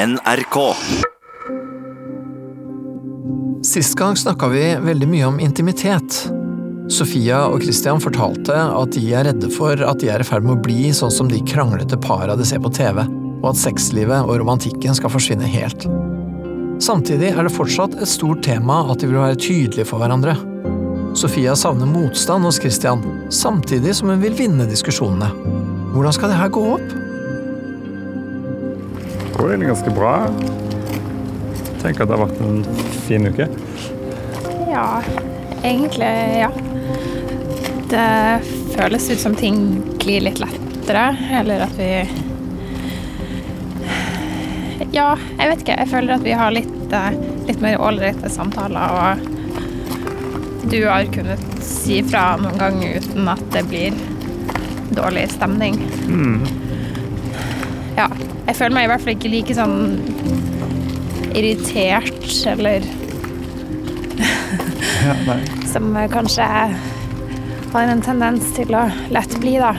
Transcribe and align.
NRK. 0.00 0.74
Sist 3.62 3.94
gang 3.98 4.16
snakka 4.16 4.48
vi 4.48 4.62
veldig 4.80 5.08
mye 5.10 5.26
om 5.28 5.40
intimitet. 5.44 6.14
Sofia 6.88 7.42
og 7.50 7.60
Christian 7.60 8.00
fortalte 8.00 8.54
at 8.56 8.94
de 8.96 9.02
er 9.12 9.26
redde 9.28 9.50
for 9.52 9.82
at 9.84 10.00
de 10.00 10.08
er 10.08 10.24
i 10.24 10.26
ferd 10.26 10.46
med 10.46 10.54
å 10.54 10.62
bli 10.64 10.88
sånn 10.96 11.12
som 11.12 11.28
de 11.28 11.42
kranglete 11.44 11.98
para 12.00 12.38
de 12.38 12.46
ser 12.48 12.62
på 12.64 12.72
TV, 12.72 13.02
og 13.42 13.50
at 13.50 13.60
sexlivet 13.60 14.24
og 14.24 14.40
romantikken 14.40 14.96
skal 14.96 15.12
forsvinne 15.12 15.52
helt. 15.52 15.84
Samtidig 16.80 17.34
er 17.34 17.44
det 17.44 17.52
fortsatt 17.58 17.98
et 18.00 18.08
stort 18.08 18.40
tema 18.46 18.80
at 18.88 19.04
de 19.04 19.10
vil 19.10 19.20
være 19.20 19.36
tydelige 19.36 19.90
for 19.90 20.00
hverandre. 20.00 20.38
Sofia 21.18 21.52
savner 21.58 21.90
motstand 21.90 22.48
hos 22.48 22.62
Christian, 22.62 23.04
samtidig 23.28 23.98
som 24.00 24.14
hun 24.14 24.24
vil 24.24 24.38
vinne 24.38 24.70
diskusjonene. 24.70 25.28
Hvordan 25.92 26.16
skal 26.16 26.32
det 26.32 26.40
her 26.40 26.56
gå 26.56 26.64
opp? 26.78 27.00
Tror 29.40 29.50
egentlig 29.50 29.68
ganske 29.68 29.90
bra. 29.90 30.14
Jeg 31.64 31.76
tenker 31.80 32.02
at 32.04 32.10
det 32.10 32.16
har 32.18 32.26
vært 32.26 32.40
en 32.44 32.58
fin 33.06 33.24
uke. 33.24 33.46
Ja, 34.68 35.00
egentlig 35.64 36.10
ja. 36.36 36.50
Det 37.88 38.08
føles 38.74 39.06
ut 39.08 39.22
som 39.22 39.32
ting 39.38 39.62
glir 40.02 40.26
litt 40.26 40.42
lettere, 40.42 41.06
eller 41.38 41.64
at 41.64 41.72
vi 41.78 41.88
Ja, 44.92 45.14
jeg 45.38 45.48
vet 45.54 45.64
ikke. 45.64 45.78
Jeg 45.78 45.88
føler 45.88 46.12
at 46.18 46.26
vi 46.26 46.34
har 46.36 46.52
litt, 46.52 46.92
eh, 46.92 47.16
litt 47.48 47.64
mer 47.64 47.80
ålreite 47.80 48.28
samtaler, 48.28 48.92
og 48.92 50.68
du 50.68 50.84
har 50.84 51.08
kunnet 51.14 51.62
si 51.64 52.02
fra 52.02 52.36
noen 52.36 52.60
ganger 52.60 53.00
uten 53.00 53.32
at 53.32 53.48
det 53.56 53.64
blir 53.72 53.96
dårlig 55.00 55.30
stemning. 55.32 55.80
Ja. 57.96 58.10
Jeg 58.50 58.56
føler 58.58 58.74
meg 58.74 58.88
i 58.88 58.90
hvert 58.90 59.02
fall 59.04 59.14
ikke 59.14 59.30
like 59.30 59.54
sånn 59.54 59.76
irritert, 61.38 62.24
eller 62.50 62.82
Ja, 65.06 65.36
som 65.70 65.94
kanskje 66.10 66.48
har 67.70 67.92
en 67.92 68.02
tendens 68.02 68.48
til 68.56 68.74
å 68.74 68.82
lett 69.14 69.36
bli, 69.38 69.52
da. 69.62 69.70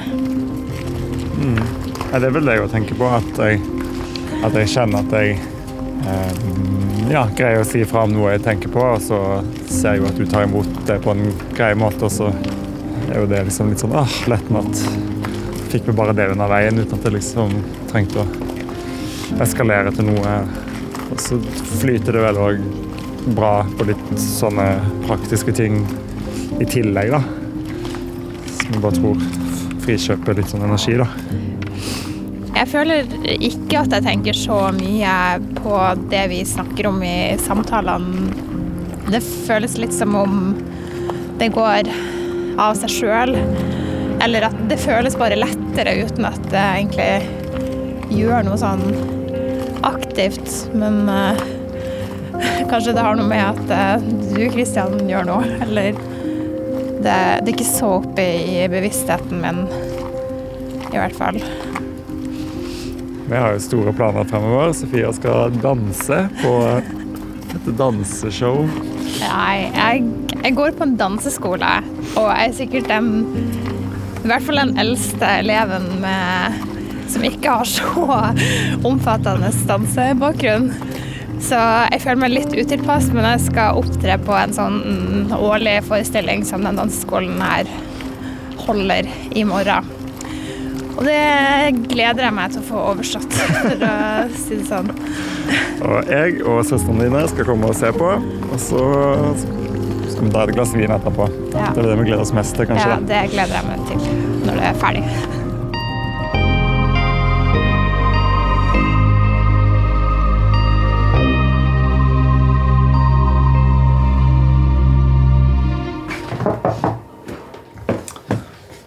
Nei, 1.41 1.65
Det 2.15 2.29
er 2.29 2.35
vel 2.37 2.47
det 2.47 2.55
jeg 2.61 2.71
tenker 2.71 2.99
på, 3.01 3.09
at 3.11 3.41
jeg, 3.43 3.59
at 4.39 4.55
jeg 4.55 4.71
kjenner 4.71 5.03
at 5.03 5.15
jeg 5.19 5.35
eh, 6.07 6.39
ja, 7.11 7.25
greier 7.35 7.65
å 7.65 7.67
si 7.67 7.83
fra 7.83 8.05
om 8.07 8.15
noe 8.15 8.37
jeg 8.37 8.45
tenker 8.45 8.71
på, 8.71 8.85
og 8.95 9.03
så 9.03 9.19
ser 9.67 9.97
jeg 9.97 10.05
jo 10.05 10.09
at 10.13 10.21
du 10.21 10.23
tar 10.31 10.47
imot 10.47 10.71
det 10.87 11.01
på 11.03 11.11
en 11.11 11.27
grei 11.57 11.73
måte, 11.75 12.07
og 12.07 12.15
så 12.15 12.31
er 13.11 13.19
jo 13.19 13.27
det 13.27 13.43
liksom 13.49 13.73
litt 13.73 13.83
sånn 13.83 13.99
ah, 13.99 14.15
lettende 14.31 14.63
at 14.63 15.67
fikk 15.71 15.91
vi 15.91 15.97
bare 15.99 16.15
det 16.15 16.31
under 16.31 16.51
veien, 16.51 16.79
uten 16.79 16.95
at 16.95 17.03
det 17.07 17.13
liksom 17.19 17.59
trengte 17.91 18.23
å 18.23 18.40
eskalere 19.39 19.93
til 19.95 20.09
noe. 20.11 20.37
Og 21.11 21.19
så 21.19 21.37
flyter 21.81 22.15
det 22.15 22.23
vel 22.23 22.39
òg 22.39 22.63
bra 23.35 23.61
på 23.77 23.85
litt 23.89 24.11
sånne 24.19 24.67
praktiske 25.05 25.53
ting 25.55 25.81
i 26.61 26.65
tillegg, 26.65 27.13
da. 27.13 27.21
Som 28.61 28.75
jeg 28.75 28.83
bare 28.83 28.97
tror 28.97 29.25
frikjøper 29.81 30.37
litt 30.37 30.51
sånn 30.51 30.65
energi, 30.67 30.97
da. 31.01 31.07
Jeg 32.51 32.67
føler 32.69 33.07
ikke 33.41 33.79
at 33.79 33.93
jeg 33.95 34.05
tenker 34.05 34.37
så 34.37 34.57
mye 34.75 35.13
på 35.57 35.77
det 36.11 36.25
vi 36.29 36.41
snakker 36.45 36.89
om 36.91 36.99
i 37.05 37.33
samtalene. 37.41 38.27
Det 39.11 39.21
føles 39.23 39.79
litt 39.81 39.95
som 39.95 40.13
om 40.19 40.35
det 41.39 41.49
går 41.55 41.89
av 42.61 42.75
seg 42.77 42.93
sjøl. 42.93 43.33
Eller 44.21 44.45
at 44.51 44.57
det 44.69 44.77
føles 44.83 45.17
bare 45.17 45.39
lettere 45.39 45.95
uten 46.03 46.27
at 46.29 46.43
det 46.51 46.65
egentlig 46.83 48.19
gjør 48.19 48.45
noe 48.45 48.59
sånn 48.59 48.83
aktivt. 49.87 50.49
Men 50.73 51.09
uh, 51.09 51.41
kanskje 52.71 52.95
det 52.95 53.05
har 53.05 53.19
noe 53.19 53.29
med 53.29 53.43
at 53.43 53.99
uh, 53.99 54.07
du, 54.33 54.43
Kristian, 54.53 54.99
gjør 55.09 55.27
noe. 55.29 55.57
Eller 55.65 55.97
det, 57.01 57.17
det 57.41 57.49
er 57.49 57.53
ikke 57.55 57.67
så 57.67 57.95
oppe 58.01 58.25
i 58.45 58.61
bevisstheten 58.71 59.41
min, 59.41 59.65
i 60.91 60.97
hvert 60.97 61.17
fall. 61.17 61.41
Vi 63.31 63.37
har 63.37 63.55
jo 63.55 63.61
store 63.63 63.93
planer 63.95 64.27
fremover. 64.27 64.73
Sofia 64.75 65.11
skal 65.15 65.53
danse 65.63 66.17
på 66.41 66.55
et 67.55 67.69
danseshow. 67.79 68.65
Nei, 69.21 69.69
jeg, 69.71 70.03
jeg 70.41 70.55
går 70.57 70.75
på 70.75 70.87
en 70.87 70.97
danseskole, 70.99 71.71
og 72.19 72.27
jeg 72.27 72.49
er 72.49 72.57
sikkert 72.57 72.89
den 72.91 73.09
I 74.21 74.29
hvert 74.29 74.45
fall 74.45 74.59
den 74.61 74.75
eldste 74.81 75.29
eleven 75.41 75.87
med, 76.03 76.59
som 77.11 77.25
ikke 77.27 77.55
har 77.61 77.69
så 77.69 78.19
omfattende 78.89 79.51
dansebakgrunn. 79.69 80.71
Så 81.41 81.57
jeg 81.89 82.03
føler 82.03 82.19
meg 82.21 82.35
litt 82.35 82.51
utilpass, 82.53 83.09
men 83.15 83.25
jeg 83.25 83.47
skal 83.47 83.79
opptre 83.81 84.17
på 84.21 84.35
en 84.37 84.53
sånn 84.53 84.77
mm, 84.83 85.31
årlig 85.39 85.79
forestilling 85.87 86.45
som 86.45 86.67
den 86.67 86.77
danseskolen 86.77 87.41
her 87.41 87.71
holder 88.67 89.09
i 89.33 89.43
morgen. 89.47 89.89
Og 90.91 91.07
det 91.07 91.79
gleder 91.89 92.27
jeg 92.27 92.35
meg 92.35 92.53
til 92.53 92.61
å 92.61 92.67
få 92.67 92.83
overstått, 92.91 93.39
for 93.63 93.85
å 93.87 93.95
si 94.37 94.59
det 94.59 94.67
sånn. 94.69 94.93
Og 95.81 96.13
jeg 96.13 96.37
og 96.45 96.61
søstrene 96.69 97.07
dine 97.07 97.25
skal 97.31 97.49
komme 97.49 97.71
og 97.71 97.79
se 97.79 97.89
på, 97.95 98.13
og 98.51 98.57
så 98.61 98.85
skal 100.11 100.27
vi 100.27 100.33
ta 100.35 100.45
et 100.45 100.55
glass 100.59 100.77
vin 100.77 100.93
etterpå. 100.93 101.29
Ja. 101.55 101.71
Det 101.73 101.81
er 101.81 101.89
det 101.89 101.99
vi 102.03 102.09
gleder 102.11 102.25
oss 102.27 102.35
mest 102.37 102.53
til, 102.57 102.69
kanskje. 102.69 102.89
Ja, 102.93 103.03
det 103.15 103.27
gleder 103.33 103.57
jeg 103.57 103.71
meg 103.71 103.87
til 103.89 104.27
når 104.45 104.59
det 104.61 104.67
er 104.69 104.83
ferdig. 104.83 105.40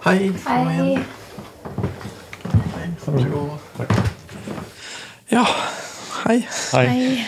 Hei. 0.05 0.27
igjen. 0.29 1.05
Vær 2.75 2.91
så 3.01 3.13
god. 3.17 3.93
Ja, 5.33 5.45
hei. 6.27 6.43
Hei. 6.75 7.25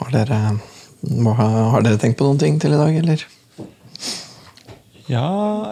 Har 0.00 0.14
dere, 0.14 0.38
har 1.36 1.84
dere 1.84 2.00
tenkt 2.00 2.16
på 2.16 2.24
noen 2.24 2.40
ting 2.40 2.56
til 2.62 2.72
i 2.72 2.80
dag, 2.80 2.96
eller? 3.02 3.26
Ja, 5.04 5.26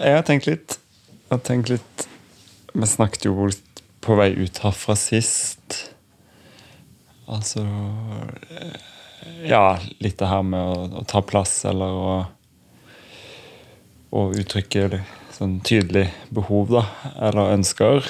jeg 0.05 0.19
har 0.19 0.29
tenkt 0.29 0.51
litt. 0.51 0.77
Jeg 1.25 1.33
har 1.33 1.43
tenkt 1.49 1.73
litt 1.73 2.07
Vi 2.75 2.93
snakket 2.93 3.25
jo 3.25 3.49
litt 3.49 3.83
på 4.05 4.21
vei 4.21 4.29
ut 4.37 4.61
herfra 4.61 4.93
sist. 5.01 5.81
Altså 7.25 7.65
Ja, 9.49 9.79
litt 10.05 10.21
det 10.21 10.29
her 10.29 10.45
med 10.45 10.61
å, 10.61 11.01
å 11.01 11.09
ta 11.09 11.25
plass, 11.25 11.63
eller 11.65 11.97
å 11.97 12.15
Å 14.15 14.29
uttrykke 14.39 15.03
sånn 15.35 15.59
tydelig 15.67 16.07
behov, 16.35 16.71
da, 16.71 16.85
eller 17.27 17.57
ønsker. 17.57 18.07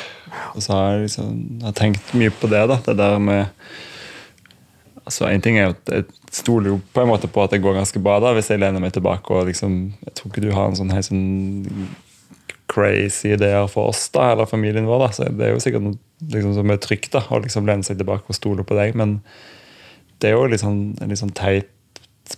Og 0.53 0.63
så 0.65 0.75
har 0.75 0.87
jeg 0.93 1.07
liksom 1.07 1.35
jeg 1.61 1.67
har 1.69 1.77
tenkt 1.79 2.15
mye 2.19 2.33
på 2.35 2.51
det, 2.53 2.65
da. 2.71 2.81
Det 2.85 2.97
der 3.01 3.19
med 3.23 3.47
Altså, 5.05 5.27
En 5.29 5.43
ting 5.45 5.59
er 5.61 5.75
at 5.75 5.91
jeg 5.93 6.07
stoler 6.33 6.71
jo 6.71 6.79
på 6.97 7.03
en 7.03 7.11
måte 7.11 7.29
på 7.29 7.43
at 7.45 7.53
det 7.53 7.61
går 7.61 7.75
ganske 7.77 8.01
bra 8.01 8.15
da, 8.25 8.31
hvis 8.33 8.49
jeg 8.49 8.63
lener 8.63 8.81
meg 8.81 8.95
tilbake 8.97 9.35
og 9.37 9.51
liksom 9.51 9.75
Jeg 10.01 10.15
tror 10.17 10.31
ikke 10.31 10.45
du 10.47 10.53
har 10.57 10.71
en 10.71 10.79
sånn 10.79 10.93
helt 10.95 11.09
sånn 11.11 11.91
crazy 12.73 13.35
ideer 13.35 13.67
for 13.69 13.93
oss 13.93 14.07
da, 14.15 14.31
eller 14.33 14.49
familien 14.49 14.89
vår. 14.89 15.03
da, 15.05 15.11
så 15.13 15.29
Det 15.29 15.45
er 15.45 15.53
jo 15.53 15.61
sikkert 15.61 15.85
noe 15.85 15.99
liksom, 16.33 16.55
som 16.57 16.73
er 16.73 16.81
trygt 16.81 17.13
da, 17.13 17.21
å 17.29 17.43
liksom 17.45 17.69
lene 17.69 17.85
seg 17.85 18.01
tilbake 18.01 18.33
og 18.33 18.39
stole 18.39 18.65
på 18.65 18.79
deg, 18.79 18.97
men 18.97 19.19
det 20.25 20.31
er 20.31 20.39
jo 20.39 20.59
sånn, 20.59 20.95
en 21.03 21.13
litt 21.13 21.21
sånn 21.21 21.35
teit 21.37 21.69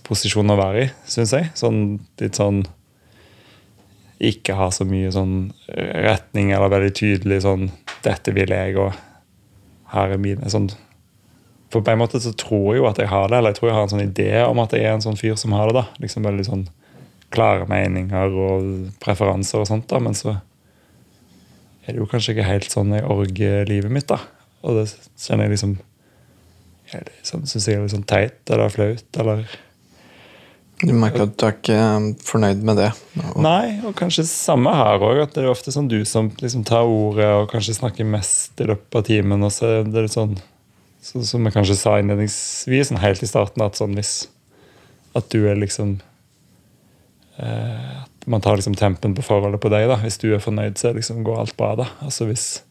posisjon 0.03 0.51
å 0.51 0.57
være 0.59 0.83
i, 0.83 0.89
syns 1.07 1.31
jeg. 1.31 1.47
Sånn 1.55 2.01
litt 2.19 2.35
sånn 2.35 2.65
ikke 4.19 4.55
har 4.57 4.71
så 4.73 4.85
mye 4.87 5.11
sånn 5.13 5.51
retning 5.67 6.51
eller 6.51 6.71
veldig 6.73 6.93
tydelig 6.97 7.43
sånn 7.45 7.69
'Dette 8.03 8.33
vil 8.33 8.49
jeg', 8.49 8.77
og 8.77 8.93
'her 9.93 10.13
er 10.13 10.17
mine'. 10.17 10.49
sånn 10.49 10.71
for 11.69 11.81
på 11.81 11.91
en 11.91 11.99
måte 11.99 12.19
så 12.23 12.31
tror 12.31 12.73
jeg 12.73 12.81
jo 12.81 12.87
at 12.87 12.99
jeg 13.01 13.11
har 13.11 13.27
det, 13.27 13.37
eller 13.37 13.51
jeg 13.51 13.59
tror 13.59 13.69
jeg 13.69 13.75
har 13.75 13.87
en 13.87 13.89
sånn 13.89 14.05
idé 14.07 14.31
om 14.47 14.59
at 14.63 14.71
jeg 14.71 14.85
er 14.87 14.93
en 14.95 15.03
sånn 15.03 15.19
fyr 15.19 15.35
som 15.35 15.51
har 15.51 15.67
det. 15.67 15.81
da, 15.81 15.85
liksom 15.99 16.23
Veldig 16.23 16.45
sånn 16.47 16.67
klare 17.29 17.67
meninger 17.67 18.37
og 18.39 18.69
preferanser 19.03 19.59
og 19.59 19.67
sånt, 19.67 19.87
da, 19.91 19.99
men 19.99 20.15
så 20.15 20.37
er 21.87 21.95
det 21.95 21.99
jo 21.99 22.07
kanskje 22.07 22.35
ikke 22.35 22.47
helt 22.47 22.71
sånn 22.71 22.95
jeg 22.95 23.03
orger 23.03 23.67
livet 23.67 23.91
mitt, 23.91 24.07
da. 24.07 24.21
Og 24.63 24.79
det 24.79 24.87
kjenner 25.19 25.47
jeg 25.47 25.57
liksom 25.57 25.77
Jeg 26.87 27.01
er 27.01 27.09
sånn, 27.27 27.43
Syns 27.43 27.65
jeg 27.67 27.75
er 27.75 27.81
litt 27.83 27.91
sånn 27.91 28.07
teit 28.07 28.47
eller 28.47 28.71
flaut, 28.71 29.17
eller 29.19 29.41
Du 30.77 30.91
merker 30.93 31.23
at 31.25 31.31
du 31.39 31.45
er 31.47 31.55
ikke 31.55 31.77
fornøyd 32.27 32.59
med 32.61 32.77
det? 32.77 32.91
Og- 33.23 33.39
Nei, 33.41 33.79
og 33.87 33.95
kanskje 33.97 34.25
samme 34.29 34.69
her 34.77 34.99
òg. 35.01 35.23
At 35.23 35.33
det 35.33 35.43
er 35.43 35.49
ofte 35.49 35.71
sånn 35.73 35.87
du 35.89 36.03
som 36.05 36.29
liksom 36.37 36.63
tar 36.65 36.85
ordet 36.85 37.25
og 37.25 37.49
kanskje 37.49 37.73
snakker 37.79 38.05
mest 38.05 38.61
i 38.61 38.67
løpet 38.69 38.95
av 38.99 39.03
timen. 39.09 39.41
Og 39.43 39.49
så 39.55 39.65
er 39.79 39.83
det 39.89 40.03
litt 40.05 40.13
sånn 40.17 40.37
så, 41.01 41.23
Som 41.25 41.45
jeg 41.45 41.53
kanskje 41.53 41.75
sa 41.79 41.97
innledningsvis, 42.01 42.89
sånn 42.91 42.99
helt 43.01 43.23
i 43.23 43.29
starten, 43.29 43.63
at 43.65 43.73
sånn 43.79 43.95
hvis 43.95 44.27
At 45.15 45.29
du 45.29 45.47
er 45.47 45.55
liksom 45.55 45.99
eh, 47.39 48.01
At 48.03 48.27
man 48.27 48.41
tar 48.41 48.57
liksom 48.57 48.75
tempen 48.75 49.15
på 49.15 49.23
forholdet 49.25 49.61
på 49.63 49.69
deg. 49.73 49.87
da 49.87 49.97
Hvis 50.01 50.19
du 50.21 50.33
er 50.33 50.39
fornøyd, 50.43 50.77
så 50.77 50.93
liksom 50.93 51.23
går 51.23 51.39
alt 51.39 51.57
bra. 51.57 51.75
da 51.75 51.87
Altså 52.01 52.27
hvis 52.29 52.61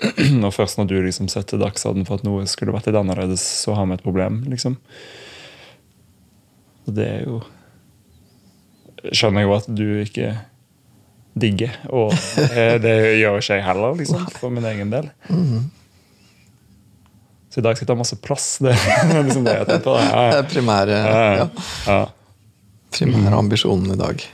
Og 0.46 0.52
først 0.56 0.78
når 0.78 0.86
du 0.88 1.02
liksom 1.04 1.28
setter 1.28 1.58
dagsorden 1.60 2.06
for 2.08 2.14
at 2.16 2.24
noe 2.24 2.46
skulle 2.48 2.72
vært 2.72 2.86
litt 2.88 2.96
annerledes, 2.96 3.42
så 3.44 3.74
har 3.76 3.86
vi 3.86 3.92
et 3.98 4.02
problem, 4.02 4.44
liksom. 4.48 4.78
Og 6.86 6.94
det 6.96 7.08
er 7.08 7.24
jo 7.28 7.40
Skjønner 9.16 9.46
jo 9.46 9.52
at 9.56 9.64
du 9.72 9.86
ikke 10.02 10.34
digger, 11.40 11.72
og 11.88 12.10
eh, 12.52 12.74
det 12.82 12.94
gjør 13.16 13.38
ikke 13.40 13.56
jeg 13.56 13.64
heller, 13.64 13.94
liksom, 13.96 14.26
for 14.36 14.52
min 14.52 14.66
egen 14.68 14.90
del. 14.92 15.06
Så 17.48 17.62
i 17.62 17.64
dag 17.64 17.78
skal 17.78 17.86
jeg 17.86 17.88
ta 17.88 17.96
masse 17.96 18.18
plass. 18.20 18.48
Det 18.60 18.74
er 18.74 19.24
liksom 19.24 19.46
det 19.46 19.54
jeg 19.56 19.68
tenker 19.70 19.86
på. 19.86 19.94
Ja, 19.96 20.10
Det 20.10 20.36
ja. 20.36 20.42
er 20.42 20.50
primære, 20.52 20.98
Ja, 21.00 21.46
ja, 21.86 21.96
primære 22.92 23.40
ambisjonen 23.40 23.94
i 23.94 23.98
dag. 24.02 24.26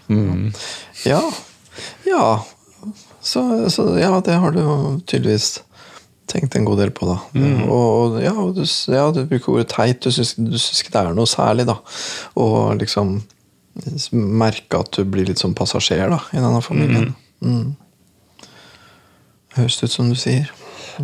Ja. 1.07 1.23
Ja. 2.11 2.27
Så, 3.23 3.71
så 3.71 3.87
ja, 4.01 4.11
det 4.27 4.35
har 4.43 4.51
du 4.55 4.65
tydeligvis 5.07 5.61
tenkt 6.27 6.57
en 6.59 6.65
god 6.67 6.79
del 6.83 6.91
på, 6.95 7.07
da. 7.09 7.17
Og, 7.67 7.71
og 7.71 8.17
ja, 8.23 8.33
og 8.35 8.55
du, 8.57 8.65
ja, 8.93 9.05
du 9.15 9.23
bruker 9.31 9.53
ordet 9.55 9.69
teit. 9.73 10.01
Du 10.03 10.11
syns, 10.11 10.35
ikke 10.83 10.93
det 10.95 11.03
er 11.05 11.15
noe 11.17 11.29
særlig, 11.31 11.67
da. 11.69 11.77
Og 12.43 12.77
liksom 12.81 13.21
merke 14.13 14.79
at 14.81 14.91
du 14.97 15.05
blir 15.05 15.27
litt 15.29 15.39
sånn 15.43 15.55
passasjer 15.57 16.09
da, 16.11 16.19
i 16.33 16.41
denne 16.41 16.63
familien. 16.65 17.11
Mm. 17.45 17.75
Høres 19.57 19.83
ut 19.85 19.93
som 19.93 20.09
du 20.11 20.17
sier. 20.19 20.49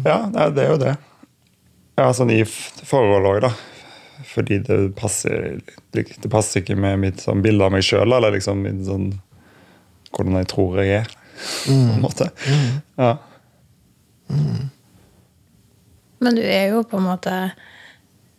Ja, 0.04 0.22
det 0.32 0.62
er- 0.64 0.70
jo 0.70 0.78
det. 0.80 0.96
Ja, 1.98 2.08
sånn 2.16 2.30
i 2.32 2.42
forhold 2.44 3.26
òg, 3.28 3.40
da. 3.44 3.52
Fordi 4.32 4.58
det 4.64 4.94
passer, 4.96 5.60
det 5.92 6.30
passer 6.32 6.62
ikke 6.62 6.76
med 6.80 6.98
mitt 7.02 7.20
sånn 7.20 7.42
bilde 7.44 7.64
av 7.66 7.72
meg 7.74 7.82
sjøl, 7.84 8.12
eller 8.16 8.32
liksom 8.32 8.62
min 8.64 8.80
sånn 8.86 9.10
hvordan 10.12 10.38
jeg 10.40 10.48
tror 10.48 10.78
jeg 10.80 11.02
er, 11.02 11.12
på 11.66 11.72
en 11.72 12.00
måte. 12.02 12.30
Ja. 13.00 13.16
Men 16.22 16.36
du 16.38 16.42
er 16.46 16.70
jo 16.72 16.84
på 16.86 17.00
en 17.00 17.08
måte 17.08 17.36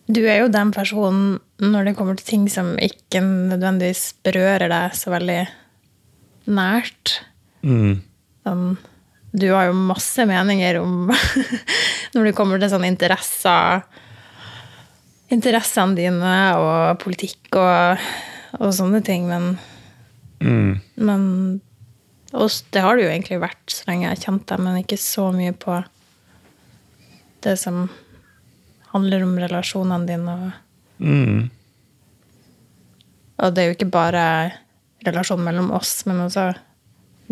Du 0.07 0.21
er 0.23 0.41
jo 0.41 0.51
den 0.51 0.71
personen 0.75 1.37
når 1.63 1.85
det 1.87 1.93
kommer 1.95 2.17
til 2.19 2.27
ting 2.27 2.47
som 2.51 2.73
ikke 2.81 3.21
nødvendigvis 3.23 4.15
berører 4.25 4.67
deg 4.71 4.95
så 4.99 5.13
veldig 5.13 5.37
nært. 6.51 7.13
Mm. 7.63 8.01
Sånn, 8.43 8.65
du 9.31 9.45
har 9.53 9.69
jo 9.69 9.77
masse 9.79 10.25
meninger 10.27 10.81
om 10.81 11.11
Når 12.13 12.27
det 12.27 12.33
kommer 12.35 12.59
til 12.59 12.71
sånne 12.73 12.89
interesser 12.91 13.85
Interessene 15.33 15.95
dine 15.97 16.33
og 16.59 16.99
politikk 17.01 17.55
og, 17.57 18.03
og 18.59 18.73
sånne 18.75 19.03
ting, 19.05 19.29
men, 19.31 19.53
Mm. 20.43 20.81
men 20.99 21.21
og 22.35 22.49
det 22.73 22.81
har 22.83 22.97
det 22.97 23.05
jo 23.05 23.11
egentlig 23.13 23.37
vært 23.39 23.71
så 23.71 23.85
lenge 23.87 24.03
jeg 24.07 24.11
har 24.11 24.21
kjent 24.25 24.47
deg, 24.49 24.61
men 24.65 24.79
ikke 24.81 24.97
så 24.99 25.29
mye 25.31 25.53
på 25.55 25.77
det 27.43 27.57
som 27.61 27.87
handler 28.93 29.23
om 29.25 29.35
relasjonene 29.41 30.07
dine. 30.07 30.35
Og, 30.47 30.51
Mm. 31.03 31.49
og 33.43 33.53
det 33.55 33.63
er 33.63 33.67
jo 33.71 33.75
ikke 33.77 33.91
bare 33.91 34.25
relasjonen 35.05 35.47
mellom 35.49 35.71
oss, 35.75 36.05
men 36.07 36.21
også 36.27 36.53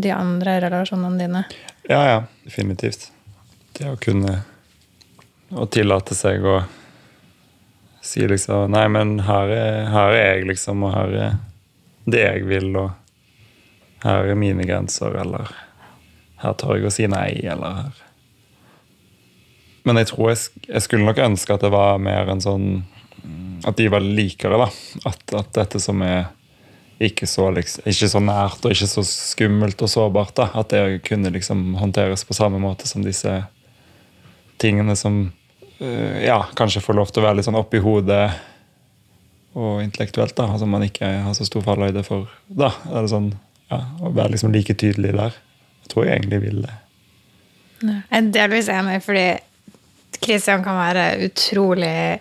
de 0.01 0.11
andre 0.11 0.57
relasjonene 0.63 1.19
dine. 1.19 1.43
Ja, 1.89 2.01
ja, 2.09 2.17
definitivt. 2.43 3.11
Det 3.77 3.87
å 3.91 3.99
kunne 3.99 4.41
Å 5.51 5.65
tillate 5.67 6.15
seg 6.15 6.45
å 6.47 6.61
si 8.01 8.21
liksom 8.23 8.69
Nei, 8.71 8.85
men 8.87 9.17
her 9.27 9.49
er, 9.51 9.89
her 9.91 10.13
er 10.15 10.29
jeg, 10.37 10.45
liksom, 10.47 10.85
og 10.87 10.93
her 10.95 11.15
er 11.25 11.33
det 12.07 12.21
jeg 12.23 12.45
vil, 12.47 12.69
og 12.79 12.93
her 14.05 14.29
er 14.31 14.39
mine 14.39 14.63
grenser, 14.63 15.11
eller 15.19 15.51
her 16.39 16.53
tør 16.55 16.77
jeg 16.79 16.87
å 16.87 16.93
si 16.95 17.07
nei, 17.11 17.33
eller 17.43 17.75
her 17.81 17.99
Men 19.88 19.98
jeg 20.01 20.12
tror 20.12 20.31
jeg, 20.31 20.44
jeg 20.68 20.83
skulle 20.86 21.07
nok 21.07 21.22
ønske 21.24 21.56
at 21.56 21.63
det 21.66 21.72
var 21.74 22.01
mer 22.01 22.30
en 22.30 22.44
sånn 22.44 22.68
At 23.66 23.78
de 23.78 23.88
var 23.94 24.01
likere, 24.01 24.57
da. 24.57 24.68
At, 25.06 25.22
at 25.38 25.51
dette 25.54 25.81
som 25.81 26.01
er 26.06 26.31
ikke 27.01 27.25
så, 27.30 27.48
liksom, 27.54 27.86
ikke 27.89 28.10
så 28.10 28.19
nært 28.22 28.66
og 28.66 28.74
ikke 28.75 28.88
så 28.89 29.04
skummelt 29.06 29.81
og 29.81 29.89
sårbart. 29.89 30.36
da, 30.38 30.50
At 30.57 30.74
det 30.74 31.01
kunne 31.07 31.31
liksom 31.33 31.75
håndteres 31.78 32.25
på 32.25 32.38
samme 32.38 32.62
måte 32.62 32.89
som 32.89 33.06
disse 33.06 33.39
tingene 34.62 34.95
som 34.98 35.24
øh, 35.81 36.18
ja, 36.22 36.44
kanskje 36.57 36.83
får 36.86 36.98
lov 36.98 37.10
til 37.13 37.24
å 37.24 37.28
være 37.28 37.39
litt 37.39 37.48
sånn 37.50 37.57
oppi 37.57 37.81
hodet 37.81 38.28
og 39.57 39.81
intellektuelt. 39.83 40.36
da, 40.38 40.48
altså 40.48 40.69
Man 40.69 40.86
ikke 40.86 41.10
har 41.25 41.33
så 41.38 41.45
stor 41.45 41.66
fallhøyde 41.66 42.06
for. 42.07 42.30
da, 42.48 42.72
Eller 42.89 43.10
sånn, 43.12 43.31
ja, 43.72 43.81
Å 44.01 44.13
være 44.13 44.36
liksom 44.36 44.54
like 44.54 44.78
tydelig 44.78 45.16
der. 45.18 45.38
Jeg 45.83 45.94
tror 45.94 46.06
jeg 46.06 46.19
egentlig 46.19 46.42
vil 46.45 46.62
det. 46.66 46.75
Jeg 47.81 48.04
er 48.18 48.33
delvis 48.33 48.69
enig, 48.69 49.00
fordi 49.01 49.25
Kristian 50.21 50.63
kan 50.65 50.75
være 50.77 51.05
utrolig 51.29 52.19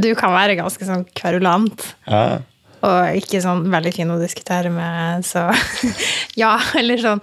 Du 0.00 0.08
kan 0.16 0.32
være 0.32 0.54
ganske 0.60 0.86
sånn 0.86 1.02
kverulant. 1.18 1.82
Ja, 2.06 2.38
Og 2.86 3.16
ikke 3.20 3.42
sånn 3.44 3.66
veldig 3.72 3.92
fin 3.96 4.12
å 4.14 4.20
diskutere 4.20 4.70
med, 4.72 5.24
så 5.28 5.48
Ja, 6.40 6.54
eller 6.78 7.00
sånn 7.02 7.20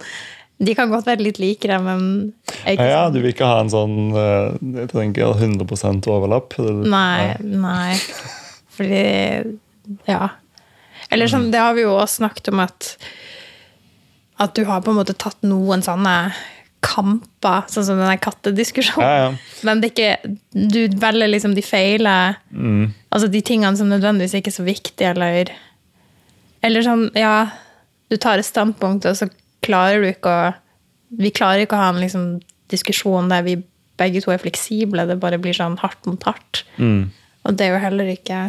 De 0.58 0.74
kan 0.74 0.90
godt 0.90 1.06
være 1.06 1.22
litt 1.22 1.38
likere, 1.42 1.78
men 1.82 2.32
ikke 2.66 2.86
ja, 2.90 3.04
sånn- 3.06 3.14
Du 3.16 3.20
vil 3.22 3.32
ikke 3.32 3.46
ha 3.48 3.60
en 3.62 3.70
sånn 3.72 3.96
øh, 4.12 4.58
Jeg 4.82 4.90
tenker 4.92 5.32
100 5.32 6.10
overlapp. 6.12 6.58
Nei, 6.58 7.34
nei. 7.42 7.96
Fordi 8.78 9.02
Ja. 10.10 10.28
Eller 11.10 11.30
sånn, 11.30 11.48
det 11.50 11.58
har 11.62 11.72
vi 11.74 11.86
jo 11.86 11.94
også 11.96 12.20
snakket 12.20 12.50
om 12.52 12.60
at 12.66 12.92
at 14.38 14.52
du 14.54 14.60
har 14.68 14.82
på 14.86 14.92
en 14.92 14.98
måte 15.00 15.16
tatt 15.18 15.40
noen 15.42 15.80
sånne 15.82 16.12
kamper, 16.84 17.66
sånn 17.70 17.86
som 17.88 18.00
den 18.00 18.20
kattediskusjonen. 18.22 19.06
Ja, 19.06 19.28
ja. 19.28 19.62
Men 19.66 19.80
det 19.82 19.90
er 19.90 19.94
ikke, 19.94 20.36
du 20.54 21.00
velger 21.02 21.30
liksom 21.30 21.56
de 21.56 21.64
feile 21.66 22.12
Altså 23.10 23.26
de 23.32 23.40
tingene 23.42 23.74
som 23.78 23.90
nødvendigvis 23.90 24.36
ikke 24.38 24.52
er 24.52 24.56
så 24.58 24.66
viktige, 24.66 25.10
eller 25.10 25.50
Eller 26.62 26.86
sånn, 26.86 27.08
ja 27.18 27.50
Du 28.10 28.16
tar 28.16 28.38
et 28.38 28.46
standpunkt, 28.46 29.08
og 29.10 29.18
så 29.18 29.26
klarer 29.64 30.04
du 30.04 30.10
ikke 30.12 30.30
å 30.30 30.52
Vi 31.18 31.32
klarer 31.34 31.64
ikke 31.64 31.78
å 31.78 31.82
ha 31.82 31.90
en 31.94 32.02
liksom, 32.02 32.28
diskusjon 32.70 33.30
der 33.32 33.42
vi 33.46 33.56
begge 33.98 34.20
to 34.22 34.30
er 34.30 34.38
fleksible. 34.38 35.08
Det 35.08 35.16
bare 35.18 35.40
blir 35.42 35.56
sånn 35.56 35.74
hardt 35.80 36.04
mot 36.06 36.22
hardt. 36.22 36.60
Mm. 36.76 37.08
Og 37.48 37.56
det 37.58 37.64
er 37.64 37.72
jo 37.72 37.80
heller 37.82 38.10
ikke 38.12 38.42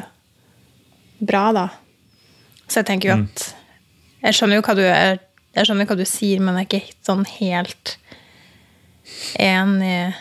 bra, 1.25 1.47
da. 1.55 1.63
Så 2.67 2.83
jeg 2.83 2.89
tenker 2.91 3.09
jo 3.09 3.15
at 3.23 3.47
Jeg 4.19 4.35
skjønner 4.35 4.59
jo 4.59 4.65
hva 4.67 4.75
du 4.77 4.83
er 4.85 5.17
jeg 5.57 5.67
skjønner 5.67 5.89
hva 5.89 5.97
du 5.97 6.05
sier, 6.07 6.41
men 6.43 6.57
jeg 6.59 6.67
er 6.67 6.83
ikke 6.83 7.07
sånn 7.07 7.25
helt 7.39 7.95
enig 9.39 10.13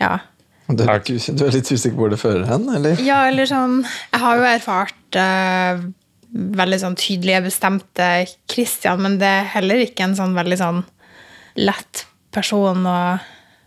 Ja. 0.00 0.18
Du 0.66 0.82
er, 0.82 0.98
litt, 0.98 1.28
du 1.38 1.44
er 1.46 1.54
litt 1.54 1.68
usikker 1.70 1.94
hvor 1.94 2.10
det 2.10 2.18
fører 2.18 2.42
hen, 2.48 2.66
eller? 2.74 2.98
Ja, 3.06 3.20
eller 3.30 3.46
sånn 3.46 3.84
Jeg 3.84 4.18
har 4.18 4.40
jo 4.40 4.48
erfart 4.50 5.18
uh, 5.20 5.84
veldig 6.60 6.80
sånn 6.82 6.98
tydelige, 6.98 7.44
bestemte 7.46 8.08
Christian, 8.50 8.98
men 9.04 9.20
det 9.22 9.30
er 9.30 9.48
heller 9.54 9.84
ikke 9.84 10.08
en 10.08 10.16
sånn 10.18 10.34
veldig 10.36 10.58
sånn 10.60 10.82
lett 11.62 12.06
person 12.34 12.82
å 12.90 12.98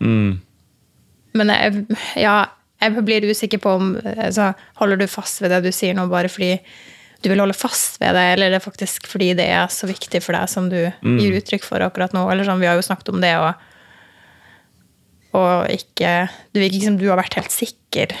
Mm. 0.00 0.40
Men 1.36 1.52
jeg, 1.52 1.82
ja, 2.22 2.36
jeg 2.80 3.04
blir 3.04 3.26
usikker 3.28 3.60
på 3.62 3.74
om 3.76 3.90
altså, 4.00 4.54
Holder 4.80 5.02
du 5.02 5.06
fast 5.10 5.42
ved 5.42 5.52
det 5.52 5.60
du 5.66 5.74
sier 5.74 5.92
nå 5.96 6.06
bare 6.10 6.30
fordi 6.32 6.54
du 7.20 7.28
vil 7.28 7.42
holde 7.42 7.52
fast 7.52 7.98
ved 8.00 8.14
det, 8.16 8.22
eller 8.32 8.48
er 8.48 8.54
det 8.56 8.64
faktisk 8.64 9.04
fordi 9.10 9.34
det 9.36 9.44
er 9.52 9.66
så 9.68 9.84
viktig 9.84 10.22
for 10.24 10.32
deg 10.32 10.48
som 10.48 10.70
du 10.72 10.78
gir 11.20 11.34
uttrykk 11.36 11.66
for 11.68 11.84
akkurat 11.84 12.14
nå? 12.16 12.22
Eller 12.32 12.48
sånn, 12.48 12.62
Vi 12.62 12.68
har 12.70 12.78
jo 12.78 12.86
snakket 12.86 13.10
om 13.12 13.20
det, 13.20 13.34
og, 13.36 13.66
og 15.36 15.70
ikke 15.70 16.28
Det 16.52 16.62
virker 16.62 16.78
ikke 16.78 16.88
som 16.90 17.00
du 17.00 17.08
har 17.10 17.20
vært 17.20 17.36
helt 17.38 17.54
sikker, 17.54 18.14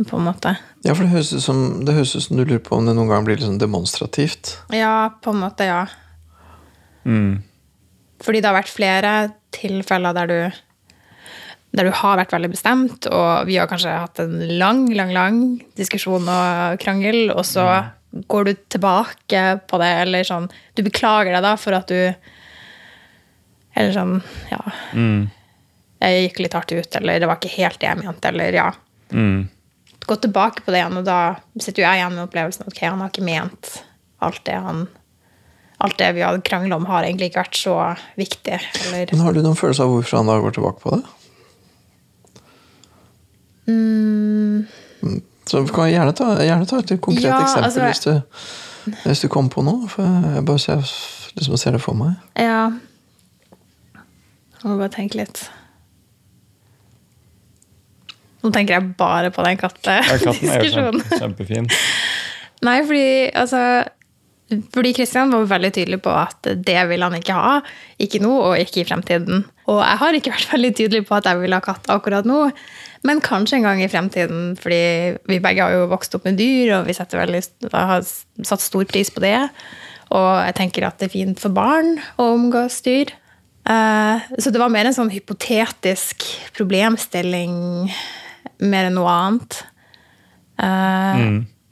på 0.00 0.16
en 0.16 0.24
måte. 0.24 0.54
Ja, 0.86 0.94
for 0.94 1.04
det 1.04 1.12
høres 1.12 1.34
ut 1.34 1.44
som, 1.44 1.60
det 1.84 1.94
høres 1.94 2.14
ut 2.16 2.24
som 2.24 2.38
du 2.38 2.44
lurer 2.46 2.62
på 2.64 2.78
om 2.78 2.88
det 2.88 2.96
noen 2.96 3.10
gang 3.10 3.26
blir 3.26 3.36
litt 3.36 3.44
sånn 3.44 3.60
demonstrativt. 3.60 4.56
Ja, 4.72 5.12
på 5.20 5.34
en 5.34 5.42
måte, 5.42 5.68
ja. 5.68 5.84
Mm. 7.04 7.42
Fordi 8.24 8.40
det 8.40 8.48
har 8.48 8.56
vært 8.56 8.72
flere 8.72 9.12
tilfeller 9.54 10.16
der 10.16 10.30
du 10.30 10.40
der 11.70 11.86
du 11.86 11.94
har 11.94 12.18
vært 12.18 12.32
veldig 12.34 12.50
bestemt, 12.50 13.06
og 13.06 13.46
vi 13.46 13.54
har 13.60 13.68
kanskje 13.70 13.92
hatt 13.94 14.18
en 14.18 14.32
lang, 14.58 14.88
lang, 14.90 15.12
lang 15.14 15.36
diskusjon 15.78 16.26
og 16.26 16.80
krangel, 16.82 17.28
og 17.30 17.44
så 17.46 17.66
går 18.10 18.48
du 18.48 18.52
tilbake 18.74 19.42
på 19.70 19.78
det, 19.78 19.90
eller 20.02 20.26
sånn 20.26 20.48
Du 20.74 20.82
beklager 20.82 21.30
deg 21.30 21.44
da 21.44 21.52
for 21.54 21.76
at 21.78 21.86
du 21.86 22.10
Eller 23.78 23.92
sånn 23.94 24.16
Ja. 24.50 24.64
Mm. 24.90 25.28
Jeg 26.00 26.22
gikk 26.30 26.38
litt 26.46 26.54
hardt 26.56 26.72
ut, 26.72 26.96
eller 26.96 27.20
det 27.20 27.28
var 27.28 27.36
ikke 27.40 27.52
helt 27.58 27.80
det 27.82 27.88
jeg 27.90 27.98
mente, 28.00 28.28
eller 28.32 28.56
ja. 28.56 28.68
Mm. 29.12 29.48
Gå 30.06 30.16
tilbake 30.16 30.62
på 30.64 30.72
det 30.72 30.80
igjen, 30.80 30.96
og 30.96 31.04
da 31.04 31.18
sitter 31.60 31.82
jo 31.82 31.88
jeg 31.88 32.00
igjen 32.00 32.14
med 32.16 32.24
opplevelsen 32.24 32.64
at 32.64 32.72
ok, 32.72 32.80
han 32.88 33.02
har 33.04 33.10
ikke 33.12 33.26
ment 33.26 33.74
alt 34.24 34.42
det 34.48 34.56
han 34.64 34.86
Alt 35.80 35.96
det 35.96 36.10
vi 36.12 36.20
hadde 36.20 36.42
krangla 36.44 36.76
om, 36.76 36.84
har 36.84 37.06
egentlig 37.06 37.30
ikke 37.30 37.40
vært 37.40 37.56
så 37.56 37.74
viktig. 38.20 38.58
Eller 38.84 39.08
Men 39.14 39.22
har 39.24 39.32
du 39.32 39.38
noen 39.40 39.56
følelse 39.56 39.80
av 39.80 39.88
hvorfor 39.94 40.18
han 40.18 40.28
da 40.28 40.34
går 40.44 40.52
tilbake 40.58 40.82
på 40.82 40.90
det? 40.92 40.98
Mm, 43.72 44.66
Så 45.46 45.60
du 45.64 45.72
kan 45.72 45.88
gjerne 45.88 46.12
ta, 46.12 46.34
gjerne 46.44 46.66
ta 46.68 46.78
et 46.82 46.92
konkret 47.00 47.24
Ja, 47.24 47.38
eksempel 47.40 47.64
altså- 47.64 47.86
hvis, 47.86 48.00
du, 48.04 49.00
hvis 49.08 49.20
du 49.24 49.28
kom 49.28 49.48
på 49.48 49.64
noe. 49.64 49.88
For 49.88 50.04
jeg 50.04 50.44
bare 50.44 50.58
ser, 50.58 50.84
liksom 51.40 51.56
ser 51.56 51.72
det 51.72 51.80
for 51.80 51.94
meg. 51.94 52.12
Ja. 52.36 52.70
Jeg 53.96 54.64
må 54.68 54.76
bare 54.76 54.92
tenke 54.92 55.16
litt. 55.16 55.48
Nå 58.40 58.50
tenker 58.54 58.78
jeg 58.78 58.92
bare 58.98 59.30
på 59.34 59.44
den 59.44 59.58
kattediskusjonen. 59.60 61.02
Ja, 61.10 61.22
kjempefin. 61.24 61.70
Nei, 62.64 62.78
fordi 62.88 63.08
altså 63.36 63.64
fordi 64.74 64.92
Kristian 64.96 65.30
var 65.30 65.46
veldig 65.46 65.70
tydelig 65.76 66.00
på 66.02 66.10
at 66.10 66.48
det 66.66 66.80
vil 66.90 67.04
han 67.04 67.14
ikke 67.14 67.36
ha. 67.36 67.58
Ikke 68.02 68.18
nå, 68.22 68.32
og 68.48 68.58
ikke 68.58 68.82
i 68.82 68.86
fremtiden. 68.88 69.44
Og 69.70 69.78
jeg 69.78 70.00
har 70.02 70.18
ikke 70.18 70.32
vært 70.34 70.52
veldig 70.56 70.72
tydelig 70.80 71.04
på 71.06 71.18
at 71.18 71.28
jeg 71.30 71.42
vil 71.42 71.54
ha 71.54 71.60
katt 71.64 71.86
akkurat 71.92 72.26
nå. 72.28 72.48
Men 73.06 73.22
kanskje 73.24 73.60
en 73.60 73.68
gang 73.68 73.82
i 73.84 73.88
fremtiden, 73.88 74.56
fordi 74.60 74.80
vi 75.30 75.38
begge 75.40 75.64
har 75.64 75.76
jo 75.76 75.86
vokst 75.92 76.18
opp 76.18 76.26
med 76.28 76.36
dyr, 76.40 76.74
og 76.80 76.90
vi 76.90 76.96
veldig, 76.98 77.44
har 77.72 78.02
satt 78.02 78.64
stor 78.64 78.84
pris 78.90 79.12
på 79.14 79.22
det. 79.24 79.38
Og 80.10 80.30
jeg 80.48 80.56
tenker 80.58 80.88
at 80.88 80.98
det 80.98 81.08
er 81.08 81.14
fint 81.14 81.40
for 81.40 81.54
barn 81.54 81.94
å 82.18 82.32
omgås 82.34 82.80
dyr. 82.84 83.14
Eh, 83.70 84.26
Så 84.42 84.50
det 84.50 84.60
var 84.60 84.72
mer 84.72 84.90
en 84.90 84.96
sånn 84.96 85.12
hypotetisk 85.14 86.26
problemstilling 86.58 87.88
mer 88.60 88.88
enn 88.90 88.94
noe 88.98 89.08
annet. 89.10 89.62
Eh, 90.60 91.24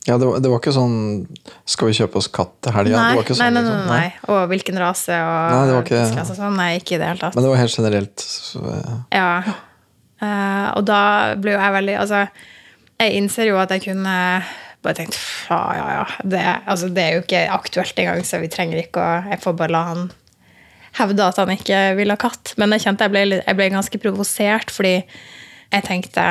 Ja, 0.09 0.16
det 0.16 0.25
var, 0.25 0.38
det 0.40 0.49
var 0.49 0.61
ikke 0.62 0.73
sånn 0.73 1.26
Skal 1.68 1.90
vi 1.90 1.97
kjøpe 1.99 2.16
oss 2.16 2.30
katt 2.33 2.54
til 2.64 2.73
helga? 2.73 2.97
Nei, 2.97 3.09
sånn, 3.12 3.16
var 3.18 3.26
nei, 3.28 3.35
sånn, 3.37 3.42
nei, 3.42 3.50
nei, 3.52 3.62
liksom. 3.66 3.88
nei. 3.90 4.12
Og 4.33 4.52
hvilken 4.54 4.78
rase 4.80 5.16
og 5.21 5.50
Nei, 5.52 5.64
det 5.68 5.75
var 5.75 5.83
ikke- 5.85 6.12
klasse 6.14 6.33
og 6.33 6.38
sånn. 6.38 6.57
Nei, 6.57 6.68
ikke 6.78 6.95
i 6.95 7.00
det 7.02 7.09
hele 7.11 7.21
tatt. 7.21 7.35
Men 7.37 7.45
det 7.45 7.50
var 7.50 7.61
helt 7.61 7.76
generelt. 7.76 8.16
Så, 8.25 8.62
eh, 8.73 9.18
Ja. 9.18 9.42
Uh, 10.18 10.73
og 10.78 10.85
da 10.88 11.35
ble 11.38 11.52
jo 11.52 11.59
jeg 11.61 11.73
veldig 11.76 11.99
Altså, 12.00 12.28
jeg 12.99 13.12
innser 13.21 13.47
jo 13.47 13.59
at 13.59 13.71
jeg 13.71 13.83
kunne 13.85 14.42
bare 14.83 14.95
tenkt 14.95 15.14
ja, 15.50 15.61
ja, 15.76 15.87
ja. 15.99 16.07
Det, 16.25 16.40
altså, 16.66 16.88
det 16.92 17.04
er 17.04 17.12
jo 17.14 17.21
ikke 17.23 17.45
aktuelt 17.54 17.95
engang, 18.02 18.25
så 18.25 18.40
vi 18.40 18.49
trenger 18.49 18.80
ikke 18.83 18.99
å 18.99 19.30
Jeg 19.30 19.40
får 19.45 19.57
bare 19.61 19.71
la 19.71 19.85
han 19.92 20.11
hevde 20.99 21.21
at 21.21 21.37
han 21.37 21.49
ikke 21.52 21.95
vil 21.97 22.11
ha 22.11 22.16
katt. 22.16 22.54
Men 22.57 22.71
jeg 22.75 22.80
kjente 22.80 23.04
jeg 23.07 23.11
ble, 23.12 23.42
jeg 23.47 23.57
ble 23.57 23.68
ganske 23.71 24.00
provosert, 24.02 24.71
fordi 24.75 25.04
jeg 25.71 25.85
tenkte 25.85 26.25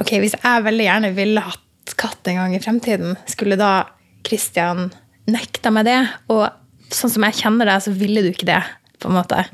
ok, 0.00 0.14
hvis 0.22 0.36
jeg 0.38 0.64
veldig 0.66 0.86
gjerne 0.86 1.12
ville 1.16 1.42
hatt 1.44 1.96
katt 1.98 2.28
en 2.30 2.38
gang 2.40 2.54
i 2.56 2.62
fremtiden, 2.62 3.16
skulle 3.28 3.58
da 3.60 3.88
Christian 4.26 4.90
nekta 5.30 5.72
meg 5.74 5.88
det? 5.88 5.98
Og 6.32 6.46
sånn 6.92 7.12
som 7.12 7.26
jeg 7.28 7.40
kjenner 7.42 7.68
deg, 7.68 7.82
så 7.84 7.92
ville 7.96 8.22
du 8.24 8.30
ikke 8.32 8.48
det, 8.48 8.62
på 9.02 9.10
en 9.10 9.18
måte. 9.18 9.44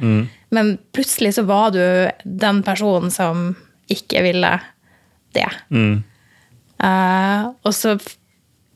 Men 0.54 0.76
plutselig 0.96 1.34
så 1.38 1.44
var 1.48 1.72
du 1.74 1.82
den 2.24 2.62
personen 2.66 3.10
som 3.14 3.50
ikke 3.92 4.22
ville 4.24 4.52
det. 5.36 5.48
Eh, 6.84 7.44
og 7.66 7.74
så 7.74 7.96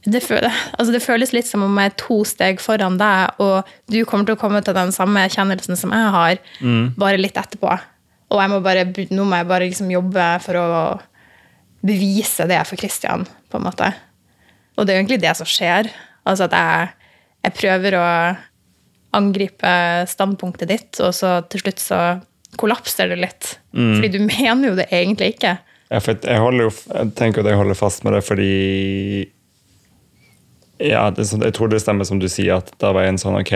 det, 0.02 0.18
altså 0.26 0.90
det 0.90 1.02
føles 1.04 1.30
litt 1.30 1.46
som 1.46 1.62
om 1.62 1.76
jeg 1.78 1.92
er 1.92 1.98
to 2.00 2.16
steg 2.26 2.58
foran 2.60 2.96
deg, 2.98 3.36
og 3.38 3.68
du 3.92 4.00
kommer 4.08 4.26
til 4.26 4.34
å 4.34 4.40
komme 4.40 4.62
til 4.66 4.74
den 4.74 4.90
samme 4.90 5.22
kjennelsen 5.30 5.78
som 5.78 5.94
jeg 5.94 6.08
har, 6.16 6.40
bare 6.98 7.20
litt 7.20 7.38
etterpå. 7.38 7.76
Og 8.32 8.42
må 8.50 8.58
bare, 8.64 8.86
nå 9.12 9.24
må 9.28 9.38
jeg 9.38 9.46
bare 9.46 9.68
liksom 9.68 9.92
jobbe 9.92 10.26
for 10.42 10.58
å 10.58 10.68
bevise 11.82 12.46
det 12.50 12.60
for 12.68 12.78
Christian, 12.80 13.24
på 13.50 13.58
en 13.58 13.66
måte. 13.66 13.88
Og 14.78 14.86
det 14.86 14.92
er 14.94 14.98
jo 15.00 15.02
egentlig 15.04 15.22
det 15.24 15.34
som 15.38 15.48
skjer. 15.48 15.88
Altså 16.28 16.46
at 16.46 16.54
jeg, 16.56 16.92
jeg 17.48 17.56
prøver 17.58 17.96
å 17.98 18.06
angripe 19.18 19.72
standpunktet 20.08 20.70
ditt, 20.70 21.00
og 21.04 21.12
så 21.16 21.40
til 21.52 21.60
slutt 21.64 21.82
så 21.82 21.98
kollapser 22.60 23.10
det 23.12 23.18
litt. 23.20 23.50
Fordi 23.74 24.08
du 24.14 24.20
mener 24.24 24.70
jo 24.70 24.74
det 24.78 24.86
egentlig 24.92 25.34
ikke. 25.34 25.56
Ja, 25.92 26.00
for 26.00 26.16
jeg, 26.16 26.40
holder 26.40 26.68
jo, 26.68 26.72
jeg 26.94 27.12
tenker 27.18 27.42
at 27.44 27.50
jeg 27.52 27.58
holder 27.60 27.76
fast 27.76 28.04
med 28.06 28.14
det 28.16 28.22
fordi 28.24 28.52
ja, 30.82 31.02
det, 31.14 31.26
sånn- 31.28 31.44
Jeg 31.44 31.54
tror 31.54 31.68
det 31.70 31.82
stemmer 31.82 32.08
som 32.08 32.18
du 32.22 32.28
sier, 32.32 32.56
at 32.62 32.72
det 32.80 32.92
var 32.96 33.04
en 33.06 33.20
sånn 33.20 33.36
ok, 33.38 33.52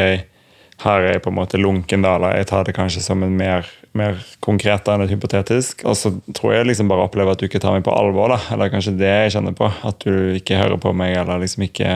her 0.83 1.01
er 1.07 1.13
jeg 1.15 1.23
på 1.25 1.31
en 1.33 1.39
måte 1.39 1.59
lunken, 1.61 2.03
da, 2.05 2.17
eller 2.19 2.35
jeg 2.37 2.49
tar 2.51 2.67
det 2.69 2.75
kanskje 2.77 3.01
som 3.01 3.23
en 3.25 3.37
mer, 3.39 3.65
mer 3.97 4.19
konkret 4.45 4.89
enn 4.93 5.05
et 5.07 5.13
hypotetisk. 5.15 5.85
Og 5.89 5.97
så 5.97 6.11
tror 6.37 6.53
jeg 6.53 6.67
liksom 6.69 6.91
bare 6.91 7.07
opplever 7.09 7.33
at 7.33 7.41
du 7.41 7.47
ikke 7.49 7.63
tar 7.63 7.73
meg 7.79 7.85
på 7.87 7.95
alvor, 7.97 8.35
da. 8.35 8.41
Eller 8.53 8.73
kanskje 8.73 8.93
det 9.01 9.09
jeg 9.09 9.33
kjenner 9.39 9.57
på. 9.57 9.71
At 9.89 10.05
du 10.05 10.35
ikke 10.37 10.59
hører 10.61 10.77
på 10.83 10.93
meg, 10.97 11.15
eller 11.23 11.41
liksom 11.43 11.65
ikke 11.69 11.93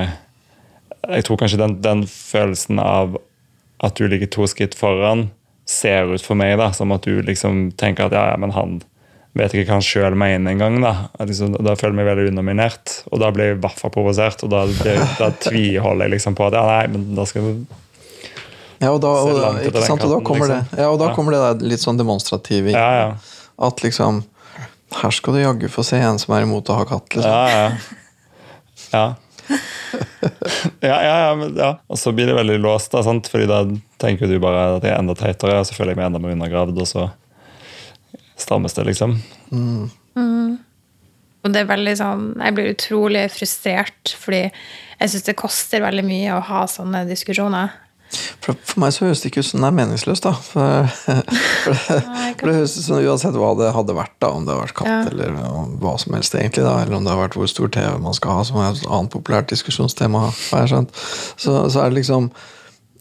Jeg 1.10 1.25
tror 1.25 1.38
kanskje 1.40 1.58
den, 1.60 1.78
den 1.84 2.02
følelsen 2.08 2.78
av 2.82 3.14
at 3.80 3.96
du 3.96 4.04
ligger 4.08 4.28
to 4.28 4.44
skritt 4.50 4.75
foran, 4.76 5.30
ser 5.64 6.10
ut 6.12 6.20
for 6.25 6.37
meg 6.37 6.58
da, 6.60 6.66
som 6.76 6.92
at 6.92 7.06
du 7.08 7.22
liksom 7.25 7.70
tenker 7.80 8.08
at 8.10 8.12
ja, 8.16 8.25
ja, 8.32 8.37
men 8.40 8.52
han 8.52 8.75
vet 9.38 9.54
ikke 9.54 9.70
hva 9.70 9.78
han 9.78 9.87
sjøl 9.87 10.16
mener 10.18 10.52
engang. 10.52 10.76
Da 10.84 10.92
liksom, 11.25 11.54
da 11.56 11.72
føler 11.78 11.94
jeg 11.94 11.99
meg 12.00 12.08
veldig 12.10 12.32
underminert, 12.34 12.96
og 13.12 13.22
da 13.22 13.30
blir 13.32 13.52
jeg 13.52 13.56
i 13.56 13.62
hvert 13.64 13.80
fall 13.80 13.92
provosert. 13.94 14.44
Og 14.44 14.52
da, 14.52 14.64
blir- 14.68 15.04
da 15.20 15.30
tviholder 15.44 16.08
jeg 16.08 16.16
liksom 16.18 16.37
på 16.37 16.49
at 16.50 16.58
ja, 16.58 16.64
nei, 16.68 16.82
men 16.96 17.06
da 17.16 17.25
skal 17.28 17.49
du 17.49 17.78
Ja, 18.80 18.90
og 18.94 19.00
da, 19.04 19.08
og, 19.12 19.58
den 19.60 19.82
sant? 19.84 20.04
og 20.06 20.10
da 20.14 20.18
kommer 20.25 20.49
liksom. 20.49 20.68
det 20.72 20.78
Ja, 20.80 20.88
og 20.90 20.99
da 21.02 21.10
Ja. 21.10 21.14
kommer 21.14 21.34
det 21.37 21.40
der 21.44 21.66
litt 21.68 21.82
sånn 21.82 21.99
demonstrative 22.00 22.72
Ja, 22.72 22.87
ja. 22.96 23.08
At 23.60 23.82
liksom 23.84 24.22
Her 25.02 25.10
skal 25.14 25.34
du 25.37 25.40
jaggu 25.42 25.68
få 25.70 25.84
se 25.84 25.99
en 26.00 26.18
som 26.18 26.34
er 26.34 26.42
imot 26.46 26.66
å 26.72 26.78
ha 26.80 26.84
katt, 26.88 27.08
liksom. 27.14 27.30
Ja, 27.30 27.49
ja. 27.49 27.72
Ja. 28.92 29.04
Ja, 30.80 30.96
ja, 31.02 31.14
ja, 31.28 31.34
men, 31.37 31.54
ja. 31.56 31.70
Og 31.90 31.99
så 31.99 32.12
blir 32.14 32.26
det 32.26 32.34
veldig 32.34 32.58
låst, 32.62 32.90
da, 32.92 33.02
sant? 33.04 33.28
Fordi 33.28 33.46
da 33.50 33.62
tenker 34.00 34.28
du 34.30 34.38
bare 34.42 34.76
at 34.78 34.84
jeg 34.87 34.92
er 34.94 34.99
enda 35.00 35.14
teitere, 35.18 35.58
og 35.60 35.66
så 35.68 35.75
føler 35.76 35.92
jeg 35.92 36.00
meg 36.00 36.06
enda 36.10 36.20
mer 36.22 36.34
undergravd, 36.37 36.78
og 36.80 36.88
så 36.88 37.06
strammes 38.40 38.75
det, 38.76 38.84
liksom. 38.90 39.16
Og 41.40 41.52
det 41.54 41.62
er 41.62 41.68
veldig 41.70 41.94
sånn, 41.96 42.25
jeg 42.40 42.56
blir 42.56 42.72
utrolig 42.75 43.25
frustrert, 43.32 44.14
fordi 44.20 44.42
jeg 44.50 45.12
syns 45.14 45.26
det 45.28 45.37
koster 45.40 45.80
veldig 45.84 46.04
mye 46.04 46.34
å 46.37 46.42
ha 46.50 46.64
sånne 46.68 47.06
diskusjoner. 47.08 47.72
For, 48.40 48.57
for 48.67 48.81
meg 48.83 48.93
så 48.97 49.05
høres 49.07 49.21
det 49.23 49.31
ikke 49.31 49.43
ut 49.45 49.49
som 49.50 49.62
det 49.62 49.69
er 49.71 49.76
meningsløst, 49.76 50.25
da. 50.26 50.33
For, 50.35 50.88
for, 51.64 51.75
det, 51.76 51.99
for 52.40 52.49
det 52.50 52.55
høres 52.57 52.76
ut 52.79 52.87
som 52.88 52.99
uansett 53.05 53.37
hva 53.38 53.50
det 53.61 53.69
hadde 53.76 53.95
vært, 53.97 54.14
da, 54.23 54.31
om 54.35 54.47
det 54.47 54.55
hadde 54.55 54.64
vært 54.67 54.76
katt 54.81 54.90
Ja. 54.90 55.00
eller 55.12 55.37
hva 55.83 55.93
som 56.02 56.17
helst, 56.19 56.35
egentlig, 56.35 56.64
da, 56.67 56.73
eller 56.83 56.99
om 56.99 57.07
det 57.07 57.12
har 57.14 57.21
vært 57.23 57.37
hvor 57.38 57.50
stor 57.52 57.71
TV 57.75 57.99
man 58.02 58.17
skal 58.19 58.40
ha, 58.40 58.47
som 58.49 58.59
er 58.62 58.73
et 58.73 58.87
annet 58.88 59.14
populært 59.14 59.52
diskusjonstema, 59.52 60.25
har 60.33 60.64
jeg 60.64 60.73
skjønt, 60.75 60.99
så, 61.37 61.57
så 61.71 61.85
er 61.85 61.93
det 61.93 62.00
liksom 62.02 62.31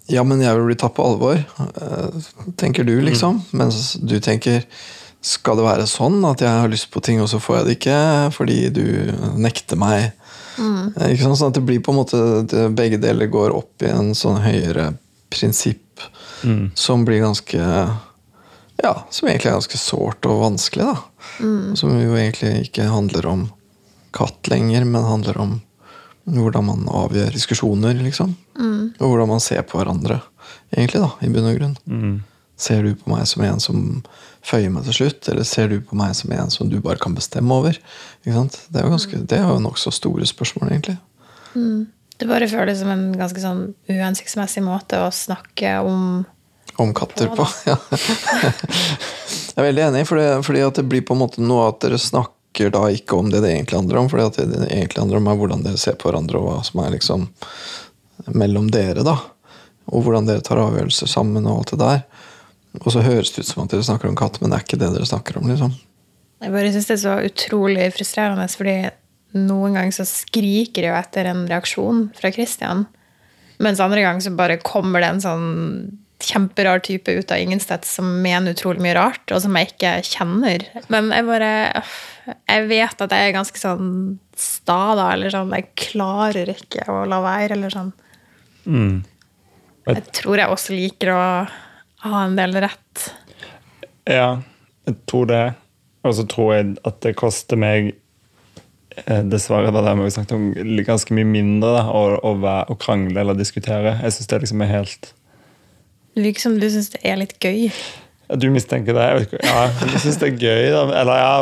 Ja, 0.10 0.24
men 0.26 0.42
jeg 0.42 0.56
vil 0.58 0.66
bli 0.72 0.78
tatt 0.82 0.96
på 0.98 1.06
alvor, 1.06 1.38
eh, 1.38 2.30
tenker 2.58 2.86
du, 2.88 2.96
liksom. 3.06 3.44
Mens 3.54 3.94
du 4.02 4.16
tenker 4.26 4.64
skal 5.22 5.58
det 5.60 5.66
være 5.68 5.84
sånn 5.90 6.22
at 6.26 6.40
jeg 6.42 6.50
har 6.64 6.70
lyst 6.72 6.88
på 6.94 7.02
ting, 7.04 7.20
og 7.22 7.28
så 7.30 7.42
får 7.44 7.58
jeg 7.60 7.66
det 7.68 7.74
ikke 7.76 8.00
fordi 8.34 8.60
du 8.72 8.86
nekter 9.38 9.78
meg? 9.78 10.14
Eh, 10.60 11.14
Ikke 11.14 11.24
sant? 11.24 11.38
Sånn 11.40 11.52
at 11.54 11.58
det 11.60 11.66
blir 11.66 11.80
på 11.86 11.94
en 11.94 12.00
måte 12.02 12.20
det, 12.52 12.66
Begge 12.76 12.98
deler 13.02 13.28
går 13.32 13.54
opp 13.56 13.82
i 13.86 13.90
en 13.94 14.14
sånn 14.18 14.42
høyere 14.44 14.94
prinsipp 15.32 16.02
som 16.76 17.06
blir 17.06 17.20
ganske 17.26 17.60
Ja, 18.82 18.94
som 19.12 19.28
egentlig 19.28 19.50
er 19.52 19.58
ganske 19.58 19.78
sårt 19.78 20.26
og 20.26 20.40
vanskelig, 20.42 20.86
da. 20.88 20.98
Som 21.76 21.98
jo 22.00 22.14
egentlig 22.16 22.70
ikke 22.70 22.86
handler 22.88 23.26
om 23.28 23.42
katt 24.16 24.48
lenger, 24.48 24.86
men 24.88 25.04
handler 25.04 25.38
om 25.38 25.58
hvordan 26.30 26.64
man 26.66 26.86
avgjør 26.88 27.34
diskusjoner, 27.36 27.94
liksom. 28.00 28.36
Og 29.00 29.04
hvordan 29.12 29.28
man 29.28 29.40
ser 29.44 29.62
på 29.68 29.78
hverandre, 29.82 30.22
egentlig, 30.72 31.02
da, 31.04 31.12
i 31.22 31.30
bunn 31.34 31.50
og 31.52 31.60
grunn. 31.60 31.76
Ser 32.60 32.84
du 32.84 32.96
på 32.96 33.12
meg 33.12 33.28
som 33.28 33.44
en 33.44 33.60
som 33.60 33.84
føyer 34.46 34.72
meg 34.74 34.88
til 34.88 34.96
slutt, 34.96 35.28
eller 35.32 35.48
ser 35.48 35.70
du 35.72 35.80
på 35.84 35.98
meg 36.00 36.16
som 36.18 36.32
en 36.36 36.52
som 36.54 36.70
du 36.72 36.80
bare 36.84 37.02
kan 37.02 37.16
bestemme 37.18 37.54
over? 37.54 37.78
Ikke 38.24 38.36
sant? 38.36 38.60
Det 38.70 38.82
er 38.82 38.88
jo, 38.88 38.94
ganske, 38.96 39.22
det 39.30 39.40
er 39.40 39.48
jo 39.48 39.62
nokså 39.64 39.94
store 39.94 40.28
spørsmål, 40.30 40.72
egentlig. 40.72 40.98
Det 42.20 42.28
bare 42.28 42.50
føles 42.52 42.82
som 42.82 42.92
en 42.92 43.06
ganske 43.18 43.42
sånn 43.44 43.62
uhensiktsmessig 43.90 44.64
måte 44.66 45.00
å 45.06 45.12
snakke 45.14 45.80
om 45.88 46.26
Om 46.80 46.94
katter 46.96 47.32
på. 47.36 47.46
Ja. 47.68 47.76
Jeg 49.60 49.64
er 49.64 49.66
veldig 49.66 49.84
enig, 49.90 50.06
fordi, 50.08 50.26
fordi 50.48 50.62
at 50.64 50.78
det 50.80 50.86
blir 50.88 51.02
på 51.04 51.16
en 51.16 51.20
måte 51.20 51.44
noe 51.44 51.66
at 51.68 51.82
dere 51.84 51.98
snakker 52.00 52.70
da 52.72 52.86
ikke 52.96 53.18
om 53.20 53.28
det 53.32 53.42
det 53.44 53.50
egentlig 53.52 53.76
handler 53.76 54.00
om. 54.00 54.08
at 54.08 54.38
det 54.38 54.46
det 54.54 54.70
egentlig 54.72 55.02
handler 55.02 55.20
om 55.20 55.28
er 55.28 55.40
hvordan 55.42 55.66
dere 55.66 55.82
ser 55.82 55.98
på 56.00 56.08
hverandre, 56.08 56.40
og 56.40 56.48
hva 56.48 56.62
som 56.64 56.80
er 56.84 56.94
liksom 56.96 57.26
mellom 58.40 58.70
dere. 58.72 59.04
da. 59.04 59.18
Og 59.92 60.06
hvordan 60.06 60.30
dere 60.30 60.46
tar 60.46 60.62
avgjørelser 60.64 61.12
sammen 61.12 61.48
og 61.48 61.58
alt 61.58 61.74
det 61.74 61.82
der. 61.84 62.06
Og 62.78 62.92
så 62.94 63.02
høres 63.02 63.32
det 63.34 63.44
ut 63.44 63.50
som 63.50 63.64
at 63.64 63.74
dere 63.74 63.86
snakker 63.86 64.10
om 64.12 64.18
katt, 64.20 64.38
men 64.42 64.52
det 64.52 64.60
er 64.60 64.66
ikke 64.68 64.80
det 64.82 64.92
dere 64.94 65.10
snakker 65.10 65.40
om. 65.40 65.48
liksom. 65.50 65.74
Jeg 66.40 66.54
bare 66.54 66.72
syns 66.72 66.88
det 66.88 66.96
er 66.96 67.02
så 67.02 67.16
utrolig 67.26 67.88
frustrerende, 67.96 68.46
fordi 68.48 68.78
noen 69.36 69.76
ganger 69.78 69.96
så 69.98 70.06
skriker 70.08 70.86
jeg 70.86 70.92
jo 70.92 70.98
etter 70.98 71.30
en 71.30 71.48
reaksjon 71.50 72.06
fra 72.18 72.32
Christian. 72.34 72.86
Mens 73.60 73.82
andre 73.84 74.06
ganger 74.06 74.24
så 74.24 74.36
bare 74.38 74.62
kommer 74.64 75.04
det 75.04 75.10
en 75.14 75.26
sånn 75.26 75.50
kjemperar 76.20 76.82
type 76.84 77.12
ut 77.16 77.32
av 77.32 77.40
ingensteds 77.40 77.94
som 77.96 78.08
mener 78.24 78.52
utrolig 78.56 78.84
mye 78.84 78.96
rart, 78.98 79.24
og 79.32 79.40
som 79.44 79.56
jeg 79.56 79.72
ikke 79.72 79.94
kjenner. 80.08 80.66
Men 80.92 81.14
jeg 81.16 81.28
bare 81.28 81.52
Jeg 82.50 82.66
vet 82.70 83.02
at 83.02 83.14
jeg 83.16 83.30
er 83.30 83.34
ganske 83.34 83.58
sånn 83.58 84.20
sta, 84.38 84.96
da, 85.00 85.08
eller 85.16 85.32
sånn 85.34 85.54
Jeg 85.56 85.72
klarer 85.80 86.52
ikke 86.52 86.84
å 86.92 87.06
la 87.10 87.22
være, 87.24 87.56
eller 87.56 87.74
sånn. 87.74 87.94
Jeg 89.90 90.04
tror 90.14 90.38
jeg 90.38 90.52
også 90.54 90.76
liker 90.76 91.14
å 91.16 91.24
ha 92.06 92.24
en 92.26 92.38
del 92.40 92.56
rett. 92.64 93.10
Ja, 94.10 94.42
jeg 94.88 95.00
tror 95.10 95.30
det. 95.30 95.44
Og 96.08 96.16
så 96.16 96.26
tror 96.32 96.54
jeg 96.56 96.76
at 96.88 97.00
det 97.04 97.18
koster 97.20 97.60
meg 97.60 97.92
eh, 99.04 99.24
Dessverre, 99.28 99.72
det 99.76 99.84
har 99.84 99.98
vi 100.00 100.12
snakket 100.16 100.36
om 100.38 100.52
ganske 100.88 101.16
mye 101.16 101.28
mindre 101.28 101.74
da, 101.76 101.86
å, 101.92 102.04
å, 102.24 102.36
være, 102.40 102.70
å 102.72 102.78
krangle 102.80 103.20
eller 103.20 103.38
diskutere. 103.38 103.98
Jeg 104.06 104.16
syns 104.16 104.32
det 104.32 104.44
liksom 104.46 104.64
er 104.64 104.72
helt 104.72 105.12
Det 106.16 106.24
virker 106.24 106.48
som 106.48 106.60
du 106.62 106.70
syns 106.72 106.94
det 106.96 107.04
er 107.04 107.20
litt 107.20 107.36
gøy. 107.44 107.68
Du 108.40 108.48
mistenker 108.54 108.96
det? 108.96 109.10
Jeg 109.10 109.26
vet. 109.26 109.36
Ja, 109.50 109.66
jeg 109.90 110.04
syns 110.06 110.22
det 110.22 110.32
er 110.32 110.40
gøy, 110.40 110.70
da. 110.76 110.86
Eller 111.02 111.20
ja 111.20 111.34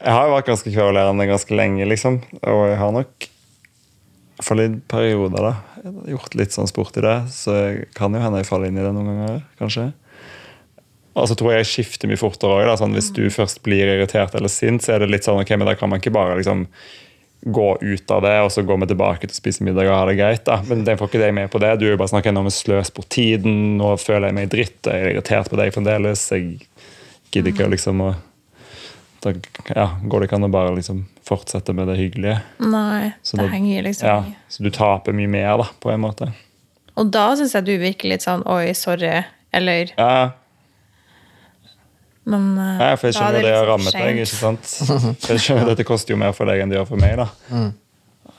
Jeg 0.00 0.16
har 0.16 0.28
jo 0.28 0.34
vært 0.38 0.48
ganske 0.48 0.72
kverulerende 0.72 1.28
ganske 1.28 1.60
lenge, 1.60 1.88
liksom. 1.90 2.22
Og 2.40 2.62
jeg 2.70 2.80
har 2.80 2.96
nok 2.96 3.30
fall 4.46 4.62
i 4.64 4.68
perioder 4.90 5.46
da, 5.50 5.54
gjort 6.10 6.36
litt 6.38 6.54
sånn 6.54 6.70
sport 6.70 6.96
i 7.00 7.04
det. 7.04 7.16
Så 7.34 7.56
jeg 7.56 7.90
kan 7.96 8.14
jo 8.14 8.22
hende 8.22 8.40
jeg 8.42 8.48
faller 8.48 8.70
inn 8.70 8.78
i 8.78 8.84
det 8.84 8.94
noen 8.94 9.10
ganger, 9.10 9.42
kanskje. 9.60 9.90
Og 11.18 11.26
så 11.28 11.36
tror 11.36 11.52
jeg 11.52 11.64
jeg 11.64 11.70
skifter 11.70 12.10
mye 12.10 12.20
fortere 12.20 12.62
òg. 12.62 12.72
Sånn, 12.78 12.94
hvis 12.96 13.10
du 13.16 13.24
først 13.34 13.62
blir 13.66 13.88
irritert 13.88 14.34
eller 14.38 14.52
sint, 14.52 14.84
så 14.84 14.94
er 14.94 15.02
det 15.02 15.10
litt 15.10 15.26
sånn 15.26 15.40
ok, 15.42 15.54
men 15.58 15.68
da 15.68 15.76
kan 15.78 15.90
man 15.90 16.02
ikke 16.02 16.14
bare 16.14 16.38
liksom 16.38 16.68
gå 17.40 17.78
ut 17.80 18.10
av 18.12 18.22
det 18.22 18.34
og 18.44 18.50
så 18.52 18.62
gå 18.68 18.76
vi 18.82 18.86
tilbake 18.90 19.24
til 19.24 19.32
å 19.32 19.38
spise 19.38 19.64
middag 19.64 19.88
og 19.88 19.96
ha 19.96 20.02
det 20.10 20.16
greit. 20.18 20.42
da. 20.44 20.60
Men 20.68 20.84
den 20.84 20.98
får 21.00 21.08
ikke 21.08 21.22
deg 21.22 21.34
med 21.34 21.50
på 21.52 21.60
det. 21.62 21.72
Du 21.80 21.86
er 21.88 21.96
bare 22.00 22.12
snakker 22.12 22.36
om 22.36 22.50
sløs 22.52 22.92
bort 22.94 23.08
tiden. 23.12 23.78
Nå 23.80 23.94
føler 24.00 24.28
jeg 24.28 24.36
meg 24.36 24.50
dritt, 24.52 24.80
jeg 24.84 25.06
er 25.06 25.14
irritert 25.14 25.50
på 25.50 25.58
deg 25.60 25.72
fremdeles. 25.74 26.26
Jeg 26.34 26.60
gidder 27.32 27.54
ikke 27.54 27.70
liksom 27.76 28.04
å 28.08 28.10
Da 29.20 29.34
ja, 29.76 29.98
går 30.00 30.22
det 30.22 30.26
ikke 30.30 30.36
an 30.38 30.46
å 30.46 30.48
bare 30.48 30.72
liksom 30.72 31.02
fortsette 31.30 31.72
med 31.76 31.88
det 31.88 31.96
hyggelige. 32.00 32.36
Nei, 32.66 33.12
Så 33.22 33.38
det 33.38 33.46
da- 33.46 33.54
henger 33.54 33.86
liksom 33.86 34.08
Ja. 34.10 34.18
Så 34.50 34.62
du 34.66 34.70
taper 34.74 35.14
mye 35.16 35.30
mer, 35.30 35.56
da, 35.62 35.68
på 35.80 35.92
en 35.94 36.02
måte. 36.04 36.32
Og 36.98 37.10
da 37.14 37.30
syns 37.38 37.54
jeg 37.56 37.64
du 37.64 37.76
virker 37.80 38.10
litt 38.10 38.22
sånn 38.26 38.42
oi, 38.50 38.72
sorry, 38.76 39.22
eller 39.54 39.92
Ja, 39.96 40.30
Men 42.30 42.50
eh, 42.58 42.80
ja 42.90 42.96
for 43.00 43.08
jeg 43.08 43.16
skjønner 43.16 43.40
jo 43.40 43.46
det 43.46 43.54
har 43.54 43.66
liksom 43.66 43.70
rammet 43.70 43.94
deg. 43.96 44.18
ikke 44.20 44.26
sant? 44.38 45.22
Jeg 45.30 45.40
skjønner 45.42 45.62
at 45.64 45.70
Dette 45.72 45.86
koster 45.88 46.12
jo 46.14 46.18
mer 46.20 46.34
for 46.36 46.50
deg 46.50 46.60
enn 46.62 46.70
det 46.72 46.76
gjør 46.78 46.90
for 46.92 47.00
meg. 47.00 47.16
da. 47.16 47.70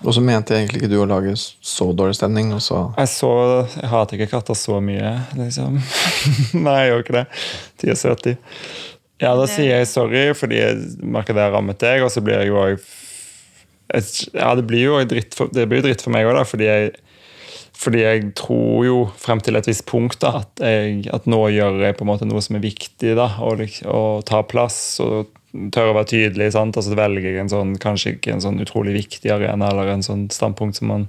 Og 0.01 0.15
så 0.15 0.21
mente 0.25 0.55
egentlig 0.55 0.79
ikke 0.81 0.89
du 0.89 0.95
å 1.01 1.07
lage 1.09 1.33
så 1.37 1.87
dårlig 1.93 2.15
stemning, 2.17 2.53
og 2.55 2.61
så 2.65 2.77
Jeg 2.97 3.09
så, 3.11 3.31
jeg 3.75 3.89
hater 3.91 4.17
ikke 4.17 4.31
katter 4.31 4.57
så 4.57 4.79
mye, 4.81 5.11
liksom. 5.37 5.75
Nei, 6.65 6.77
jeg 6.79 6.89
gjør 6.93 7.03
ikke 7.03 7.17
det. 7.19 7.25
De 7.83 7.91
er 7.93 7.99
søte. 7.99 8.33
Ja, 9.21 9.35
da 9.37 9.45
sier 9.49 9.77
jeg 9.77 9.89
sorry 9.89 10.31
fordi 10.37 10.57
jeg 10.57 11.05
merker 11.05 11.37
det 11.37 11.45
har 11.45 11.53
rammet 11.53 11.79
deg, 11.83 12.01
og 12.05 12.11
så 12.13 12.23
blir 12.25 12.41
jeg 12.41 12.51
jo 12.51 12.59
òg 12.61 12.89
Ja, 14.33 14.53
det 14.57 14.65
blir 14.69 14.85
jo 14.87 14.99
dritt 15.05 15.35
for, 15.37 15.51
det 15.53 15.67
blir 15.69 15.83
dritt 15.85 16.01
for 16.03 16.13
meg 16.15 16.29
òg, 16.29 16.43
fordi 16.49 16.69
jeg 16.69 16.93
fordi 17.81 18.03
jeg 18.03 18.25
tror 18.37 18.83
jo 18.85 18.97
frem 19.17 19.39
til 19.41 19.57
et 19.57 19.65
visst 19.65 19.87
punkt 19.89 20.19
da, 20.21 20.43
at, 20.43 20.61
jeg, 20.61 21.05
at 21.15 21.25
nå 21.29 21.39
gjør 21.49 21.79
jeg 21.81 21.95
på 21.97 22.05
en 22.05 22.09
måte 22.11 22.27
noe 22.29 22.41
som 22.43 22.59
er 22.59 22.61
viktig. 22.61 23.15
da, 23.17 23.25
Og, 23.41 23.63
og 23.89 24.21
tar 24.27 24.43
ta 24.43 24.49
plass 24.51 24.77
og 25.01 25.31
tør 25.73 25.91
å 25.91 25.95
være 25.97 26.11
tydelig. 26.11 26.51
sant, 26.53 26.77
og 26.77 26.85
så 26.85 26.97
velger 26.97 27.31
jeg 27.31 27.41
en 27.41 27.49
sånn, 27.49 27.73
kanskje 27.81 28.15
ikke 28.15 28.35
en 28.35 28.43
sånn 28.43 28.61
utrolig 28.61 28.93
viktig 28.99 29.33
arena 29.33 29.71
eller 29.71 29.95
en 29.95 30.05
sånn 30.05 30.27
standpunkt 30.29 30.77
som 30.77 30.91
man 30.93 31.07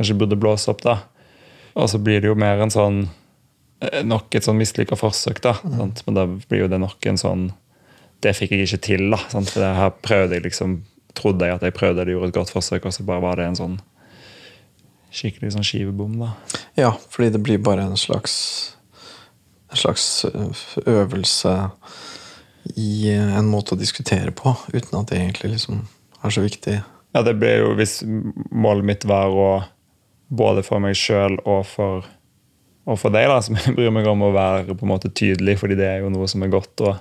kanskje 0.00 0.18
burde 0.18 0.40
blåse 0.40 0.70
opp. 0.72 0.82
da. 0.82 0.98
Og 1.78 1.88
så 1.92 2.02
blir 2.02 2.20
det 2.20 2.32
jo 2.32 2.38
mer 2.38 2.66
en 2.66 2.74
sånn 2.74 3.00
nok 4.04 4.34
et 4.34 4.46
sånn 4.46 4.58
mislykka 4.58 4.96
forsøk. 4.98 5.40
da, 5.44 5.54
sant? 5.62 6.02
Men 6.06 6.16
da 6.16 6.26
blir 6.26 6.64
jo 6.64 6.70
det 6.70 6.80
nok 6.82 7.06
en 7.06 7.20
sånn 7.20 7.48
Det 8.18 8.32
fikk 8.34 8.50
jeg 8.50 8.66
ikke 8.66 8.80
til. 8.82 9.10
da, 9.14 9.20
sant? 9.30 9.50
For 9.52 9.62
det 9.62 9.74
her 9.76 9.92
prøvde 10.02 10.34
jeg 10.34 10.42
liksom, 10.48 10.80
trodde 11.14 11.46
jeg 11.46 11.54
at 11.54 11.62
jeg 11.62 11.76
prøvde 11.76 12.04
det, 12.04 12.16
gjorde 12.16 12.32
et 12.32 12.34
godt 12.34 12.50
forsøk, 12.50 12.88
og 12.88 12.94
så 12.96 13.04
bare 13.06 13.22
var 13.22 13.38
det 13.38 13.46
en 13.46 13.58
sånn 13.60 13.76
skikkelig 15.14 15.52
sånn 15.54 15.66
skivebom. 15.66 16.18
da. 16.18 16.32
Ja, 16.76 16.90
fordi 17.10 17.30
det 17.36 17.42
blir 17.46 17.62
bare 17.62 17.86
en 17.86 17.96
slags 17.96 18.74
En 19.70 19.76
slags 19.76 20.24
øvelse 20.86 21.70
i 22.76 23.10
en 23.12 23.50
måte 23.52 23.74
å 23.74 23.78
diskutere 23.78 24.32
på, 24.32 24.54
uten 24.72 24.98
at 24.98 25.10
det 25.10 25.18
egentlig 25.18 25.50
liksom 25.52 25.82
er 26.24 26.32
så 26.32 26.40
viktig. 26.40 26.78
Ja, 27.12 27.22
det 27.22 27.34
ble 27.36 27.50
jo, 27.58 27.74
Hvis 27.76 28.00
målet 28.50 28.84
mitt 28.88 29.04
var 29.04 29.28
å 29.28 29.50
både 30.28 30.64
for 30.64 30.80
meg 30.80 30.96
sjøl 30.96 31.38
og 31.44 31.66
for, 31.68 32.08
og 32.88 32.96
for 33.00 33.12
deg, 33.14 33.26
da, 33.28 33.38
som 33.44 33.58
jeg 33.58 33.74
bryr 33.76 33.92
meg 33.92 34.06
om 34.08 34.22
å 34.24 34.32
være 34.34 34.72
på 34.74 34.86
en 34.86 34.92
måte 34.94 35.10
tydelig, 35.12 35.58
fordi 35.60 35.76
det 35.78 35.86
er 35.90 35.98
jo 36.04 36.10
noe 36.14 36.28
som 36.30 36.42
er 36.46 36.52
godt, 36.52 36.80
og 36.88 36.96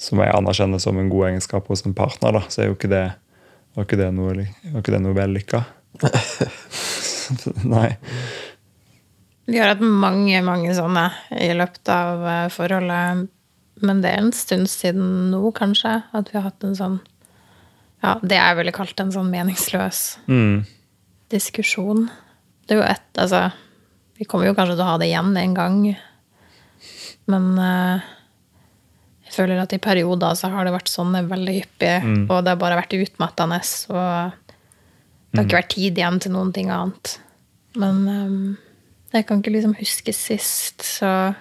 som 0.00 0.22
jeg 0.22 0.32
anerkjenner 0.32 0.80
som 0.80 0.96
en 0.96 1.10
god 1.12 1.26
egenskap 1.28 1.66
hos 1.68 1.84
en 1.84 1.92
partner, 1.96 2.38
da, 2.38 2.42
så 2.48 2.62
er 2.64 2.70
jo 2.70 2.76
ikke 2.78 2.88
det, 2.92 3.02
var 3.76 3.84
ikke 3.86 3.98
det 4.00 4.08
noe, 4.16 4.46
var 4.72 4.80
ikke 4.80 4.94
det 4.96 5.02
noe 5.04 5.18
vellykka. 5.18 5.60
Nei. 7.74 7.90
Vi 9.50 9.58
har 9.58 9.72
hatt 9.74 9.82
mange, 9.82 10.40
mange 10.46 10.72
sånne 10.76 11.08
i 11.36 11.50
løpet 11.58 11.90
av 11.92 12.24
eh, 12.30 12.48
forholdet. 12.54 13.28
Men 13.80 14.02
det 14.04 14.10
er 14.12 14.20
en 14.22 14.34
stund 14.36 14.68
siden 14.70 15.30
nå, 15.32 15.40
kanskje, 15.56 15.96
at 16.14 16.28
vi 16.30 16.36
har 16.38 16.44
hatt 16.50 16.66
en 16.68 16.76
sånn 16.78 16.98
Ja, 18.00 18.14
det 18.24 18.36
jeg 18.38 18.56
ville 18.56 18.72
kalt 18.72 19.00
en 19.02 19.10
sånn 19.12 19.28
meningsløs 19.32 20.18
Mm. 20.28 20.62
diskusjon. 21.32 22.06
Det 22.66 22.76
er 22.76 22.80
jo 22.80 22.86
ett 22.88 23.18
Altså, 23.20 23.50
vi 24.20 24.28
kommer 24.28 24.50
jo 24.50 24.56
kanskje 24.56 24.76
til 24.76 24.84
å 24.84 24.90
ha 24.90 24.96
det 25.00 25.08
igjen 25.08 25.32
en 25.40 25.56
gang. 25.56 25.76
Men 27.32 27.46
eh, 27.56 28.08
jeg 29.24 29.36
føler 29.38 29.62
at 29.62 29.72
i 29.72 29.80
perioder 29.80 30.36
så 30.36 30.50
har 30.52 30.66
det 30.66 30.74
vært 30.74 30.90
sånne 30.92 31.22
veldig 31.30 31.54
hyppig, 31.56 31.94
og 32.26 32.42
det 32.44 32.52
har 32.52 32.60
bare 32.60 32.76
vært 32.82 32.98
utmattende. 32.98 33.60
Og 33.94 34.00
det 35.30 35.38
har 35.38 35.46
ikke 35.46 35.60
vært 35.60 35.72
tid 35.72 36.00
igjen 36.02 36.18
til 36.20 36.34
noen 36.34 36.50
ting 36.52 36.68
annet. 36.74 37.14
Men 37.78 38.00
um, 38.10 38.40
jeg 39.14 39.28
kan 39.28 39.40
ikke 39.40 39.52
liksom 39.54 39.76
huske 39.78 40.14
sist, 40.16 40.82
så 40.98 41.32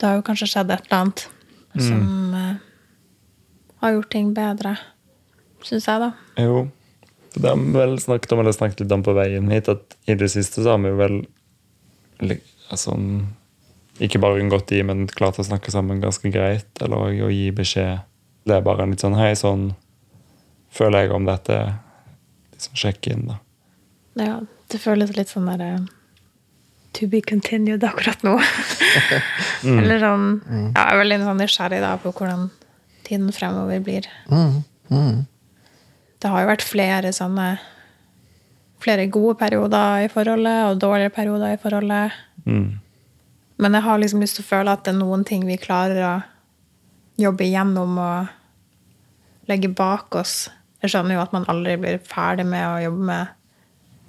det 0.00 0.08
har 0.08 0.16
jo 0.18 0.24
kanskje 0.26 0.48
skjedd 0.54 0.72
et 0.72 0.88
eller 0.88 1.02
annet 1.02 1.26
som 1.76 2.32
uh, 2.32 2.56
har 3.84 3.94
gjort 3.94 4.10
ting 4.16 4.32
bedre, 4.34 4.74
syns 5.68 5.86
jeg, 5.86 6.02
da. 6.02 6.10
Jo. 6.40 6.64
Det 7.36 7.46
har 7.46 7.60
vi 7.60 7.76
vel 7.76 7.94
snakket 8.00 8.34
om, 8.34 8.42
eller 8.42 8.56
snakket 8.56 8.82
litt 8.82 8.96
om 8.96 9.04
på 9.04 9.14
veien 9.16 9.52
hit, 9.52 9.70
at 9.70 9.96
i 10.08 10.16
det 10.18 10.32
siste 10.32 10.64
så 10.64 10.74
har 10.74 10.82
vi 10.82 10.90
jo 10.90 10.98
vel 10.98 11.20
altså, 12.72 12.96
ikke 14.02 14.20
bare 14.22 14.40
unngått 14.40 14.70
de, 14.72 14.82
men 14.86 15.06
klart 15.10 15.40
å 15.40 15.46
snakke 15.46 15.72
sammen 15.74 16.02
ganske 16.02 16.30
greit. 16.32 16.70
Eller 16.80 17.22
å 17.26 17.30
gi 17.32 17.50
beskjed. 17.54 18.04
Det 18.48 18.56
er 18.56 18.66
bare 18.66 18.84
en 18.84 18.94
litt 18.94 19.02
sånn 19.04 19.18
Hei, 19.18 19.32
sånn 19.38 19.70
føler 20.72 21.06
jeg 21.06 21.16
om 21.16 21.26
dette. 21.28 21.58
Liksom 22.54 22.78
sjekke 22.78 23.14
inn, 23.14 23.26
da. 23.30 23.40
Ja, 24.18 24.38
det 24.72 24.80
føles 24.82 25.14
litt 25.16 25.30
sånn 25.32 25.48
der 25.48 25.62
eh, 25.64 25.90
To 26.98 27.06
be 27.08 27.22
continued 27.24 27.84
akkurat 27.88 28.20
nå. 28.26 28.34
Eller 29.80 30.02
sånn 30.02 30.26
Ja, 30.44 30.72
jeg 30.72 30.82
er 30.82 30.98
veldig 31.00 31.20
sånn 31.22 31.40
nysgjerrig 31.40 31.80
da 31.84 31.94
på 32.00 32.12
hvordan 32.12 32.50
tiden 33.06 33.30
fremover 33.32 33.80
blir. 33.84 34.08
Mm, 34.28 34.62
mm. 34.92 35.22
Det 36.22 36.30
har 36.30 36.44
jo 36.44 36.50
vært 36.52 36.66
flere 36.66 37.12
sånne 37.16 37.54
Flere 38.82 39.06
gode 39.12 39.36
perioder 39.38 40.06
i 40.06 40.10
forholdet 40.10 40.64
og 40.68 40.80
dårlige 40.82 41.12
perioder 41.14 41.54
i 41.54 41.60
forholdet. 41.62 42.16
Mm. 42.44 42.80
Men 43.62 43.78
jeg 43.78 43.86
har 43.86 44.00
liksom 44.02 44.22
lyst 44.24 44.38
til 44.38 44.46
å 44.46 44.50
føle 44.50 44.74
at 44.74 44.82
det 44.84 44.94
er 44.94 44.98
noen 44.98 45.22
ting 45.28 45.44
vi 45.46 45.60
klarer 45.60 46.02
å 46.02 46.14
jobbe 47.20 47.46
igjennom 47.46 47.94
og 48.02 49.48
legge 49.50 49.70
bak 49.70 50.16
oss. 50.18 50.48
Jeg 50.82 50.94
skjønner 50.94 51.14
jo 51.16 51.22
at 51.22 51.34
man 51.34 51.46
aldri 51.52 51.76
blir 51.78 52.02
ferdig 52.02 52.46
med 52.48 52.66
å 52.66 52.82
jobbe 52.88 53.06
med 53.12 53.38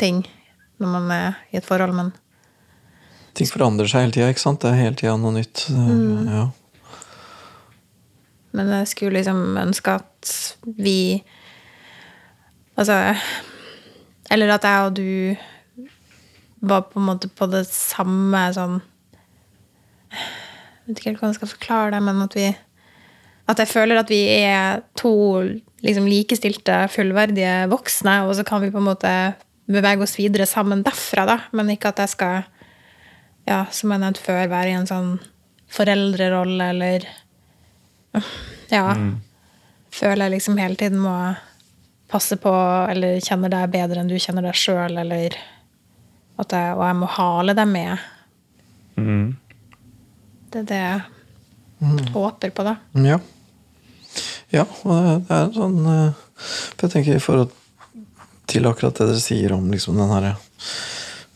ting 0.02 0.24
når 0.82 0.94
man 0.96 1.12
er 1.14 1.42
i 1.54 1.60
et 1.60 1.68
forhold, 1.68 1.94
men 1.96 2.14
Ting 3.34 3.50
forandrer 3.50 3.90
seg 3.90 4.04
hele 4.04 4.14
tida, 4.14 4.28
ikke 4.30 4.44
sant? 4.44 4.62
Det 4.62 4.70
er 4.70 4.78
hele 4.78 4.98
tida 4.98 5.16
noe 5.18 5.34
nytt. 5.34 5.64
Ja. 6.30 6.44
Men 8.54 8.70
jeg 8.76 8.90
skulle 8.92 9.18
liksom 9.18 9.58
ønske 9.58 9.96
at 10.02 10.34
vi 10.78 11.24
Altså 12.74 12.96
Eller 14.32 14.54
at 14.56 14.64
jeg 14.64 14.88
og 14.88 14.96
du 14.96 15.36
var 16.64 16.86
på 16.88 17.00
en 17.00 17.10
måte 17.10 17.28
på 17.28 17.48
det 17.52 17.66
samme 17.68 18.46
sånn 18.56 18.78
Jeg 20.14 20.86
vet 20.88 21.00
ikke 21.00 21.10
helt 21.10 21.20
hvordan 21.20 21.34
jeg 21.34 21.40
skal 21.42 21.52
forklare 21.52 21.92
det, 21.96 22.02
men 22.06 22.22
at 22.24 22.38
vi 22.38 22.46
At 23.52 23.60
jeg 23.60 23.72
føler 23.74 24.00
at 24.00 24.12
vi 24.12 24.22
er 24.38 24.84
to 25.00 25.14
liksom 25.84 26.06
likestilte, 26.08 26.86
fullverdige 26.88 27.66
voksne, 27.68 28.22
og 28.24 28.38
så 28.38 28.46
kan 28.48 28.62
vi 28.64 28.72
på 28.72 28.80
en 28.80 28.88
måte 28.88 29.12
bevege 29.68 30.06
oss 30.06 30.16
videre 30.16 30.46
sammen 30.48 30.84
derfra, 30.84 31.26
da. 31.28 31.36
Men 31.52 31.74
ikke 31.74 31.92
at 31.92 32.00
jeg 32.00 32.14
skal, 32.14 32.46
ja, 33.48 33.66
som 33.68 33.92
jeg 33.92 34.00
nevnte 34.00 34.24
før, 34.24 34.48
være 34.48 34.72
i 34.72 34.78
en 34.78 34.88
sånn 34.88 35.18
foreldrerolle 35.74 36.70
eller 36.72 37.10
ja. 38.72 38.86
Føler 39.94 40.26
jeg 40.26 40.36
liksom 40.38 40.58
hele 40.58 40.80
tiden 40.80 41.04
må 41.04 41.18
passe 42.14 42.38
på, 42.38 42.54
eller 42.94 43.18
kjenner 43.24 43.52
deg 43.54 43.72
bedre 43.74 44.02
enn 44.02 44.12
du 44.12 44.20
kjenner 44.22 44.46
deg 44.46 44.58
sjøl, 44.58 45.00
eller 45.02 45.34
at 46.42 46.54
jeg, 46.54 46.74
Og 46.74 46.84
jeg 46.86 46.98
må 46.98 47.10
hale 47.14 47.54
deg 47.58 47.68
med. 47.70 48.06
Mm. 48.98 49.36
Det 50.54 50.64
er 50.64 50.70
det 50.70 50.80
jeg 50.82 52.10
håper 52.14 52.54
på, 52.54 52.66
da. 52.66 52.76
Ja. 53.06 53.20
ja, 54.54 54.66
og 54.66 55.26
det, 55.28 55.38
er 55.38 55.54
sånn 55.56 55.80
eh, 55.90 56.22
For 56.38 56.86
jeg 56.86 56.94
tenker 56.96 57.18
i 57.18 57.24
forhold 57.24 57.54
til 58.50 58.70
akkurat 58.70 58.98
det 59.00 59.08
dere 59.10 59.22
sier 59.24 59.56
om 59.56 59.70
liksom 59.72 59.98
den 59.98 60.14
herre 60.14 60.36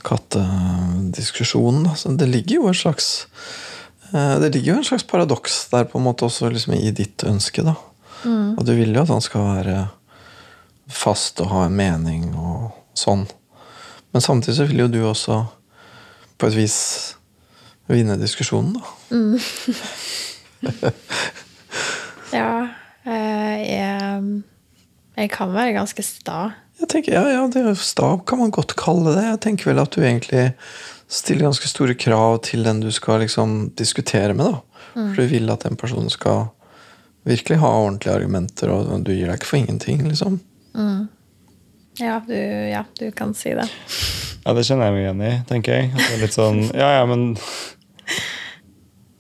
kattediskusjonen, 0.08 1.88
Altså, 1.90 2.14
det 2.18 2.30
ligger 2.30 2.62
jo 2.62 2.70
en 2.70 2.78
slags 2.78 3.28
eh, 4.14 4.36
det 4.44 4.52
ligger 4.54 4.76
jo 4.76 4.80
en 4.82 4.90
slags 4.92 5.06
paradoks 5.10 5.60
der 5.74 5.90
på 5.90 6.02
en 6.02 6.08
måte 6.10 6.28
også 6.28 6.52
liksom 6.54 6.78
i 6.78 6.92
ditt 6.92 7.26
ønske. 7.26 7.66
da. 7.66 7.78
Og 8.28 8.66
du 8.66 8.74
vil 8.78 8.94
jo 8.94 9.06
at 9.06 9.14
han 9.14 9.24
skal 9.24 9.46
være 9.58 9.78
fast 10.88 11.42
og 11.44 11.52
ha 11.52 11.66
en 11.68 11.76
mening 11.78 12.30
og 12.36 12.72
sånn. 12.98 13.26
Men 14.14 14.24
samtidig 14.24 14.58
så 14.58 14.68
vil 14.70 14.86
jo 14.86 14.92
du 14.92 15.00
også 15.06 15.42
på 16.38 16.50
et 16.50 16.58
vis 16.58 16.78
vinne 17.92 18.18
diskusjonen, 18.20 18.78
da. 18.78 18.84
Ja, 22.36 22.68
jeg 23.08 23.68
er 23.78 24.24
Jeg 25.18 25.30
kan 25.32 25.54
være 25.54 25.74
ganske 25.74 26.04
sta. 26.06 26.52
Jeg 26.78 26.90
tenker, 26.92 27.14
ja, 27.16 27.24
ja, 27.32 27.46
det 27.50 27.78
sta 27.82 28.10
kan 28.28 28.42
man 28.42 28.52
godt 28.54 28.76
kalle 28.78 29.16
det. 29.16 29.24
Jeg 29.24 29.40
tenker 29.46 29.72
vel 29.72 29.82
at 29.82 29.96
du 29.96 30.04
egentlig 30.04 30.52
stiller 31.10 31.48
ganske 31.48 31.70
store 31.72 31.96
krav 31.98 32.42
til 32.46 32.68
den 32.68 32.84
du 32.84 32.92
skal 32.94 33.24
liksom 33.24 33.72
diskutere 33.80 34.36
med. 34.38 34.52
da. 34.52 34.60
For 34.94 35.24
du 35.24 35.32
vil 35.32 35.50
at 35.54 35.66
den 35.66 35.78
personen 35.80 36.12
skal 36.14 36.52
virkelig 37.28 37.58
ha 37.64 37.72
ordentlige 37.80 38.14
argumenter, 38.14 38.70
og 38.70 39.04
du 39.06 39.12
gir 39.14 39.26
deg 39.26 39.40
ikke 39.40 39.50
for 39.50 39.58
ingenting. 39.58 40.06
liksom. 40.08 40.40
Ja 41.98 42.20
du, 42.28 42.36
ja, 42.70 42.84
du 43.00 43.10
kan 43.12 43.34
si 43.34 43.56
det. 43.58 43.66
Ja, 44.46 44.54
det 44.54 44.64
kjenner 44.68 44.88
jeg 44.88 44.96
meg 44.96 45.02
igjen 45.04 45.24
i, 45.26 45.32
tenker 45.50 45.80
jeg. 45.80 45.90
At 45.92 46.04
det 46.04 46.14
er 46.14 46.22
litt 46.22 46.36
sånn, 46.36 46.62
ja, 46.78 46.92
ja, 47.00 47.08
men 47.10 47.32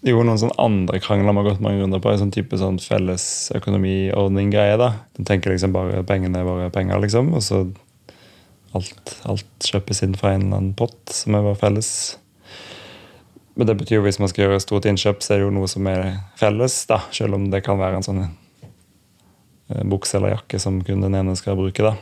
Jo, 0.05 0.21
noen 0.21 0.37
sånn 0.39 0.53
andre 0.61 1.01
krangler 1.03 1.33
vi 1.33 1.41
har 1.41 1.47
gått 1.49 1.63
mange 1.65 1.81
runder 1.81 1.99
på. 1.99 2.11
En 2.13 2.21
sånn 2.21 2.31
type 2.31 2.55
sånn 2.61 2.77
felles 2.79 3.25
økonomiordning-greie. 3.57 4.77
da. 4.79 4.91
Du 5.17 5.25
tenker 5.27 5.51
liksom 5.51 5.73
bare 5.75 6.05
pengene 6.07 6.39
er 6.39 6.47
bare 6.47 6.69
penger, 6.71 7.01
liksom. 7.03 7.33
Og 7.35 7.43
så 7.43 7.63
alt, 8.77 9.17
alt 9.27 9.67
kjøpes 9.67 10.03
inn 10.05 10.15
fra 10.15 10.35
en 10.35 10.45
eller 10.45 10.61
annen 10.61 10.77
pott 10.77 11.11
som 11.11 11.35
er 11.35 11.43
bare 11.49 11.59
felles. 11.59 11.89
Men 13.57 13.67
det 13.67 13.79
betyr 13.81 13.97
jo 13.97 14.05
hvis 14.05 14.19
man 14.21 14.29
skal 14.29 14.45
gjøre 14.45 14.61
stort 14.61 14.85
innkjøp, 14.85 15.23
så 15.25 15.33
er 15.33 15.41
det 15.41 15.47
jo 15.47 15.53
noe 15.57 15.67
som 15.71 15.87
er 15.89 16.19
felles. 16.39 16.77
da, 16.87 17.01
Selv 17.11 17.39
om 17.39 17.49
det 17.51 17.65
kan 17.65 17.81
være 17.81 17.99
en 17.99 18.05
sånn 18.05 18.21
bukse 19.67 20.17
eller 20.17 20.35
jakke 20.35 20.59
som 20.61 20.79
kun 20.85 21.03
den 21.03 21.17
ene 21.17 21.35
skal 21.39 21.59
bruke. 21.59 21.83
da. 21.83 21.95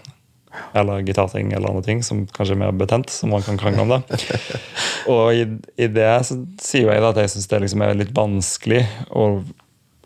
Eller 0.74 1.04
gitarting 1.04 1.52
eller 1.52 1.70
andre 1.74 1.84
ting 1.84 2.04
som 2.04 2.24
kanskje 2.28 2.56
er 2.56 2.62
mer 2.64 2.72
betent, 2.72 3.10
som 3.10 3.34
man 3.34 3.44
kan 3.44 3.58
krangle 3.58 3.84
om. 3.86 3.96
da. 3.98 4.02
Og 5.12 5.34
i, 5.36 5.46
i 5.78 5.90
det 5.92 6.10
så 6.28 6.40
sier 6.62 6.92
jeg 6.92 7.04
da 7.04 7.12
at 7.12 7.22
jeg 7.24 7.36
syns 7.36 7.52
det 7.52 7.62
liksom 7.66 7.84
er 7.86 7.98
litt 8.00 8.16
vanskelig 8.16 8.86
å 9.12 9.28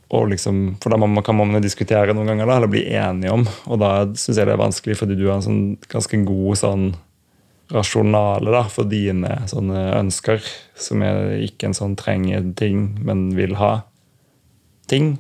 og 0.10 0.32
liksom, 0.32 0.80
For 0.82 0.90
da 0.90 0.98
man, 0.98 1.20
kan 1.22 1.38
man 1.38 1.62
diskutere 1.62 2.16
noen 2.18 2.32
ganger 2.32 2.50
da, 2.50 2.56
eller 2.58 2.72
bli 2.72 2.82
enige 2.98 3.30
om. 3.30 3.44
Og 3.70 3.78
da 3.82 3.92
syns 4.18 4.40
jeg 4.40 4.50
det 4.50 4.56
er 4.56 4.64
vanskelig, 4.64 4.98
fordi 4.98 5.18
du 5.20 5.28
har 5.28 5.38
en 5.38 5.46
sånn 5.46 5.62
ganske 5.92 6.22
god 6.26 6.58
sånn 6.64 6.88
rasjonale 7.70 8.50
da, 8.56 8.64
for 8.74 8.90
dine 8.90 9.36
sånne 9.52 9.84
ønsker. 10.00 10.42
Som 10.74 11.06
er 11.06 11.36
ikke 11.46 11.70
en 11.70 11.78
sånn 11.78 11.94
trenger 12.00 12.48
ting, 12.58 12.88
men 13.06 13.28
vil 13.38 13.54
ha 13.62 13.84
ting. 14.90 15.20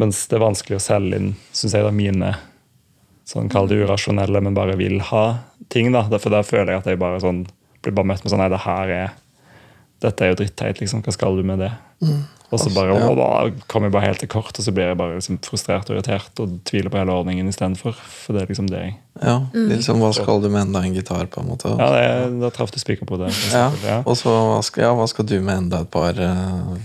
Mens 0.00 0.24
det 0.28 0.38
er 0.38 0.44
vanskelig 0.44 0.78
å 0.78 0.82
selge 0.82 1.18
inn 1.18 1.32
synes 1.52 1.76
jeg 1.76 1.84
da, 1.84 1.92
mine 1.94 2.34
sånn 3.28 3.50
kall 3.52 3.68
det 3.70 3.80
urasjonelle, 3.82 4.40
men 4.44 4.56
bare 4.56 4.76
vil 4.80 5.00
ha 5.12 5.24
ting. 5.72 5.92
da. 5.92 6.04
For 6.18 6.32
da 6.32 6.42
føler 6.46 6.74
jeg 6.74 6.82
at 6.82 6.92
jeg 6.92 7.00
bare 7.00 7.20
sånn, 7.22 7.44
blir 7.82 7.94
bare 7.96 8.12
møtt 8.12 8.24
med 8.24 8.32
sånn 8.32 8.42
Nei, 8.42 8.50
det 8.52 8.64
her 8.64 8.94
er 8.96 9.18
dette 10.02 10.24
er 10.24 10.32
jo 10.32 10.38
dritteit, 10.40 10.80
liksom. 10.82 11.02
Hva 11.04 11.14
skal 11.14 11.36
du 11.38 11.44
med 11.46 11.62
det? 11.62 11.70
Og 12.52 12.60
så 12.60 12.68
bare, 12.74 12.92
Ja. 12.92 13.08
da 13.16 13.50
kommer 13.66 13.88
jeg 13.88 13.92
bare 13.94 14.06
helt 14.10 14.18
til 14.20 14.28
kort, 14.28 14.52
og 14.58 14.64
så 14.64 14.72
blir 14.76 14.90
jeg 14.90 14.96
bare 15.00 15.14
liksom 15.16 15.38
frustrert 15.40 15.88
og 15.88 15.96
irritert 15.96 16.40
og 16.44 16.58
tviler 16.68 16.90
på 16.92 16.98
hele 17.00 17.12
ordningen 17.16 17.48
istedenfor. 17.48 17.94
For 17.96 18.36
det 18.36 18.42
er 18.42 18.46
liksom 18.52 18.68
det 18.68 18.82
jeg 18.82 18.94
Ja, 19.22 19.38
liksom, 19.54 19.98
Hva 20.00 20.10
skal 20.16 20.40
du 20.42 20.48
med 20.48 20.62
enda 20.66 20.80
en 20.84 20.94
gitar, 20.94 21.26
på 21.32 21.40
en 21.40 21.48
måte? 21.48 21.72
Ja, 21.78 21.88
det, 21.92 22.40
da 22.40 22.50
traff 22.50 22.70
du 22.72 22.78
spikeren 22.80 23.08
på 23.08 23.16
det. 23.20 23.32
Ja, 23.52 23.70
Ja. 23.84 24.02
Og 24.06 24.16
så 24.16 24.28
hva 24.28 24.62
skal, 24.64 24.84
ja, 24.84 24.92
hva 24.94 25.08
skal 25.08 25.24
du 25.26 25.40
med 25.40 25.56
enda 25.64 25.80
et 25.80 25.90
par 25.90 26.12
uh, 26.12 26.76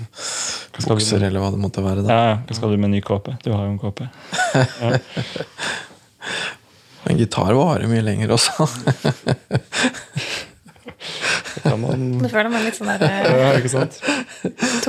bukser, 0.87 1.23
eller 1.23 1.39
hva 1.39 1.51
det 1.51 1.59
måtte 1.59 1.83
være? 1.83 2.03
da? 2.07 2.09
Ja, 2.13 2.23
ja. 2.31 2.37
Hva 2.47 2.55
skal 2.55 2.69
du 2.71 2.77
med 2.77 2.85
en 2.91 2.95
ny 2.97 3.01
kåpe? 3.01 3.37
Du 3.43 3.51
har 3.51 3.65
jo 3.65 3.71
en 3.75 3.79
kåpe. 3.79 4.09
En 7.07 7.15
gitar 7.17 7.53
varer 7.55 7.87
mye 7.87 8.01
lenger 8.03 8.33
også. 8.35 8.65
Man 11.81 12.03
Nå 12.21 12.29
føler 12.29 12.49
man 12.53 12.63
litt 12.65 12.77
sånn 12.77 12.89
der 12.91 13.03
eh, 13.07 13.27
ja, 13.41 13.49
ikke 13.57 13.71
sant? 13.71 13.97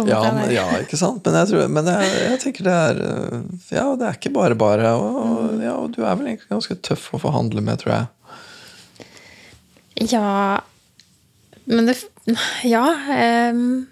ja, 0.09 0.21
men, 0.35 0.51
ja, 0.53 0.67
ikke 0.83 0.99
sant? 1.01 1.23
Men 1.25 1.39
jeg, 1.41 1.49
tror, 1.51 1.71
men 1.73 1.89
jeg, 1.89 2.11
jeg 2.27 2.41
tenker 2.43 2.69
det 2.69 2.75
er 2.77 3.01
uh, 3.03 3.39
Ja, 3.73 3.85
det 3.99 4.09
er 4.09 4.19
ikke 4.19 4.33
bare 4.37 4.59
bare. 4.59 4.93
Og, 5.01 5.57
ja, 5.65 5.75
og 5.79 5.95
du 5.97 6.03
er 6.05 6.19
vel 6.21 6.31
egentlig 6.33 6.51
ganske 6.53 6.77
tøff 6.85 7.09
å 7.17 7.23
forhandle 7.23 7.65
med, 7.65 7.81
tror 7.83 7.95
jeg. 7.95 8.07
Ja 10.13 10.61
Men 11.67 11.89
det 11.91 11.97
Ja. 12.69 12.85
ehm, 13.11 13.87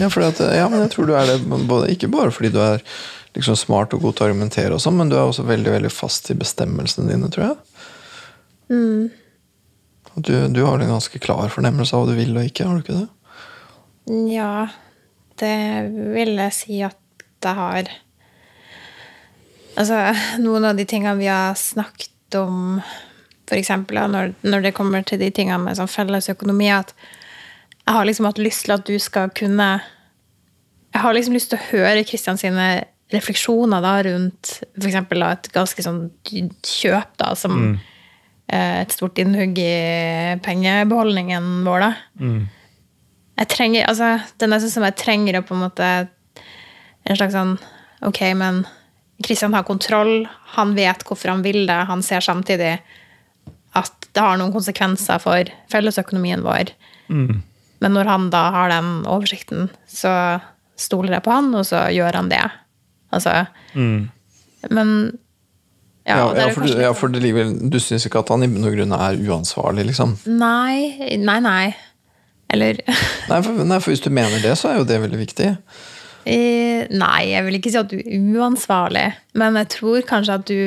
Ja, 0.00 0.08
fordi 0.10 0.26
at, 0.32 0.40
ja, 0.56 0.66
men 0.72 0.80
jeg 0.80 0.90
tror 0.94 1.06
du 1.06 1.14
er 1.14 1.28
det 1.28 1.38
både, 1.46 1.90
ikke 1.92 2.08
bare 2.10 2.32
fordi 2.32 2.50
du 2.54 2.58
er 2.64 2.80
liksom 3.36 3.54
smart 3.58 3.92
og 3.94 4.00
god 4.02 4.16
til 4.16 4.24
å 4.24 4.28
argumentere, 4.30 4.74
og 4.74 4.80
sånn, 4.82 4.96
men 4.98 5.10
du 5.12 5.14
er 5.14 5.28
også 5.28 5.44
veldig 5.46 5.70
veldig 5.76 5.90
fast 5.94 6.30
i 6.32 6.34
bestemmelsene 6.38 7.12
dine, 7.12 7.28
tror 7.30 7.44
jeg. 7.50 7.58
Og 8.74 9.28
Du, 10.26 10.34
du 10.52 10.62
har 10.66 10.78
en 10.78 10.92
ganske 10.94 11.18
klar 11.22 11.48
fornemmelse 11.52 11.96
av 11.96 12.04
hva 12.04 12.12
du 12.12 12.18
vil 12.18 12.36
og 12.36 12.46
ikke, 12.48 12.66
har 12.66 12.78
du 12.78 12.84
ikke 12.84 13.00
det? 13.00 13.08
Ja, 14.32 14.68
det 15.40 15.56
vil 16.16 16.34
jeg 16.36 16.56
si 16.56 16.80
at 16.84 16.98
jeg 17.40 17.56
har. 17.56 17.92
Altså, 19.78 20.00
noen 20.42 20.66
av 20.68 20.76
de 20.76 20.84
tingene 20.88 21.16
vi 21.20 21.30
har 21.30 21.56
snakket 21.58 22.36
om, 22.40 22.80
eksempel, 23.50 23.98
når, 24.12 24.34
når 24.46 24.66
det 24.66 24.76
kommer 24.76 25.02
til 25.06 25.18
de 25.22 25.30
tingene 25.34 25.58
med 25.64 25.78
sånn 25.78 25.90
felles 25.90 26.28
økonomi, 26.30 26.68
at 26.70 26.92
jeg 27.80 27.96
har 27.96 28.06
liksom 28.06 28.28
hatt 28.28 28.38
lyst 28.38 28.66
til 28.66 28.76
at 28.76 28.84
du 28.86 28.94
skal 29.02 29.32
kunne 29.34 29.80
Jeg 30.90 31.02
har 31.02 31.14
liksom 31.14 31.34
lyst 31.34 31.50
til 31.50 31.58
å 31.58 31.68
høre 31.70 32.04
Kristian 32.06 32.38
sine 32.38 32.66
refleksjoner 33.14 33.82
da 33.82 33.94
rundt 34.06 34.52
eksempel 34.78 35.22
et 35.26 35.48
ganske 35.54 35.82
sånn 35.82 36.04
kjøp, 36.26 37.14
da, 37.18 37.32
som 37.38 37.56
eh, 37.72 37.89
et 38.52 38.92
stort 38.92 39.18
innhugg 39.22 39.58
i 39.58 40.38
pengebeholdningen 40.42 41.62
vår, 41.66 41.80
da 41.86 41.92
jeg 43.40 43.48
trenger, 43.48 43.86
altså, 43.88 44.20
Det 44.36 44.44
er 44.44 44.50
nesten 44.52 44.70
som 44.70 44.84
jeg 44.84 44.96
trenger 45.00 45.38
å 45.38 45.42
på 45.46 45.54
en 45.56 45.62
måte 45.64 45.86
En 47.06 47.16
slags 47.16 47.32
sånn 47.32 47.54
Ok, 48.04 48.20
men 48.36 48.66
Kristian 49.22 49.52
har 49.52 49.62
kontroll. 49.68 50.26
Han 50.56 50.74
vet 50.74 51.02
hvorfor 51.04 51.28
han 51.28 51.42
vil 51.44 51.66
det. 51.68 51.76
Han 51.90 52.02
ser 52.02 52.20
samtidig 52.24 52.78
at 53.76 54.06
det 54.14 54.22
har 54.24 54.38
noen 54.40 54.52
konsekvenser 54.54 55.20
for 55.20 55.44
fellesøkonomien 55.68 56.40
vår. 56.40 56.72
Men 57.84 57.92
når 57.92 58.08
han 58.08 58.30
da 58.32 58.50
har 58.54 58.72
den 58.72 59.04
oversikten, 59.04 59.68
så 59.86 60.40
stoler 60.80 61.18
jeg 61.18 61.26
på 61.26 61.34
han, 61.36 61.52
og 61.54 61.66
så 61.68 61.92
gjør 61.92 62.16
han 62.16 62.30
det. 62.32 62.40
Altså 63.12 63.46
Men 64.70 65.18
ja, 66.16 66.24
Ja, 66.40 66.48
for, 66.54 66.62
kanskje 66.64 66.76
du, 66.76 66.82
ja, 66.84 66.90
for 66.96 67.12
det 67.14 67.22
ligger, 67.22 67.52
du 67.70 67.78
syns 67.82 68.06
ikke 68.08 68.22
at 68.24 68.32
han 68.34 68.42
i 68.46 68.48
bunn 68.50 68.66
og 68.68 68.74
grunn 68.76 68.92
er 68.96 69.20
uansvarlig, 69.30 69.86
liksom? 69.90 70.16
Nei, 70.40 71.16
nei, 71.20 71.38
nei. 71.44 71.64
Eller 72.50 72.80
Nei 73.30 73.40
for, 73.46 73.62
nei, 73.62 73.78
for 73.78 73.92
hvis 73.94 74.02
du 74.02 74.10
mener 74.10 74.42
det, 74.42 74.56
så 74.58 74.72
er 74.72 74.80
jo 74.80 74.86
det 74.88 75.00
veldig 75.04 75.20
viktig. 75.20 75.50
Eh, 76.28 76.86
Nei, 76.92 77.20
jeg 77.30 77.44
vil 77.46 77.56
ikke 77.60 77.70
si 77.72 77.78
at 77.80 77.88
du 77.92 77.96
er 78.00 78.40
uansvarlig, 78.40 79.06
men 79.40 79.56
jeg 79.62 79.68
tror 79.78 80.02
kanskje 80.08 80.34
at 80.40 80.48
du 80.50 80.60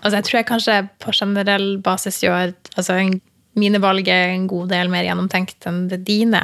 Altså, 0.00 0.16
jeg 0.16 0.24
tror 0.24 0.38
jeg 0.38 0.46
kanskje 0.48 0.74
på 1.04 1.12
generell 1.12 1.66
basis 1.84 2.22
gjør 2.24 2.54
altså, 2.78 2.94
en- 2.96 3.18
mine 3.60 3.76
valg 3.82 4.06
er 4.08 4.30
en 4.32 4.46
god 4.48 4.70
del 4.72 4.88
mer 4.88 5.04
gjennomtenkt 5.04 5.66
enn 5.68 5.82
det 5.90 5.98
dine. 6.08 6.40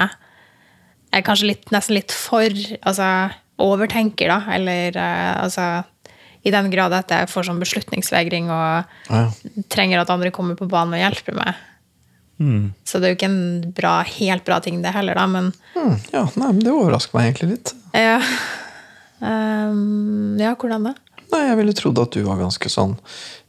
Jeg 1.09 1.23
er 1.23 1.25
kanskje 1.25 1.47
litt, 1.49 1.65
nesten 1.73 1.97
litt 1.97 2.13
for 2.13 2.53
altså, 2.85 3.07
overtenker, 3.57 4.29
da. 4.29 4.53
Eller 4.59 4.93
eh, 5.01 5.31
altså 5.41 5.65
I 6.47 6.53
den 6.55 6.69
grad 6.71 6.95
at 6.95 7.11
jeg 7.11 7.29
får 7.33 7.49
sånn 7.49 7.59
beslutningsvegring 7.63 8.51
og 8.55 8.85
Ja. 9.11 9.25
trenger 9.73 10.05
at 10.05 10.11
andre 10.15 10.31
kommer 10.31 10.55
på 10.59 10.69
banen 10.71 10.95
og 10.95 11.03
hjelper 11.03 11.35
meg. 11.39 11.55
Så 12.85 13.01
det 13.01 13.09
er 13.09 13.13
jo 13.15 13.17
ikke 13.17 13.31
en 13.33 13.73
bra, 13.73 13.95
helt 14.05 14.45
bra 14.45 14.59
ting, 14.61 14.83
det 14.85 14.93
heller, 14.93 15.17
da, 15.17 15.25
men 15.27 15.47
mm, 15.75 15.95
ja, 16.13 16.27
nei, 16.37 16.51
men 16.53 16.59
Det 16.61 16.69
overrasker 16.75 17.17
meg 17.17 17.31
egentlig 17.33 17.55
litt. 17.57 17.73
ja. 17.97 18.21
Um, 19.19 20.37
ja, 20.39 20.51
hvordan 20.61 20.91
da? 20.91 20.95
Nei, 21.33 21.47
Jeg 21.49 21.57
ville 21.57 21.73
trodd 21.73 21.99
at 22.03 22.13
du 22.13 22.21
var 22.27 22.37
ganske 22.37 22.69
sånn 22.71 22.99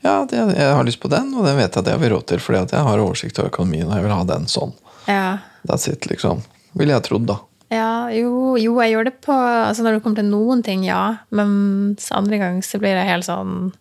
Ja, 0.06 0.22
det, 0.30 0.40
jeg 0.56 0.70
har 0.78 0.86
lyst 0.88 1.02
på 1.04 1.10
den, 1.12 1.34
og 1.36 1.44
den 1.46 1.58
vet 1.60 1.76
jeg 1.76 1.84
at 1.84 1.90
jeg 1.92 2.00
vil 2.00 2.14
råd 2.16 2.26
til, 2.32 2.40
fordi 2.40 2.62
at 2.64 2.72
jeg 2.78 2.86
har 2.88 3.04
oversikt 3.04 3.42
over 3.42 3.52
økonomien, 3.52 3.90
og 3.90 3.98
jeg 3.98 4.06
vil 4.08 4.14
ha 4.16 4.24
den 4.30 4.48
sånn. 4.48 4.72
Ja. 5.10 5.40
That's 5.68 5.90
it, 5.92 6.08
liksom. 6.08 6.40
Ville 6.80 6.96
jeg 6.96 7.04
trodd, 7.10 7.28
da. 7.28 7.36
Ja, 7.74 8.08
jo, 8.16 8.56
jo, 8.56 8.78
jeg 8.80 8.94
gjør 8.94 9.08
det 9.10 9.16
på 9.26 9.34
altså 9.36 9.84
Når 9.84 9.98
det 9.98 10.04
kommer 10.06 10.22
til 10.22 10.30
noen 10.32 10.62
ting, 10.64 10.86
ja. 10.88 11.18
Men 11.36 11.98
andre 12.16 12.38
gang 12.40 12.62
så 12.64 12.80
blir 12.80 12.96
jeg 12.96 13.10
helt 13.10 13.28
sånn 13.28 13.74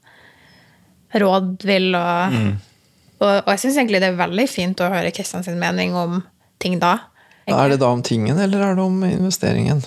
rådvill 1.15 1.95
og 1.99 2.39
Og, 3.17 3.31
og 3.47 3.47
jeg 3.55 3.61
syns 3.63 3.77
egentlig 3.81 4.01
det 4.03 4.11
er 4.11 4.19
veldig 4.19 4.45
fint 4.51 4.81
å 4.85 4.91
høre 4.93 5.13
Kristian 5.17 5.45
sin 5.47 5.57
mening 5.61 5.95
om 5.97 6.19
ting 6.61 6.75
da. 6.83 6.97
Er 7.49 7.71
det 7.71 7.79
da 7.81 7.89
om 7.95 8.03
tingen, 8.05 8.37
eller 8.43 8.61
er 8.61 8.75
det 8.77 8.83
om 8.83 8.99
investeringen? 9.07 9.79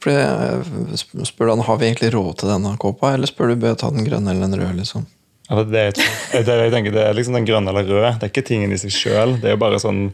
For 0.00 0.14
jeg 0.14 0.94
sp- 0.96 1.26
spør 1.28 1.50
han, 1.52 1.64
Har 1.66 1.76
vi 1.80 1.88
egentlig 1.90 2.12
råd 2.14 2.38
til 2.40 2.48
denne 2.54 2.72
kåpa, 2.80 3.10
eller 3.16 3.28
spør 3.28 3.50
du 3.52 3.56
bør 3.60 3.74
jeg 3.74 3.80
ta 3.82 3.90
den 3.92 4.06
grønne 4.06 4.30
eller 4.32 4.46
den 4.46 4.60
røde? 4.62 4.76
liksom? 4.78 5.04
Ja, 5.50 5.64
det, 5.66 5.82
jeg 5.90 6.46
det, 6.46 6.54
er 6.54 6.62
jeg 6.68 6.72
tenker, 6.72 6.94
det 6.94 7.02
er 7.04 7.18
liksom 7.18 7.34
den 7.36 7.48
grønne 7.50 7.74
eller 7.74 7.84
røde. 7.90 8.14
Det 8.20 8.28
er 8.28 8.32
ikke 8.32 8.46
tingen 8.48 8.72
i 8.72 8.78
seg 8.80 8.94
sjøl. 8.94 9.34
Det 9.42 9.50
er 9.50 9.56
jo 9.58 9.60
bare 9.66 9.80
sånn 9.82 10.04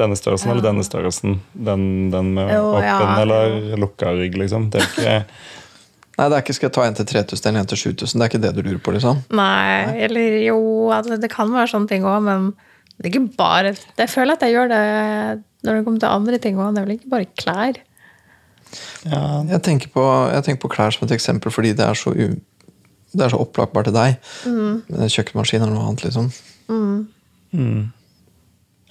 denne 0.00 0.16
størrelsen 0.16 0.50
eller 0.52 0.64
denne 0.64 0.84
størrelsen. 0.86 1.40
Den, 1.52 1.82
den 2.12 2.32
med 2.36 2.52
Jo, 2.54 2.62
åpen 2.78 2.86
ja. 2.88 3.20
eller 3.22 3.76
lukka 3.80 4.14
rygg, 4.16 4.38
liksom. 4.40 4.70
Det 4.72 4.80
er 4.80 4.88
ikke 4.88 5.16
Nei, 6.12 6.26
det 6.28 6.36
er 6.36 6.42
ikke 6.42 6.54
'skal 6.54 6.66
jeg 6.68 6.72
ta 6.76 6.82
en 6.84 6.94
til 6.94 7.06
3000 7.08 7.46
eller 7.48 7.60
en 7.60 7.66
til 7.66 7.78
7000'. 7.80 8.18
Det 8.18 8.22
er 8.22 8.28
ikke 8.28 8.42
det 8.42 8.50
du 8.54 8.62
lurer 8.62 8.80
på, 8.84 8.92
liksom? 8.92 9.22
Nei, 9.32 10.02
eller 10.04 10.34
jo, 10.44 10.58
altså, 10.92 11.16
det 11.16 11.30
kan 11.32 11.48
være 11.52 11.70
sånne 11.72 11.88
ting 11.88 12.04
òg, 12.04 12.20
men 12.22 12.50
det 13.00 13.06
er 13.06 13.10
ikke 13.14 13.36
bare 13.38 13.72
Jeg 13.98 14.10
føler 14.12 14.32
at 14.36 14.42
jeg 14.44 14.52
gjør 14.52 14.68
det 14.68 15.42
når 15.64 15.74
det 15.78 15.84
kommer 15.86 16.00
til 16.00 16.08
andre 16.12 16.38
ting 16.38 16.56
òg. 16.60 16.74
Det 16.74 16.82
er 16.82 16.86
vel 16.86 16.96
ikke 16.98 17.10
bare 17.10 17.26
klær. 17.40 17.80
ja, 19.08 19.42
Jeg 19.50 19.62
tenker, 19.62 19.88
på, 19.88 20.04
jeg 20.32 20.44
tenker 20.44 20.60
på 20.60 20.72
klær 20.74 20.92
som 20.92 21.08
et 21.08 21.16
eksempel 21.16 21.50
fordi 21.50 21.72
det 21.72 21.86
er 21.86 21.94
så 21.94 22.10
u, 22.12 22.36
det 23.12 23.24
er 23.24 23.32
så 23.32 23.40
opplagt 23.40 23.72
til 23.84 23.94
deg. 23.94 24.16
Mm. 24.46 24.82
en 24.92 25.08
kjøkkenmaskin 25.08 25.62
eller 25.62 25.74
noe 25.74 25.88
annet, 25.88 26.04
liksom. 26.04 26.30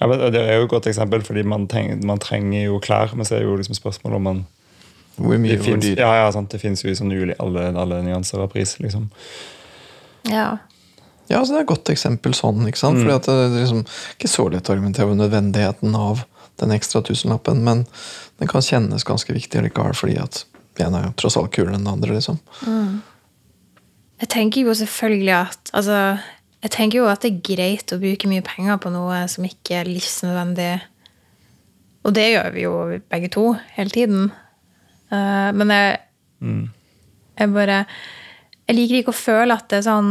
Ja, 0.02 0.08
men 0.10 0.18
Det 0.34 0.40
er 0.42 0.58
jo 0.58 0.66
et 0.66 0.72
godt 0.72 0.88
eksempel, 0.90 1.22
fordi 1.22 1.44
man, 1.46 1.68
trenger, 1.70 2.00
man 2.06 2.18
trenger 2.18 2.64
jo 2.64 2.80
klær. 2.82 3.12
Men 3.14 3.28
så 3.28 3.36
er 3.38 3.44
jo 3.46 3.54
liksom 3.60 3.78
spørsmålet 3.78 4.18
om 4.18 4.26
man 4.26 4.42
Hvor 5.14 5.38
mye 5.38 5.52
Det 5.52 5.60
hvor 5.60 5.68
finnes, 5.68 5.98
ja, 6.00 6.10
ja, 6.16 6.28
sant, 6.32 6.50
det 6.50 6.58
finnes 6.62 6.82
jo 6.82 6.90
i 6.90 6.96
sånn 6.96 7.12
uli, 7.12 7.34
alle, 7.38 7.68
alle 7.78 8.00
nyanser 8.02 8.42
av 8.42 8.48
pris. 8.50 8.78
liksom. 8.80 9.06
Ja. 10.26 10.56
Ja, 11.28 11.38
altså 11.38 11.52
det 11.52 11.60
er 11.60 11.66
et 11.66 11.70
godt 11.70 11.92
eksempel 11.92 12.34
sånn. 12.34 12.64
ikke 12.66 12.80
sant? 12.80 12.98
Fordi 12.98 13.14
at 13.14 13.28
det 13.28 13.36
er 13.44 13.54
liksom 13.60 13.84
ikke 14.16 14.30
så 14.32 14.48
lett 14.50 14.68
å 14.68 14.74
argumentere 14.74 15.06
over 15.06 15.20
nødvendigheten 15.20 15.94
av 15.94 16.24
den 16.60 16.74
ekstra 16.74 17.02
tusenlappen, 17.04 17.62
men 17.64 17.84
den 18.40 18.50
kan 18.50 18.64
kjennes 18.64 19.06
ganske 19.06 19.32
viktig 19.36 19.62
likevel, 19.68 19.94
fordi 19.96 20.18
at 20.20 20.42
en 20.82 20.96
er 20.96 21.06
jo 21.06 21.14
tross 21.20 21.36
alt 21.36 21.52
kulere 21.54 21.76
enn 21.76 21.84
den 21.84 21.92
andre. 21.92 22.16
liksom. 22.16 22.40
Jeg 24.22 24.30
tenker 24.32 24.64
jo 24.66 24.74
selvfølgelig 24.80 25.34
at 25.36 25.72
altså, 25.76 25.98
Jeg 26.62 26.74
tenker 26.76 27.00
jo 27.00 27.08
at 27.10 27.24
det 27.24 27.32
er 27.32 27.44
greit 27.46 27.92
å 27.94 27.98
bruke 27.98 28.28
mye 28.30 28.44
penger 28.46 28.78
på 28.82 28.92
noe 28.94 29.24
som 29.30 29.46
ikke 29.46 29.80
er 29.80 29.90
livsnødvendig. 29.90 30.72
Og 32.06 32.14
det 32.14 32.28
gjør 32.32 32.52
vi 32.54 32.64
jo 32.66 32.74
begge 33.10 33.30
to 33.34 33.48
hele 33.74 33.94
tiden. 33.94 34.30
Uh, 35.12 35.50
men 35.54 35.72
jeg, 35.74 35.98
jeg 37.36 37.52
bare 37.52 37.82
Jeg 38.68 38.76
liker 38.78 38.98
ikke 39.00 39.12
å 39.12 39.18
føle 39.18 39.56
at 39.58 39.66
det 39.68 39.82
er 39.82 39.84
sånn 39.84 40.08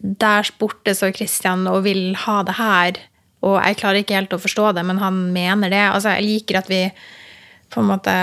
Der 0.00 0.48
borte 0.56 0.94
står 0.96 1.12
Christian 1.18 1.66
og 1.68 1.82
vil 1.84 2.14
ha 2.22 2.38
det 2.46 2.54
her, 2.56 3.00
og 3.44 3.58
jeg 3.60 3.78
klarer 3.82 4.00
ikke 4.00 4.16
helt 4.16 4.32
å 4.32 4.40
forstå 4.40 4.70
det, 4.78 4.84
men 4.86 5.00
han 5.02 5.18
mener 5.34 5.72
det. 5.72 5.82
Altså, 5.90 6.14
jeg 6.16 6.26
liker 6.26 6.60
at 6.60 6.70
vi 6.70 6.80
på 7.72 7.82
en 7.82 7.90
måte 7.90 8.14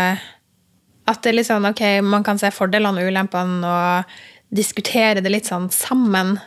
at 1.03 1.19
det 1.23 1.31
er 1.31 1.35
litt 1.35 1.49
sånn, 1.49 1.67
ok, 1.67 1.83
man 2.05 2.23
kan 2.23 2.39
se 2.39 2.51
fordelene 2.53 3.01
og 3.01 3.11
ulempene 3.11 3.67
og 3.67 4.13
diskutere 4.55 5.23
det 5.23 5.31
litt 5.33 5.49
sånn 5.49 5.67
sammen. 5.73 6.37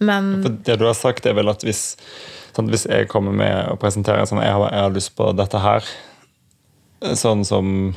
Men 0.00 0.38
For 0.42 0.60
det 0.66 0.78
du 0.80 0.86
har 0.88 0.96
sagt, 0.96 1.26
er 1.28 1.36
vel 1.36 1.50
at 1.52 1.64
hvis, 1.66 1.94
sånn, 2.56 2.70
hvis 2.72 2.86
jeg 2.88 3.08
kommer 3.12 3.34
med 3.36 3.68
og 3.68 3.80
presenterer 3.82 4.28
sånn, 4.28 4.42
jeg 4.44 4.54
har, 4.56 4.70
jeg 4.72 4.86
har 4.86 4.94
lyst 4.94 5.12
på 5.18 5.32
dette 5.36 5.60
her 5.60 5.90
Sånn 7.16 7.46
som 7.48 7.94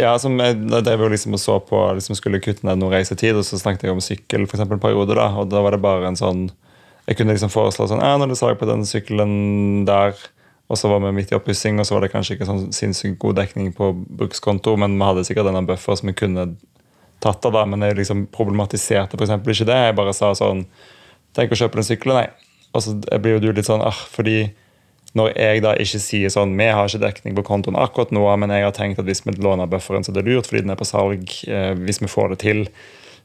Ja, 0.00 0.16
som 0.18 0.38
jeg, 0.40 0.56
jo 0.58 1.08
liksom 1.10 1.36
så 1.38 1.60
på 1.62 1.78
liksom 1.94 2.16
skulle 2.18 2.40
kutte 2.42 2.66
ned 2.66 2.80
noe 2.80 2.94
reisetid, 2.94 3.36
og 3.38 3.44
så 3.46 3.58
snakket 3.60 3.86
jeg 3.86 3.94
om 3.94 4.02
sykkel 4.02 4.46
for 4.48 4.56
eksempel, 4.56 4.78
en 4.78 4.82
periode. 4.82 5.14
da, 5.14 5.28
og 5.30 5.50
da 5.52 5.62
var 5.62 5.76
det 5.76 5.82
bare 5.84 6.08
en 6.08 6.18
sånn 6.18 6.48
Jeg 7.06 7.18
kunne 7.18 7.36
liksom 7.36 7.52
foreslå 7.52 7.86
sånn 7.90 8.02
ja, 8.02 8.14
når 8.18 8.32
du 8.32 8.38
sa 8.38 8.54
på 8.56 8.70
den 8.70 8.86
sykkelen 8.88 9.84
der, 9.86 10.16
og 10.72 10.78
så 10.80 10.88
var 10.88 11.02
vi 11.04 11.12
midt 11.12 11.34
i 11.34 11.36
oppussing, 11.36 11.78
og 11.78 11.86
så 11.86 11.98
var 11.98 12.06
det 12.06 12.14
kanskje 12.14 12.38
ikke 12.38 12.48
sånn 12.48 12.70
sinnssykt 12.72 13.18
god 13.20 13.36
dekning 13.42 13.74
på 13.76 13.90
brukskonto, 13.92 14.72
men 14.80 14.96
vi 14.96 15.04
hadde 15.04 15.26
sikkert 15.28 15.50
denne 15.50 15.66
buffer 15.68 15.98
som 16.00 16.08
vi 16.08 16.16
kunne 16.16 16.54
tatt 17.24 17.48
av, 17.48 17.56
da, 17.56 17.64
men 17.68 17.82
jeg 17.86 17.98
liksom 17.98 18.26
problematiserte 18.34 19.18
eksempel 19.20 19.54
ikke 19.54 19.68
det. 19.70 19.80
Jeg 19.88 19.96
bare 20.00 20.16
sa 20.16 20.34
sånn 20.38 20.66
Tenk 21.34 21.50
å 21.50 21.56
kjøpe 21.58 21.80
den 21.80 21.86
sykkelen, 21.86 22.20
nei. 22.20 22.52
Og 22.78 22.82
så 22.84 22.92
blir 22.94 23.34
jo 23.34 23.40
du 23.42 23.48
litt 23.56 23.66
sånn 23.66 23.82
ah, 23.82 23.96
fordi 24.12 24.52
når 25.18 25.30
jeg 25.34 25.62
da 25.62 25.76
ikke 25.78 26.00
sier 26.02 26.32
sånn 26.32 26.56
Vi 26.58 26.66
har 26.74 26.90
ikke 26.90 27.04
dekning 27.04 27.36
på 27.38 27.44
kontoen 27.46 27.78
akkurat 27.78 28.10
nå, 28.14 28.24
men 28.42 28.54
jeg 28.54 28.66
har 28.66 28.74
tenkt 28.74 29.00
at 29.02 29.08
hvis 29.08 29.22
vi 29.26 29.36
låner 29.38 29.70
bufferen, 29.70 30.06
så 30.06 30.12
er 30.12 30.20
det 30.20 30.26
lurt 30.28 30.50
fordi 30.50 30.64
den 30.64 30.74
er 30.74 30.78
på 30.80 30.88
salg. 30.88 31.30
Eh, 31.46 31.72
hvis 31.86 32.02
vi 32.02 32.10
får 32.10 32.34
det 32.34 32.40
til. 32.42 32.64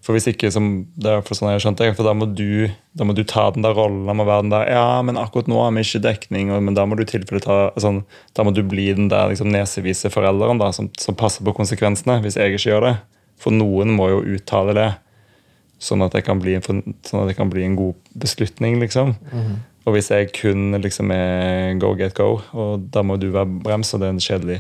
For 0.05 0.15
hvis 0.15 0.29
ikke, 0.31 0.47
som 0.53 0.69
det 0.95 1.12
er 1.12 1.23
for 1.27 1.35
sånn 1.35 1.49
jeg 1.49 1.57
har 1.57 1.63
skjønt 1.65 1.81
det, 1.81 1.89
for 1.97 2.07
da 2.07 2.13
må 2.15 2.29
du 2.31 2.69
da 2.95 3.07
må 3.07 3.15
du 3.17 3.25
ta 3.27 3.49
den 3.51 3.65
der 3.65 3.75
rollen. 3.75 4.05
Da 4.07 4.15
må 4.15 4.25
være 4.27 4.45
den 4.45 4.53
der, 4.53 4.69
ja, 4.71 5.01
men 5.05 5.19
akkurat 5.19 5.49
nå 5.51 5.59
har 5.59 5.73
vi 5.75 5.83
ikke 5.83 6.03
dekning, 6.05 6.53
og, 6.53 6.63
men 6.63 6.77
da 6.77 6.85
må 6.88 6.95
du 6.95 7.03
tilfelle 7.09 7.43
ta 7.43 7.57
sånn, 7.79 8.03
da 8.38 8.45
må 8.47 8.53
du 8.55 8.62
bli 8.63 8.88
den 8.95 9.09
der 9.12 9.33
liksom, 9.33 9.51
nesevise 9.51 10.12
forelderen 10.13 10.62
da, 10.62 10.71
som, 10.75 10.88
som 11.01 11.17
passer 11.19 11.43
på 11.43 11.55
konsekvensene 11.57 12.21
hvis 12.23 12.39
jeg 12.39 12.55
ikke 12.55 12.69
gjør 12.69 12.88
det. 12.88 12.95
For 13.39 13.56
noen 13.56 13.93
må 13.95 14.10
jo 14.12 14.19
uttale 14.36 14.73
det, 14.75 14.89
sånn 15.80 16.04
at 16.04 16.12
det 16.17 16.25
kan 16.28 16.41
bli 16.43 16.58
en, 16.58 16.63
sånn 17.08 17.21
at 17.23 17.30
det 17.32 17.38
kan 17.38 17.49
bli 17.52 17.63
en 17.63 17.78
god 17.80 17.95
beslutning. 18.19 18.80
liksom. 18.84 19.13
Og 19.88 19.95
hvis 19.95 20.10
jeg 20.12 20.34
kun 20.36 20.73
liksom 20.84 21.10
er 21.15 21.78
go, 21.80 21.93
get, 21.97 22.13
go, 22.17 22.41
og 22.54 22.84
da 22.91 23.02
må 23.02 23.15
du 23.17 23.30
være 23.32 23.47
brems, 23.63 23.93
og 23.95 24.02
det 24.04 24.10
er 24.10 24.13
en 24.17 24.19
kjedelig 24.21 24.60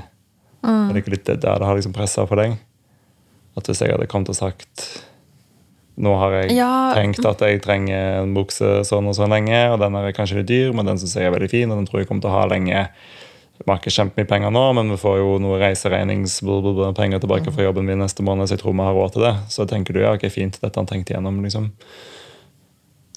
Er 0.63 0.93
det 0.93 1.03
ikke 1.03 1.11
litt 1.13 1.25
der 1.29 1.59
det 1.59 1.67
har 1.67 1.75
liksom 1.77 1.93
pressa 1.95 2.25
på 2.27 2.35
deg? 2.39 2.55
At 3.59 3.67
hvis 3.67 3.79
jeg 3.83 3.91
hadde 3.93 4.07
kommet 4.11 4.29
og 4.31 4.35
sagt 4.39 4.87
Nå 5.99 6.15
har 6.19 6.31
jeg 6.31 6.55
Ja. 6.55 6.93
tenkt 6.95 7.25
at 7.27 7.39
jeg 7.43 7.61
trenger 7.61 8.21
en 8.23 8.33
bukse 8.33 8.85
sånn 8.87 9.07
og 9.11 9.15
sånn 9.17 9.29
lenge, 9.35 9.59
og 9.73 9.79
den 9.81 9.95
er 9.99 10.13
kanskje 10.15 10.37
litt 10.39 10.47
dyr, 10.47 10.73
men 10.73 10.85
den 10.87 10.97
syns 10.97 11.15
jeg 11.19 11.27
er 11.27 11.33
veldig 11.35 11.49
fin, 11.51 11.69
og 11.71 11.75
den 11.77 11.85
tror 11.89 11.99
jeg 11.99 12.07
kommer 12.07 12.21
til 12.23 12.31
å 12.31 12.37
ha 12.39 12.45
lenge. 12.47 12.85
Ikke 13.59 13.91
kjempemye 13.91 14.27
penger 14.27 14.53
nå, 14.55 14.61
men 14.77 14.93
vi 14.93 14.97
får 15.01 15.17
jo 15.19 15.33
noe 15.43 15.59
reiseregningspenger 15.59 17.19
tilbake 17.19 17.51
fra 17.51 17.65
jobben 17.65 17.89
min 17.89 17.99
neste 17.99 18.23
måned, 18.25 18.47
så 18.47 18.55
jeg 18.55 18.63
tror 18.63 18.77
vi 18.77 18.85
har 18.87 18.95
råd 18.95 19.15
til 19.15 19.25
det. 19.27 19.33
Så 19.51 19.65
tenker 19.69 19.95
du 19.95 19.99
ja, 20.01 20.13
ok, 20.15 20.25
fint, 20.31 20.61
dette 20.61 20.79
han 20.79 20.87
tenkt 20.89 21.11
igjennom, 21.11 21.41
liksom. 21.43 21.67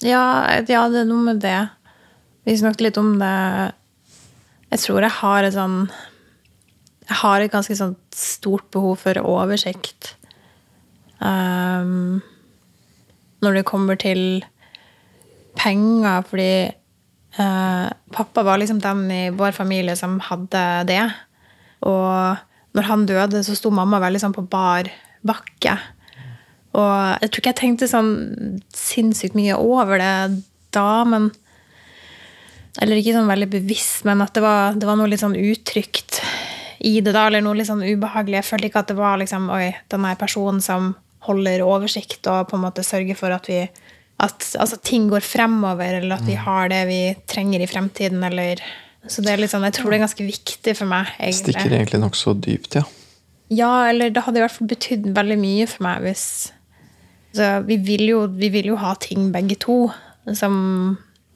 ja, 0.03 0.25
ja, 0.59 0.83
det 0.91 1.03
er 1.03 1.07
noe 1.07 1.23
med 1.31 1.39
det. 1.43 1.61
Vi 2.43 2.57
snakket 2.59 2.89
litt 2.89 2.99
om 2.99 3.13
det 3.21 3.35
Jeg 4.73 4.81
tror 4.83 5.05
jeg 5.05 5.15
har 5.15 5.45
et 5.47 5.55
sånn 5.55 5.77
Jeg 7.07 7.19
har 7.21 7.39
et 7.39 7.53
ganske 7.53 7.77
sånn 7.77 7.95
stort 8.11 8.67
behov 8.75 8.99
for 9.05 9.19
oversikt. 9.23 10.17
Um, 11.23 12.19
når 13.43 13.59
det 13.59 13.67
kommer 13.67 13.95
til 13.99 14.43
penger, 15.59 16.23
fordi 16.27 16.51
eh, 17.39 17.89
pappa 18.13 18.43
var 18.43 18.59
liksom 18.61 18.81
den 18.83 19.05
i 19.11 19.23
vår 19.33 19.55
familie 19.55 19.95
som 19.99 20.19
hadde 20.23 20.63
det. 20.89 21.03
Og 21.87 22.37
når 22.73 22.89
han 22.89 23.05
døde, 23.09 23.43
så 23.45 23.55
sto 23.57 23.71
mamma 23.73 24.01
veldig 24.03 24.21
sånn 24.23 24.35
på 24.35 24.45
bar 24.49 24.89
bakke. 25.25 25.77
Og 26.73 27.21
jeg 27.21 27.29
tror 27.29 27.41
ikke 27.41 27.51
jeg 27.51 27.61
tenkte 27.61 27.89
sånn 27.89 28.13
sinnssykt 28.73 29.37
mye 29.37 29.57
over 29.59 30.01
det 30.01 30.43
da, 30.73 31.03
men 31.05 31.31
Eller 32.81 32.97
ikke 32.97 33.13
sånn 33.13 33.29
veldig 33.29 33.51
bevisst, 33.53 34.01
men 34.01 34.23
at 34.25 34.33
det 34.33 34.41
var, 34.41 34.73
det 34.73 34.87
var 34.89 34.95
noe 34.97 35.05
litt 35.05 35.21
sånn 35.21 35.35
utrygt 35.37 36.23
i 36.81 36.95
det 37.05 37.11
da, 37.13 37.27
eller 37.27 37.43
noe 37.45 37.59
litt 37.59 37.69
sånn 37.69 37.83
ubehagelig. 37.85 38.39
Jeg 38.39 38.47
følte 38.47 38.69
ikke 38.71 38.81
at 38.81 38.89
det 38.89 38.95
var 38.97 39.19
liksom 39.21 39.45
Oi, 39.53 39.67
denne 39.93 40.15
personen 40.17 40.57
som 40.63 40.95
holder 41.27 41.61
oversikt 41.61 42.25
og 42.31 42.49
på 42.49 42.57
en 42.57 42.63
måte 42.65 42.81
sørger 42.81 43.19
for 43.19 43.35
at 43.35 43.45
vi 43.47 43.59
at 44.23 44.47
altså, 44.59 44.79
ting 44.79 45.09
går 45.11 45.25
fremover, 45.25 45.99
eller 45.99 46.17
at 46.17 46.25
vi 46.27 46.37
har 46.39 46.71
det 46.71 46.81
vi 46.89 47.01
trenger 47.29 47.63
i 47.63 47.69
fremtiden, 47.69 48.23
eller 48.23 48.63
Så 49.03 49.19
det 49.19 49.33
er 49.33 49.41
litt 49.41 49.51
sånn, 49.51 49.65
jeg 49.67 49.75
tror 49.75 49.91
det 49.91 49.97
er 49.97 50.05
ganske 50.05 50.23
viktig 50.23 50.73
for 50.79 50.87
meg, 50.87 51.09
egentlig. 51.17 51.57
Stikker 51.57 51.73
egentlig 51.75 51.99
nokså 51.99 52.33
dypt, 52.39 52.77
ja. 52.79 52.83
Ja, 53.51 53.89
eller 53.89 54.13
det 54.15 54.23
hadde 54.23 54.39
i 54.39 54.43
hvert 54.45 54.55
fall 54.55 54.69
betydd 54.71 55.09
veldig 55.13 55.35
mye 55.41 55.65
for 55.67 55.83
meg 55.83 56.05
hvis 56.05 56.23
så 57.33 57.59
vi, 57.65 57.79
vil 57.81 58.05
jo, 58.11 58.19
vi 58.29 58.49
vil 58.53 58.69
jo 58.73 58.77
ha 58.77 58.93
ting 59.01 59.31
begge 59.33 59.57
to 59.61 59.87
som, 60.37 60.55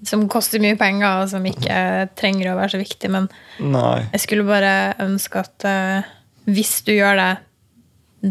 som 0.06 0.28
koster 0.30 0.62
mye 0.62 0.78
penger, 0.80 1.24
og 1.24 1.32
som 1.32 1.46
ikke 1.50 2.08
trenger 2.18 2.52
å 2.52 2.58
være 2.60 2.76
så 2.76 2.82
viktig. 2.82 3.10
Men 3.14 3.28
Nei. 3.58 4.06
jeg 4.14 4.24
skulle 4.24 4.46
bare 4.48 4.94
ønske 5.04 5.42
at 5.42 5.66
uh, 5.68 6.12
hvis 6.48 6.78
du 6.86 6.94
gjør 6.94 7.18
det 7.20 7.32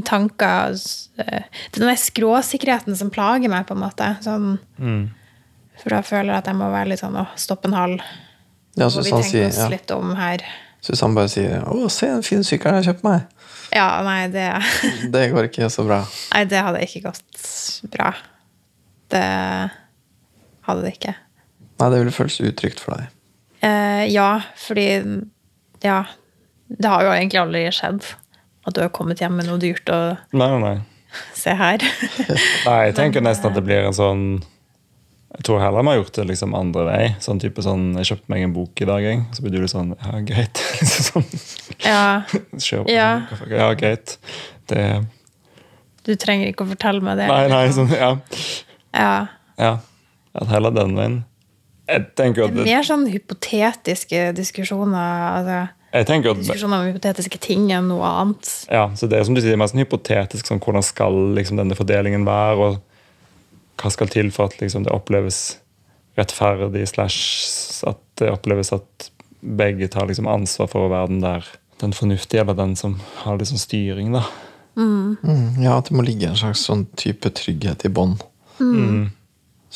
tanker 0.05 0.75
eh, 1.23 1.45
Det 1.71 1.81
er 1.81 1.85
den 1.87 1.97
skråsikkerheten 2.01 2.97
som 2.99 3.11
plager 3.15 3.49
meg, 3.53 3.67
på 3.69 3.77
en 3.77 3.83
måte. 3.85 4.09
Sånn, 4.25 4.57
For 5.83 5.93
da 5.95 6.03
føler 6.07 6.33
jeg 6.35 6.43
at 6.43 6.47
jeg 6.51 6.59
må 6.59 6.71
være 6.73 6.91
litt 6.95 7.03
sånn 7.03 7.19
Å, 7.21 7.27
stopp 7.39 7.67
en 7.69 7.77
hal. 7.77 7.97
ja 8.77 8.89
Må 8.89 8.95
vi 8.97 9.05
hvis 9.07 9.13
han 9.15 9.27
sier 9.29 9.49
oss 9.51 9.61
ja. 9.63 9.69
litt 9.73 9.91
om 9.95 10.15
her. 10.19 10.43
Susanne 10.87 11.17
bare 11.17 11.31
sier 11.33 11.63
'Å, 11.65 11.89
se 11.91 12.07
en 12.13 12.23
fin 12.27 12.45
sykkelen 12.47 12.79
jeg 12.79 12.85
har 12.85 12.93
kjøpt 12.93 13.05
meg', 13.07 13.27
Ja, 13.75 14.03
nei, 14.07 14.29
det 14.31 14.49
det 15.15 15.31
går 15.33 15.49
ikke 15.51 15.71
så 15.71 15.85
bra. 15.87 16.03
Nei, 16.35 16.45
det 16.45 16.61
hadde 16.63 16.83
ikke 16.87 17.07
gått 17.09 17.47
bra. 17.91 18.13
Det 19.11 19.23
hadde 20.67 20.83
det 20.83 20.93
ikke. 20.97 21.15
Nei, 21.81 21.89
det 21.93 21.99
ville 22.01 22.15
føles 22.15 22.39
utrygt 22.41 22.81
for 22.83 22.97
deg. 22.97 23.09
Eh, 23.67 24.05
ja, 24.13 24.43
fordi 24.67 24.87
Ja. 25.85 26.05
Det 26.67 26.89
har 26.91 27.05
jo 27.05 27.11
egentlig 27.15 27.39
aldri 27.39 27.61
skjedd 27.71 28.03
at 28.67 28.75
du 28.75 28.83
har 28.83 28.93
kommet 28.95 29.21
hjem 29.23 29.37
med 29.39 29.47
noe 29.49 29.61
dyrt 29.63 29.89
og 29.95 30.37
Nei, 30.37 30.51
nei, 30.63 30.77
se 31.39 31.55
her. 31.57 31.83
Nei, 32.69 32.79
jeg 32.89 32.95
tenker 32.99 33.25
nesten 33.25 33.51
at 33.51 33.57
det 33.59 33.65
blir 33.67 33.87
en 33.87 33.95
sånn 33.97 34.23
Jeg 35.37 35.45
tror 35.47 35.61
heller 35.63 35.85
vi 35.85 35.93
har 35.93 35.99
gjort 36.01 36.17
det 36.19 36.25
liksom 36.31 36.55
andre 36.59 36.85
vei. 36.89 37.03
Sånn 37.25 37.41
type 37.43 37.63
sånn, 37.65 37.91
Jeg 38.01 38.11
kjøpte 38.11 38.33
meg 38.33 38.47
en 38.47 38.55
bok 38.57 38.83
i 38.83 38.89
dag, 38.89 39.05
jeg. 39.05 39.23
Så 39.37 39.45
blir 39.45 39.63
du 39.63 39.69
sånn 39.71 39.95
Ja, 39.97 40.21
greit. 40.27 40.63
Liksom 40.81 41.23
sånn, 41.27 41.79
ja, 41.85 42.03
kjør 42.67 42.87
på. 42.87 42.93
Ja. 42.95 43.11
ja, 43.53 43.71
greit. 43.79 44.19
Det 44.71 44.83
du 46.07 46.13
trenger 46.15 46.53
ikke 46.53 46.63
å 46.63 46.71
fortelle 46.71 47.03
meg 47.03 47.19
det. 47.19 47.25
Nei, 47.27 47.47
nei, 47.51 47.65
sånn, 47.75 47.89
ja. 47.91 48.13
Ja. 48.95 49.15
ja. 49.59 49.73
At 50.39 50.53
heller 50.53 50.71
den 50.71 50.93
veien. 50.95 51.17
Jeg 51.91 52.05
tenker 52.19 52.45
at, 52.47 52.55
det- 52.55 52.63
er 52.63 52.69
Mer 52.77 52.87
sånn 52.87 53.07
hypotetiske 53.11 54.29
diskusjoner. 54.39 55.25
Altså, 55.33 55.59
jeg 55.95 56.09
tenker 56.09 56.33
at 56.33 56.41
diskusjoner 56.43 56.83
om 56.83 56.89
hypotetiske 56.91 57.39
ting 57.43 57.69
enn 57.75 57.87
noe 57.91 58.09
annet. 58.09 58.51
ja, 58.73 58.89
så 58.99 59.09
det 59.11 59.19
er 59.19 59.29
som 59.29 59.37
du 59.37 59.43
sier, 59.45 59.59
mer 59.59 59.71
sånn 59.71 59.85
hypotetisk. 59.85 60.49
Sånn, 60.49 60.61
hvordan 60.63 60.85
skal 60.85 61.17
liksom, 61.39 61.61
denne 61.61 61.79
fordelingen 61.79 62.27
være? 62.27 62.57
og 62.57 62.83
hva 63.77 63.93
skal 63.93 64.09
til 64.09 64.33
for 64.33 64.49
at 64.49 64.59
liksom, 64.61 64.87
det 64.87 64.95
oppleves 64.95 65.59
rettferdig, 66.17 66.87
slash 66.89 67.85
at 67.89 68.01
det 68.21 68.33
oppleves 68.33 68.73
at 68.73 69.11
begge 69.41 69.89
tar 69.93 70.09
liksom, 70.09 70.29
ansvar 70.29 70.71
for 70.73 70.87
å 70.87 70.93
være 70.93 71.13
den 71.13 71.23
der 71.25 71.49
den 71.81 71.93
fornuftige, 71.93 72.41
eller 72.41 72.57
den 72.57 72.77
som 72.77 73.01
har 73.23 73.39
liksom 73.39 73.59
styring. 73.59 74.13
da. 74.13 74.25
Mm, 74.77 75.17
ja, 75.61 75.79
at 75.79 75.89
det 75.89 75.97
må 75.97 76.05
ligge 76.05 76.29
en 76.29 76.37
slags 76.37 76.65
sånn 76.69 76.87
type 76.97 77.31
trygghet 77.37 77.85
i 77.85 77.93
bånn. 77.93 78.17
Mm. 78.61 79.11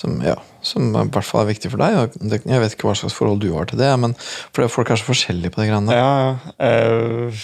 Som, 0.00 0.14
ja, 0.24 0.36
som 0.64 0.86
i 0.96 1.02
hvert 1.12 1.26
fall 1.28 1.42
er 1.44 1.50
viktig 1.50 1.68
for 1.74 1.82
deg. 1.82 2.14
Jeg 2.30 2.62
vet 2.62 2.72
ikke 2.76 2.88
hva 2.88 2.94
slags 2.96 3.12
forhold 3.18 3.42
du 3.42 3.50
har 3.52 3.66
til 3.68 3.80
det, 3.82 3.90
men 4.00 4.14
for 4.16 4.62
det- 4.64 4.70
folk 4.72 4.88
er 4.90 4.96
så 4.96 5.04
forskjellige 5.10 5.52
på 5.52 5.60
de 5.60 5.66
greiene 5.68 5.90
der. 5.90 6.00
Ja, 6.00 6.12
ja. 6.24 6.32
Eh, 6.70 7.42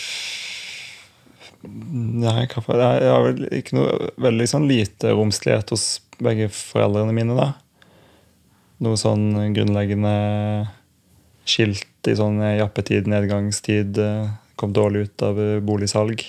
nei, 2.23 2.47
hva 2.47 2.63
for 2.65 2.81
Jeg 2.81 3.11
har 3.11 3.27
vel 3.27 3.47
ikke 3.59 3.77
noe 3.77 4.11
veldig 4.23 4.49
sånn 4.49 4.67
lite 4.71 5.13
romslighet 5.17 5.71
hos 5.75 6.01
begge 6.23 6.49
foreldrene 6.55 7.13
mine, 7.17 7.37
da. 7.37 7.51
Noe 8.81 8.97
sånn 9.01 9.29
grunnleggende 9.57 10.69
skilt 11.47 12.09
i 12.11 12.17
sånn 12.19 12.41
jappetid, 12.59 13.07
nedgangstid. 13.11 13.99
eh, 13.99 14.29
Kom 14.57 14.73
dårlig 14.73 15.03
ut 15.11 15.23
av 15.23 15.39
eh, 15.39 15.61
boligsalg. 15.61 16.23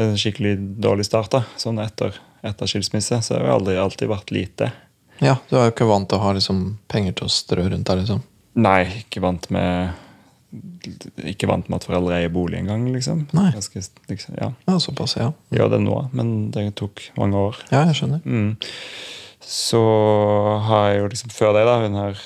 En 0.00 0.14
skikkelig 0.16 0.54
dårlig 0.80 1.04
start, 1.04 1.30
da. 1.34 1.42
Sånn 1.60 1.78
etter, 1.84 2.14
etter 2.42 2.66
skilsmisse. 2.70 3.18
Så 3.22 3.34
har 3.36 3.44
jeg 3.44 3.52
aldri 3.58 3.76
alltid 3.76 4.08
vært 4.08 4.30
lite. 4.32 4.70
Ja, 5.20 5.34
du 5.50 5.56
er 5.58 5.66
jo 5.68 5.72
ikke 5.74 5.88
vant 5.90 6.08
til 6.08 6.18
å 6.18 6.22
ha 6.24 6.32
liksom, 6.36 6.60
penger 6.88 7.12
til 7.18 7.26
å 7.28 7.32
strø 7.32 7.66
rundt 7.68 7.86
der, 7.90 8.00
liksom. 8.02 8.22
Nei, 8.60 8.82
ikke 9.04 9.20
vant 9.22 9.46
med 9.54 9.92
Ikke 11.30 11.46
vant 11.46 11.68
med 11.70 11.76
at 11.78 11.84
foreldre 11.86 12.16
eier 12.16 12.32
bolig 12.34 12.58
engang, 12.58 12.88
liksom. 12.90 13.26
Nei. 13.36 13.50
Ganske, 13.54 13.82
liksom 14.10 14.34
ja. 14.40 14.48
Ja, 14.66 14.78
såpass, 14.82 15.14
ja. 15.20 15.28
Gjør 15.54 15.68
det 15.76 15.82
nå, 15.84 15.98
men 16.16 16.32
det 16.54 16.64
tok 16.80 17.04
mange 17.20 17.38
år. 17.38 17.60
Ja, 17.70 17.84
jeg 17.86 18.00
skjønner. 18.00 18.24
Mm. 18.24 18.56
Så 19.44 19.80
har 20.66 20.88
jeg 20.90 21.02
jo 21.04 21.10
liksom 21.12 21.30
før 21.36 21.54
det, 21.54 21.62
da, 21.68 21.76
hun 21.84 21.94
her 22.00 22.18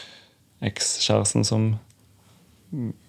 ekskjæresten 0.64 1.44
som 1.44 1.66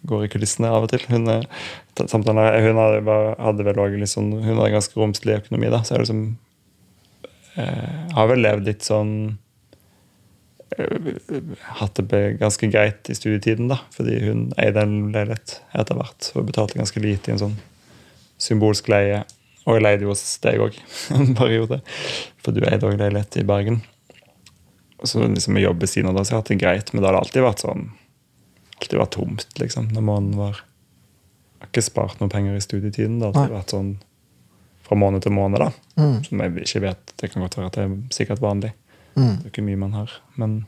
går 0.05 0.25
i 0.27 0.31
kulissene 0.33 0.69
av 0.73 0.83
og 0.85 0.91
til. 0.91 1.05
Hun, 1.09 1.29
er- 1.31 1.47
samtidig, 1.95 2.35
hun 2.67 2.81
hadde, 2.81 2.99
bare- 3.07 3.37
hadde 3.39 3.63
vel 3.69 3.79
også 3.85 4.01
litt 4.01 4.11
sånn, 4.11 4.33
hun 4.43 4.59
hadde 4.59 4.73
ganske 4.75 4.99
romslig 4.99 5.39
økonomi, 5.39 5.71
da, 5.73 5.79
så 5.87 5.95
jeg 5.95 6.03
liksom 6.03 6.25
eh, 7.55 8.13
har 8.17 8.27
vel 8.33 8.43
levd 8.45 8.67
litt 8.67 8.83
sånn 8.85 9.15
Hatt 11.79 12.01
det 12.09 12.21
ganske 12.41 12.67
greit 12.73 13.09
i 13.09 13.15
studietiden, 13.15 13.69
da, 13.71 13.79
fordi 13.93 14.17
hun 14.25 14.45
eide 14.61 14.81
en 14.81 15.11
leilighet 15.13 15.59
etter 15.77 15.99
hvert 15.99 16.31
og 16.35 16.47
betalte 16.49 16.79
ganske 16.79 17.03
lite 17.03 17.31
i 17.31 17.35
en 17.35 17.43
sånn 17.43 17.57
symbolsk 18.41 18.89
leie. 18.91 19.23
Og 19.65 19.77
jeg 19.77 19.85
leide 19.85 20.05
jo 20.05 20.13
hos 20.13 20.23
deg 20.43 20.61
òg 20.61 20.79
en 21.15 21.35
periode, 21.37 21.81
for 22.43 22.55
du 22.55 22.65
eide 22.65 22.85
òg 22.85 22.97
leilighet 23.01 23.39
i 23.41 23.45
Bergen. 23.47 23.83
Så 25.05 25.21
liksom 25.27 25.57
jeg 25.59 25.67
jobber 25.67 25.89
siden 25.89 26.09
av 26.09 26.17
det, 26.17 26.25
så 26.25 26.33
jeg 26.33 26.37
har 26.37 26.43
hatt 26.43 26.51
det 26.53 26.61
greit, 26.61 26.91
men 26.93 27.03
det 27.03 27.11
har 27.11 27.19
alltid 27.19 27.45
vært 27.45 27.63
sånn 27.65 27.87
alltid 28.75 28.99
vært 28.99 29.15
tomt, 29.15 29.47
liksom. 29.61 29.89
Når 29.93 30.01
måneden 30.05 30.39
var 30.39 30.63
Jeg 31.55 31.63
har 31.63 31.69
ikke 31.71 31.81
spart 31.87 32.19
noen 32.19 32.29
penger 32.29 32.57
i 32.57 32.61
studietiden. 32.61 33.15
Det 33.17 33.25
har 33.25 33.31
alltid 33.31 33.53
Nei. 33.53 33.57
vært 33.57 33.73
sånn 33.73 33.91
fra 34.85 34.97
måned 34.99 35.23
til 35.23 35.33
måned, 35.33 35.63
da. 35.63 35.69
Mm. 35.97 36.17
Som 36.27 36.41
jeg 36.43 36.51
ikke 36.61 36.81
vet. 36.83 37.13
Det 37.17 37.29
kan 37.31 37.41
godt 37.41 37.55
være 37.57 37.69
at 37.71 37.77
det 37.77 37.85
er 37.85 37.93
sikkert 38.13 38.43
vanlig. 38.43 38.73
Mm. 39.15 39.35
Det 39.37 39.45
er 39.45 39.51
ikke 39.53 39.63
mye 39.65 39.79
man 39.79 39.93
har. 39.95 40.11
Men 40.35 40.65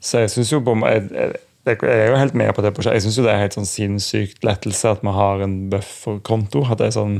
Så 0.00 0.20
jeg 0.22 0.30
syns 0.30 0.52
jo 0.52 0.60
på 0.62 0.74
jeg, 0.86 1.08
jeg, 1.12 1.32
jeg 1.66 1.78
er 1.82 2.10
jo 2.12 2.16
helt 2.20 2.34
med 2.38 2.52
på 2.54 2.62
det 2.62 2.72
prosjektet. 2.76 3.00
Jeg 3.00 3.06
syns 3.08 3.16
det 3.26 3.32
er 3.32 3.40
helt 3.42 3.56
sånn 3.58 3.66
sinnssykt 3.66 4.44
lettelse 4.46 4.92
at 4.92 5.02
man 5.02 5.14
har 5.18 5.42
en 5.42 5.56
bufferkonto. 5.72 6.62
At 6.70 6.78
det 6.78 6.86
er 6.92 6.96
sånn 7.00 7.16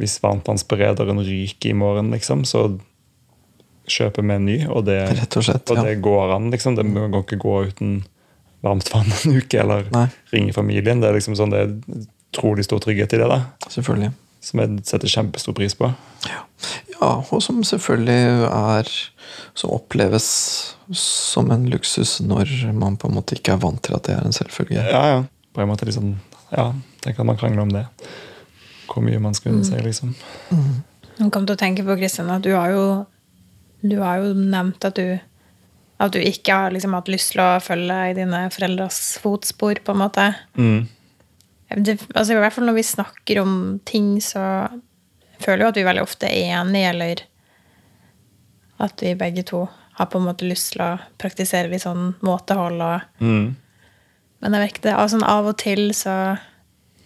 Hvis 0.00 0.18
varmtvannsberederen 0.22 1.18
ryker 1.24 1.70
i 1.72 1.76
morgen, 1.76 2.10
liksom, 2.14 2.44
så 2.48 2.66
kjøper 3.90 4.22
vi 4.22 4.34
en 4.36 4.46
ny, 4.46 4.58
og 4.70 4.84
det, 4.86 5.00
og 5.36 5.44
slett. 5.44 5.70
og 5.70 5.76
Ja. 5.82 5.94
går 5.94 6.34
an. 6.36 6.50
liksom. 6.50 6.76
Det 6.76 6.84
må 6.86 7.08
ikke 7.24 7.40
gå 7.42 7.56
uten 7.68 8.04
varmt 8.62 8.90
vann 8.92 9.08
en 9.10 9.36
uke, 9.40 9.58
eller 9.60 9.86
Nei. 9.92 10.06
ringe 10.32 10.52
familien. 10.52 11.00
Det 11.00 11.08
er 11.08 11.16
liksom 11.16 11.36
sånn, 11.36 11.50
det 11.50 11.60
er 11.64 12.04
utrolig 12.30 12.64
stor 12.64 12.78
trygghet 12.80 13.12
i 13.16 13.20
det, 13.22 13.28
da. 13.28 13.40
Selvfølgelig. 13.68 14.12
Som 14.40 14.62
jeg 14.62 14.80
setter 14.88 15.12
kjempestor 15.12 15.56
pris 15.56 15.76
på. 15.76 15.90
Ja, 16.24 16.42
og 17.00 17.42
som 17.42 17.62
selvfølgelig 17.64 18.46
er 18.48 18.88
Som 19.56 19.72
oppleves 19.72 20.26
som 20.96 21.52
en 21.54 21.68
luksus 21.70 22.18
når 22.20 22.50
man 22.74 22.96
på 22.98 23.08
en 23.08 23.14
måte 23.14 23.36
ikke 23.36 23.54
er 23.54 23.60
vant 23.62 23.78
til 23.84 23.94
at 23.94 24.08
det 24.08 24.16
er 24.16 24.26
en 24.26 24.34
selvfølge. 24.34 24.82
Ja, 24.82 25.02
ja. 25.06 25.20
På 25.54 25.62
en 25.62 25.70
måte 25.70 25.86
liksom, 25.86 26.16
ja, 26.50 26.72
Tenk 27.04 27.20
at 27.20 27.26
man 27.26 27.38
krangler 27.38 27.62
om 27.62 27.70
det. 27.72 27.84
Hvor 28.90 29.04
mye 29.06 29.20
man 29.22 29.36
skal 29.38 29.54
unne 29.54 29.64
seg, 29.64 29.84
liksom. 29.86 30.16
Jeg 30.50 31.30
kom 31.30 31.46
til 31.46 31.54
å 31.54 31.60
tenke 31.60 31.86
på 31.86 31.96
Kristian, 32.00 32.32
at 32.34 32.42
du 32.42 32.50
har 32.56 32.74
jo 32.74 32.84
Du 33.80 34.00
har 34.02 34.20
jo 34.20 34.34
nevnt 34.34 34.84
at 34.84 34.98
du 34.98 35.18
at 36.00 36.14
du 36.14 36.20
ikke 36.24 36.54
har 36.56 36.72
liksom 36.72 36.94
hatt 36.96 37.10
lyst 37.12 37.34
til 37.34 37.42
å 37.44 37.58
følge 37.60 37.96
i 38.08 38.16
dine 38.16 38.46
foreldres 38.54 39.18
fotspor, 39.20 39.82
på 39.84 39.92
en 39.92 40.00
måte. 40.00 40.26
Mm. 40.56 40.86
Det, 41.76 41.98
altså, 42.14 42.34
I 42.34 42.40
hvert 42.42 42.52
fall 42.56 42.66
når 42.66 42.74
vi 42.80 42.82
snakker 42.82 43.40
om 43.42 43.52
ting, 43.86 44.16
så 44.24 44.42
føler 45.40 45.58
jeg 45.58 45.66
jo 45.66 45.68
at 45.72 45.76
vi 45.80 45.84
veldig 45.86 46.02
ofte 46.02 46.26
er 46.26 46.56
enige, 46.60 46.88
eller 46.90 47.22
at 48.80 49.02
vi 49.04 49.14
begge 49.14 49.44
to 49.46 49.66
har 50.00 50.06
på 50.10 50.18
en 50.18 50.26
måte 50.30 50.48
lyst 50.48 50.72
til 50.72 50.82
å 50.82 50.92
praktisere 51.20 51.68
litt 51.70 51.84
sånn 51.84 52.14
måtehold. 52.24 52.80
Og, 52.80 53.00
Mm. 53.20 53.54
men 54.40 54.52
jeg 54.56 54.72
vet 54.72 54.86
altså, 54.94 55.18
sånn 55.18 55.28
av 55.28 55.46
og 55.46 55.58
til 55.58 55.90
så 55.94 56.38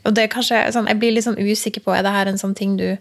Og 0.06 0.12
det 0.14 0.22
er 0.24 0.28
kanskje 0.28 0.58
sånn, 0.72 0.86
Jeg 0.86 0.98
blir 1.00 1.12
litt 1.12 1.24
sånn 1.24 1.38
usikker 1.40 1.80
på 1.82 1.96
er 1.96 2.02
det 2.02 2.12
her 2.12 2.26
en 2.28 2.36
sånn 2.36 2.54
ting 2.54 2.76
du, 2.76 2.98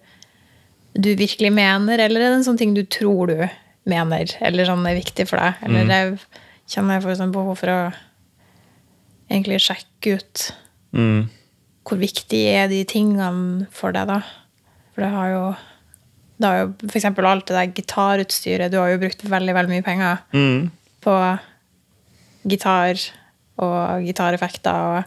du 0.95 1.15
virkelig 1.15 1.51
mener, 1.51 1.99
eller 1.99 2.21
er 2.21 2.29
det 2.31 2.37
en 2.37 2.45
sånn 2.45 2.57
ting 2.57 2.73
du 2.73 2.83
tror 2.85 3.27
du 3.27 3.49
mener, 3.85 4.25
eller 4.39 4.63
sånn 4.65 4.87
er 4.87 4.95
viktig 4.95 5.27
for 5.27 5.35
deg? 5.37 5.53
Eller 5.63 5.83
jeg 5.83 6.19
kjenner 6.69 6.93
jeg 6.95 7.03
får 7.03 7.17
sånn 7.19 7.33
behov 7.33 7.57
for 7.59 7.67
å 7.67 7.93
egentlig 9.29 9.59
sjekke 9.59 10.15
ut 10.17 10.51
Mm. 10.93 11.27
Hvor 11.83 11.99
viktig 11.99 12.41
er 12.53 12.67
de 12.71 12.83
tingene 12.87 13.67
for 13.75 13.91
deg, 13.95 14.07
da? 14.07 14.21
For 14.93 15.03
det 15.05 15.11
har 15.11 15.29
jo 15.33 15.43
det 16.43 16.49
har 16.49 16.57
jo 16.63 16.69
for 16.89 16.97
eksempel 16.99 17.25
alt 17.29 17.45
det 17.47 17.55
der 17.55 17.73
gitarutstyret. 17.77 18.71
Du 18.73 18.77
har 18.81 18.89
jo 18.91 18.97
brukt 19.03 19.21
veldig 19.29 19.53
veldig 19.55 19.71
mye 19.75 19.85
penger 19.85 20.17
Mm. 20.33 20.71
på 21.03 21.13
gitar 22.49 22.99
og 23.61 24.03
gitareffekter. 24.07 25.03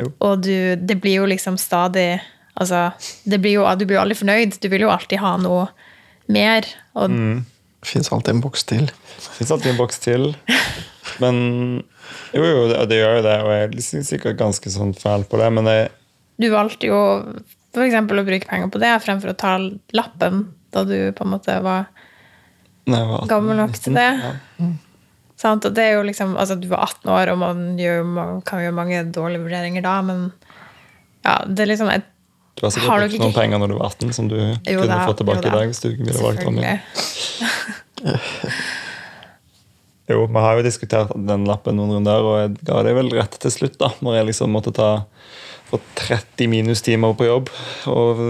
Og, 0.00 0.12
og 0.20 0.42
du, 0.44 0.76
det 0.80 1.00
blir 1.02 1.20
jo 1.22 1.26
liksom 1.30 1.58
stadig 1.60 2.20
Altså, 2.54 2.92
det 3.26 3.40
blir 3.42 3.56
jo, 3.56 3.64
du 3.74 3.82
blir 3.82 3.96
jo 3.96 4.02
aldri 4.04 4.14
fornøyd. 4.14 4.60
Du 4.62 4.68
vil 4.70 4.84
jo 4.84 4.90
alltid 4.94 5.18
ha 5.18 5.32
noe 5.42 5.64
mer. 6.30 6.62
Og 6.94 7.10
Mm. 7.10 7.40
Fins 7.82 8.12
alltid 8.14 8.30
en 8.36 8.40
boks 8.44 8.62
til. 8.64 8.86
Fins 9.34 9.50
alltid 9.50 9.72
en 9.72 9.76
boks 9.80 9.98
til. 9.98 10.28
Men 11.20 11.82
jo, 12.36 12.44
jo, 12.44 12.64
det, 12.70 12.78
det 12.90 13.00
gjør 13.00 13.18
jo 13.18 13.26
det, 13.26 13.36
og 13.44 13.52
jeg 13.54 13.68
er 13.68 14.06
sikkert 14.08 14.40
ganske 14.40 14.72
sånn 14.72 14.94
fæl 14.98 15.26
på 15.28 15.40
det, 15.40 15.50
men 15.56 15.70
jeg, 15.70 15.92
du 16.40 16.48
valgte 16.50 16.88
jo 16.90 17.00
eksempel 17.74 18.20
å 18.20 18.26
bruke 18.26 18.48
penger 18.48 18.70
på 18.70 18.80
det 18.82 18.92
fremfor 19.02 19.32
å 19.32 19.38
ta 19.38 19.56
lappen 19.94 20.46
da 20.74 20.84
du 20.86 20.96
på 21.14 21.26
en 21.26 21.32
måte 21.34 21.58
var 21.62 21.90
Nei, 22.90 23.00
var 23.00 23.22
18, 23.24 23.28
gammel 23.30 23.56
nok 23.56 23.78
til 23.80 23.94
det. 23.96 24.10
Ja. 24.20 24.66
Sant? 25.40 25.64
Og 25.64 25.72
det 25.72 25.86
er 25.88 25.94
jo 25.96 26.02
liksom, 26.04 26.34
altså 26.36 26.58
Du 26.60 26.66
var 26.68 26.84
18 26.84 27.08
år, 27.14 27.30
og 27.32 27.38
man, 27.40 27.62
gjør, 27.80 28.02
man 28.04 28.42
kan 28.46 28.60
gjøre 28.60 28.76
mange 28.76 28.98
dårlige 29.14 29.46
vurderinger 29.46 29.84
da, 29.86 29.94
men 30.04 30.26
ja, 31.24 31.38
det 31.48 31.64
er 31.64 31.70
liksom 31.72 31.88
et, 31.94 32.06
Du 32.58 32.66
har 32.66 32.74
sikkert 32.74 33.06
brukt 33.06 33.22
noen 33.22 33.36
penger 33.36 33.62
når 33.62 33.72
du 33.72 33.76
var 33.78 33.94
18 33.94 34.14
som 34.18 34.28
du 34.30 34.36
Jo 34.36 34.82
kunne 34.82 34.90
da, 34.92 35.00
fått 35.08 35.22
tilbake 35.22 35.48
i 35.48 35.54
dag 35.56 35.66
hvis 35.72 35.82
du 35.82 35.90
ville 35.94 36.20
valgt 36.20 36.46
om 36.50 36.60
igjen. 36.60 36.80
Jo, 40.10 40.26
vi 40.28 40.40
har 40.44 40.58
jo 40.58 40.66
diskutert 40.66 41.14
den 41.16 41.46
lappen 41.48 41.78
noen 41.78 41.96
runder, 41.96 42.26
og 42.26 42.38
jeg 42.42 42.56
ga 42.68 42.82
det 42.84 42.92
vel 42.96 43.08
rett 43.16 43.38
til 43.40 43.52
slutt, 43.52 43.78
da, 43.80 43.88
når 44.04 44.18
jeg 44.18 44.28
liksom 44.32 44.52
måtte 44.52 44.74
ta 44.76 44.90
få 45.70 45.78
30 45.94 46.48
minustimer 46.52 47.14
på 47.16 47.26
jobb 47.26 47.48
og 47.90 48.20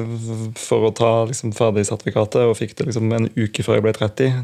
for 0.61 0.87
å 0.87 0.93
ta 0.95 1.11
liksom 1.29 1.53
ferdig 1.57 1.87
sertifikatet, 1.89 2.47
og 2.47 2.57
fikk 2.59 2.77
det 2.79 2.89
liksom 2.89 3.11
en 3.13 3.29
uke 3.35 3.65
før 3.67 3.79
jeg 3.79 3.87
ble 3.87 3.95
30. 3.97 4.39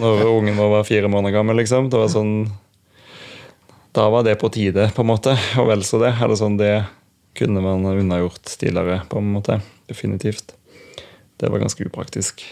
Når 0.00 0.24
ungen 0.30 0.58
vår 0.58 0.72
var 0.78 0.88
fire 0.88 1.10
måneder 1.12 1.36
gammel, 1.36 1.60
liksom. 1.60 1.90
Det 1.92 2.00
var 2.00 2.10
sånn 2.12 2.34
Da 3.92 4.06
var 4.10 4.24
det 4.24 4.38
på 4.40 4.48
tide, 4.54 4.88
på 4.94 5.02
en 5.02 5.10
måte. 5.10 5.34
Og 5.58 5.66
vel 5.66 5.82
så 5.82 5.98
det. 5.98 6.12
Eller 6.22 6.38
sånn, 6.38 6.56
det 6.60 6.84
kunne 7.34 7.62
man 7.64 7.82
unnagjort 7.90 8.52
tidligere, 8.54 9.00
på 9.10 9.18
en 9.18 9.32
måte. 9.34 9.58
Definitivt. 9.90 10.54
Det 11.42 11.50
var 11.50 11.58
ganske 11.58 11.84
upraktisk 11.88 12.44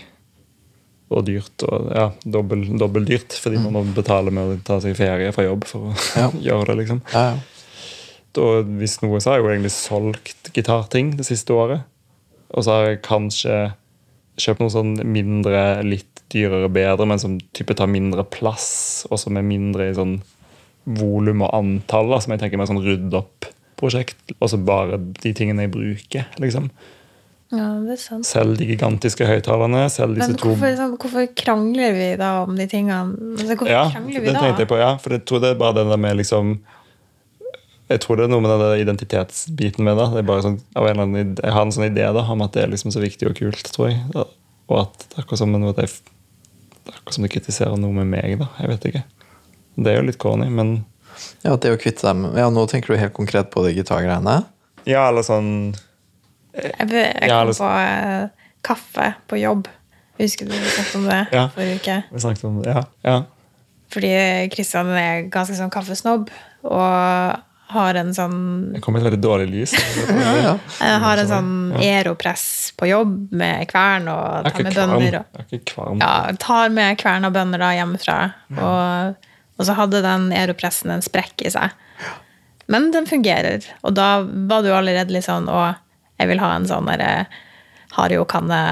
og 1.11 1.24
dyrt. 1.26 1.64
Og 1.68 1.88
ja, 1.94 2.09
dobbel, 2.24 2.66
dyrt, 3.09 3.36
fordi 3.40 3.61
man 3.62 3.72
må 3.78 3.82
betale 3.96 4.32
med 4.34 4.50
å 4.52 4.59
ta 4.66 4.76
seg 4.84 4.96
ferie 4.98 5.32
fra 5.32 5.46
jobb 5.46 5.64
for 5.68 5.90
å 5.90 5.94
Ja. 6.18 6.28
gjøre 6.50 6.72
det. 6.72 6.76
liksom. 6.82 7.02
Ja, 7.14 7.24
ja. 7.32 7.38
Da, 8.36 8.46
hvis 8.78 8.98
noe, 9.02 9.18
så 9.24 9.30
har 9.32 9.38
jeg 9.38 9.46
jo 9.46 9.52
egentlig 9.54 9.72
solgt 9.74 10.50
gitarting 10.54 11.14
det 11.18 11.24
siste 11.26 11.54
året. 11.56 11.86
Og 12.54 12.64
så 12.64 12.74
har 12.76 12.86
jeg 12.90 13.00
kanskje 13.06 13.56
kjøpt 14.38 14.61
noe 14.62 14.70
sånn 14.72 14.92
mindre, 15.11 15.82
litt 15.82 16.20
dyrere, 16.30 16.68
bedre, 16.70 17.06
men 17.09 17.18
som 17.18 17.38
type 17.56 17.74
tar 17.74 17.88
mindre 17.90 18.22
plass, 18.28 19.06
og 19.11 19.18
som 19.18 19.36
er 19.40 19.46
mindre 19.48 19.88
i 19.90 19.96
sånn 19.96 20.18
volum 20.98 21.42
og 21.44 21.50
antall, 21.56 22.12
som 22.22 22.32
jeg 22.36 22.40
tenker 22.44 22.61
meg 22.61 22.68
sånn 22.70 22.82
rydde 22.84 23.18
opp-prosjekt. 23.18 24.36
Og 24.38 24.52
så 24.52 24.61
bare 24.61 25.00
de 25.00 25.32
tingene 25.36 25.64
jeg 25.66 25.72
bruker, 25.74 26.28
liksom. 26.40 26.68
Ja, 27.51 27.68
det 27.80 27.94
er 27.94 28.01
sant. 28.03 28.26
Selv 28.28 28.59
de 28.61 28.66
gigantiske 28.68 29.24
høyttalerne, 29.24 29.86
disse 29.88 30.05
Men 30.05 30.34
to 30.36 30.51
hvorfor, 30.51 30.74
sånn, 30.76 30.96
hvorfor 31.01 31.28
krangler 31.34 31.94
vi 31.96 32.09
da 32.20 32.42
om 32.44 32.57
de 32.59 32.66
tingene? 32.68 33.14
Altså, 33.38 33.55
hvorfor 33.57 33.70
Ja, 33.72 33.86
krangler 33.90 34.20
det 34.20 34.26
vi 34.26 34.34
da? 34.34 34.40
tenkte 34.42 34.64
jeg 34.66 34.68
på, 34.68 34.76
ja. 34.82 34.90
For 35.01 35.11
jeg 35.16 35.24
tror 35.24 35.40
det 35.40 35.51
er 35.55 35.61
bare 35.62 35.78
den 35.80 35.88
der 35.88 35.96
med 35.96 36.16
liksom 36.20 36.59
Jeg 37.88 38.01
tror 38.05 38.16
det 38.20 38.24
er 38.26 38.28
noe 38.34 38.42
med 38.44 38.51
den 38.53 38.61
der 38.61 38.82
identitetsbiten 38.84 39.80
med 39.84 39.96
det. 39.96 40.11
det 40.12 40.18
er 40.20 40.28
bare 40.28 40.42
sånn, 40.44 40.59
av 40.76 40.84
en 40.84 40.90
eller 40.92 41.03
annen, 41.07 41.20
ide- 41.32 41.42
jeg 41.42 41.53
har 41.57 41.62
en 41.62 41.72
sånn 41.72 41.86
idé 41.88 42.05
da, 42.12 42.20
om 42.20 42.42
at 42.44 42.53
det 42.53 42.62
er 42.64 42.68
liksom 42.68 42.92
så 42.92 43.01
viktig 43.01 43.30
og 43.30 43.34
kult, 43.38 43.64
tror 43.72 43.88
jeg. 43.88 44.03
Og 44.68 44.76
at 44.82 44.99
det 45.09 45.16
er 45.16 45.22
akkurat 45.24 45.38
som, 45.38 45.55
at 45.70 45.76
jeg, 45.80 45.88
det 46.84 46.92
er 46.92 46.99
akkurat 47.01 47.14
som 47.16 47.24
det 47.24 47.30
kritiserer 47.32 47.78
noe 47.80 47.92
med 47.96 48.07
meg. 48.12 48.38
da, 48.38 48.49
Jeg 48.61 48.68
vet 48.68 48.84
ikke. 48.92 49.05
Det 49.78 49.86
er 49.94 49.96
jo 50.03 50.07
litt 50.11 50.18
corny, 50.18 50.51
men 50.51 50.84
Ja, 51.42 51.57
det 51.57 51.72
å 51.72 51.80
kvitte 51.80 52.03
dem 52.03 52.26
Ja, 52.36 52.51
nå 52.51 52.68
tenker 52.68 52.92
du 52.92 53.01
helt 53.01 53.14
konkret 53.14 53.51
på 53.51 53.64
de 53.64 53.72
gitargreiene? 53.72 54.44
ja, 54.84 55.09
eller 55.09 55.22
sånn 55.22 55.74
Jeg, 56.59 56.88
jeg 56.90 57.30
kom 57.30 57.52
på 57.59 57.72
eh, 57.78 58.46
kaffe 58.66 59.11
på 59.30 59.40
jobb. 59.40 59.68
Husker 60.18 60.48
du 60.48 60.54
vi 60.54 60.70
snakket 60.74 60.96
om 60.98 61.04
det 61.06 61.18
Ja. 61.32 61.48
forrige 61.54 61.76
uke? 61.78 61.98
Vi 62.11 62.20
snakket 62.24 62.44
om 62.48 62.62
det, 62.62 62.72
ja. 62.74 62.84
ja. 63.06 63.18
Fordi 63.92 64.14
Kristian 64.52 64.90
er 64.98 65.28
ganske 65.32 65.54
sånn 65.56 65.70
kaffesnobb 65.72 66.28
og 66.68 67.44
har 67.68 67.98
en 68.00 68.11
sånn 68.16 68.36
Jeg 68.74 68.82
kom 68.84 68.96
i 68.96 69.00
et 69.00 69.06
veldig 69.06 69.20
dårlig 69.22 69.48
lys. 69.52 69.74
Ja, 70.09 70.34
ja. 70.42 70.52
jeg 70.80 71.00
har 71.04 71.20
en 71.22 71.30
sånn 71.30 71.50
aeropress 71.78 72.44
på 72.78 72.88
jobb 72.88 73.32
med 73.36 73.68
kvern 73.70 74.09
og 74.12 74.48
tar 74.48 74.64
med 74.64 74.76
bønner. 74.76 75.18
Og, 75.20 75.52
er 75.52 76.00
ja, 76.00 76.12
tar 76.40 76.72
med 76.74 76.98
kvern 77.00 77.28
og 77.28 77.34
bønner 77.36 77.62
da 77.62 77.72
hjemmefra. 77.76 78.18
Og, 78.56 79.28
og 79.59 79.68
så 79.68 79.76
hadde 79.78 80.02
den 80.04 80.30
aeropressen 80.36 80.94
en 80.94 81.04
sprekk 81.04 81.44
i 81.46 81.52
seg. 81.52 81.76
Men 82.68 82.90
den 82.92 83.06
fungerer. 83.09 83.64
Og 83.82 83.94
da 83.96 84.09
var 84.24 84.64
du 84.64 84.72
allerede 84.74 85.14
litt 85.14 85.24
sånn 85.28 85.48
Å, 85.48 85.62
jeg 86.19 86.31
vil 86.31 86.41
ha 86.43 86.55
en 86.57 86.66
sånn 86.69 86.89
derre 86.91 87.27
Hario-kanne. 87.97 88.62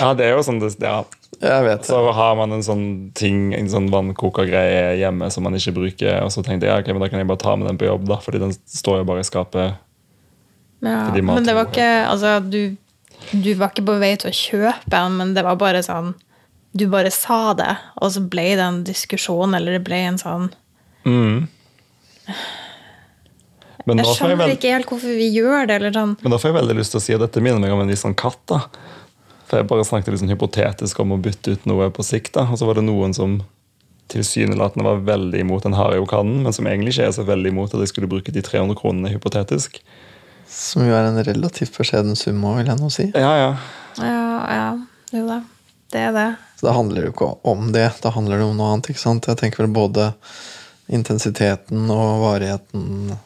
Ja, 0.00 0.12
det 0.16 0.26
er 0.26 0.36
jo 0.36 0.44
sånn 0.46 0.60
det, 0.62 0.72
ja. 0.80 1.02
Jeg 1.36 1.64
vet 1.66 1.82
det. 1.82 1.88
Så 1.90 1.98
har 2.16 2.36
man 2.38 2.54
en 2.56 2.64
sånn 2.64 2.84
ting, 3.18 3.50
en 3.56 3.68
sånn 3.68 3.90
vannkokergreie 3.92 4.94
hjemme 5.00 5.28
som 5.32 5.44
man 5.44 5.56
ikke 5.58 5.74
bruker, 5.76 6.22
og 6.24 6.32
så 6.32 6.44
tenkte 6.46 6.68
jeg 6.68 6.84
ok, 6.84 6.92
men 6.94 7.04
da 7.04 7.10
kan 7.12 7.20
jeg 7.20 7.28
bare 7.28 7.42
ta 7.42 7.56
med 7.58 7.68
den 7.68 7.80
på 7.80 7.88
jobb, 7.88 8.06
da, 8.08 8.20
fordi 8.24 8.40
den 8.40 8.54
står 8.56 9.02
jo 9.02 9.08
bare 9.10 9.24
i 9.24 9.28
skapet. 9.28 9.76
Ja, 10.84 11.00
men 11.24 11.46
det 11.48 11.54
var 11.56 11.70
ikke 11.70 11.88
Altså, 12.04 12.34
du, 12.44 12.76
du 13.32 13.48
var 13.56 13.70
ikke 13.72 13.86
på 13.88 13.94
vei 14.00 14.12
til 14.20 14.28
å 14.28 14.36
kjøpe 14.36 14.90
den, 14.92 15.14
men 15.16 15.32
det 15.34 15.42
var 15.46 15.56
bare 15.56 15.80
sånn 15.82 16.10
Du 16.76 16.84
bare 16.92 17.08
sa 17.10 17.54
det, 17.56 17.70
og 17.96 18.12
så 18.12 18.20
ble 18.20 18.44
det 18.60 18.64
en 18.66 18.82
diskusjon, 18.84 19.56
eller 19.56 19.78
det 19.78 19.84
ble 19.88 20.02
en 20.12 20.20
sånn 20.20 20.50
Mm. 21.06 21.46
Men, 23.86 24.00
Jeg 24.02 24.06
skjønner 24.16 24.34
jeg 24.34 24.38
skjønner 24.38 24.54
ikke 24.56 24.70
helt 24.74 24.88
hvorfor 24.90 25.12
vi 25.14 25.26
gjør 25.30 25.66
det, 25.68 25.74
eller 25.78 25.92
sånn 25.94 26.14
men 26.22 26.32
da 26.32 26.38
får 26.42 26.50
jeg 26.50 26.56
veldig 26.58 26.74
lyst 26.80 26.94
til 26.94 26.98
å 26.98 27.04
si 27.04 27.14
at 27.14 27.22
dette 27.22 27.42
minner 27.44 27.62
meg 27.62 27.74
om 27.74 27.82
en 27.84 27.92
viss 27.92 28.02
sånn 28.02 28.16
katt. 28.18 28.40
da. 28.50 28.64
For 29.46 29.60
jeg 29.60 29.68
bare 29.70 29.84
snakket 29.86 30.10
litt 30.10 30.22
sånn 30.24 30.32
hypotetisk 30.34 31.02
om 31.04 31.14
å 31.14 31.20
bytte 31.22 31.54
ut 31.54 31.68
noe 31.70 31.86
på 31.94 32.02
sikt. 32.06 32.32
da, 32.34 32.48
Og 32.50 32.58
så 32.58 32.66
var 32.66 32.80
det 32.80 32.86
noen 32.88 33.14
som 33.14 33.38
tilsynelatende 34.10 34.86
var 34.86 35.02
veldig 35.06 35.38
imot 35.42 35.62
den 35.66 35.74
Hario-kannen, 35.78 36.42
men 36.42 36.52
som 36.54 36.66
egentlig 36.66 36.94
ikke 36.96 37.06
er 37.08 37.14
så 37.14 37.24
veldig 37.26 37.50
imot 37.54 37.74
at 37.74 37.82
jeg 37.82 37.92
skulle 37.94 38.10
bruke 38.10 38.34
de 38.34 38.42
300 38.42 38.78
kronene 38.78 39.10
hypotetisk. 39.14 39.80
Som 40.50 40.86
jo 40.86 40.94
er 40.94 41.08
en 41.08 41.22
relativt 41.26 41.74
beskjeden 41.74 42.18
sum 42.18 42.42
òg, 42.46 42.60
vil 42.60 42.70
jeg 42.70 42.80
nå 42.82 42.90
si. 42.94 43.08
Ja, 43.14 43.32
ja. 43.38 43.48
Ja, 43.98 44.26
ja, 44.50 44.68
jo 45.14 45.24
da. 45.26 45.40
Det 45.94 46.02
er 46.08 46.12
det. 46.14 46.28
Så 46.58 46.66
da 46.68 46.74
handler 46.74 47.02
det 47.02 47.08
jo 47.10 47.14
ikke 47.14 47.30
om 47.46 47.70
det, 47.74 47.86
da 48.02 48.10
handler 48.14 48.38
det 48.42 48.46
om 48.46 48.58
noe 48.58 48.74
annet. 48.74 48.90
ikke 48.90 49.02
sant? 49.02 49.26
Jeg 49.30 49.38
tenker 49.38 49.64
vel 49.64 49.74
både 49.74 50.10
intensiteten 50.92 51.90
og 51.90 52.22
varigheten 52.22 53.16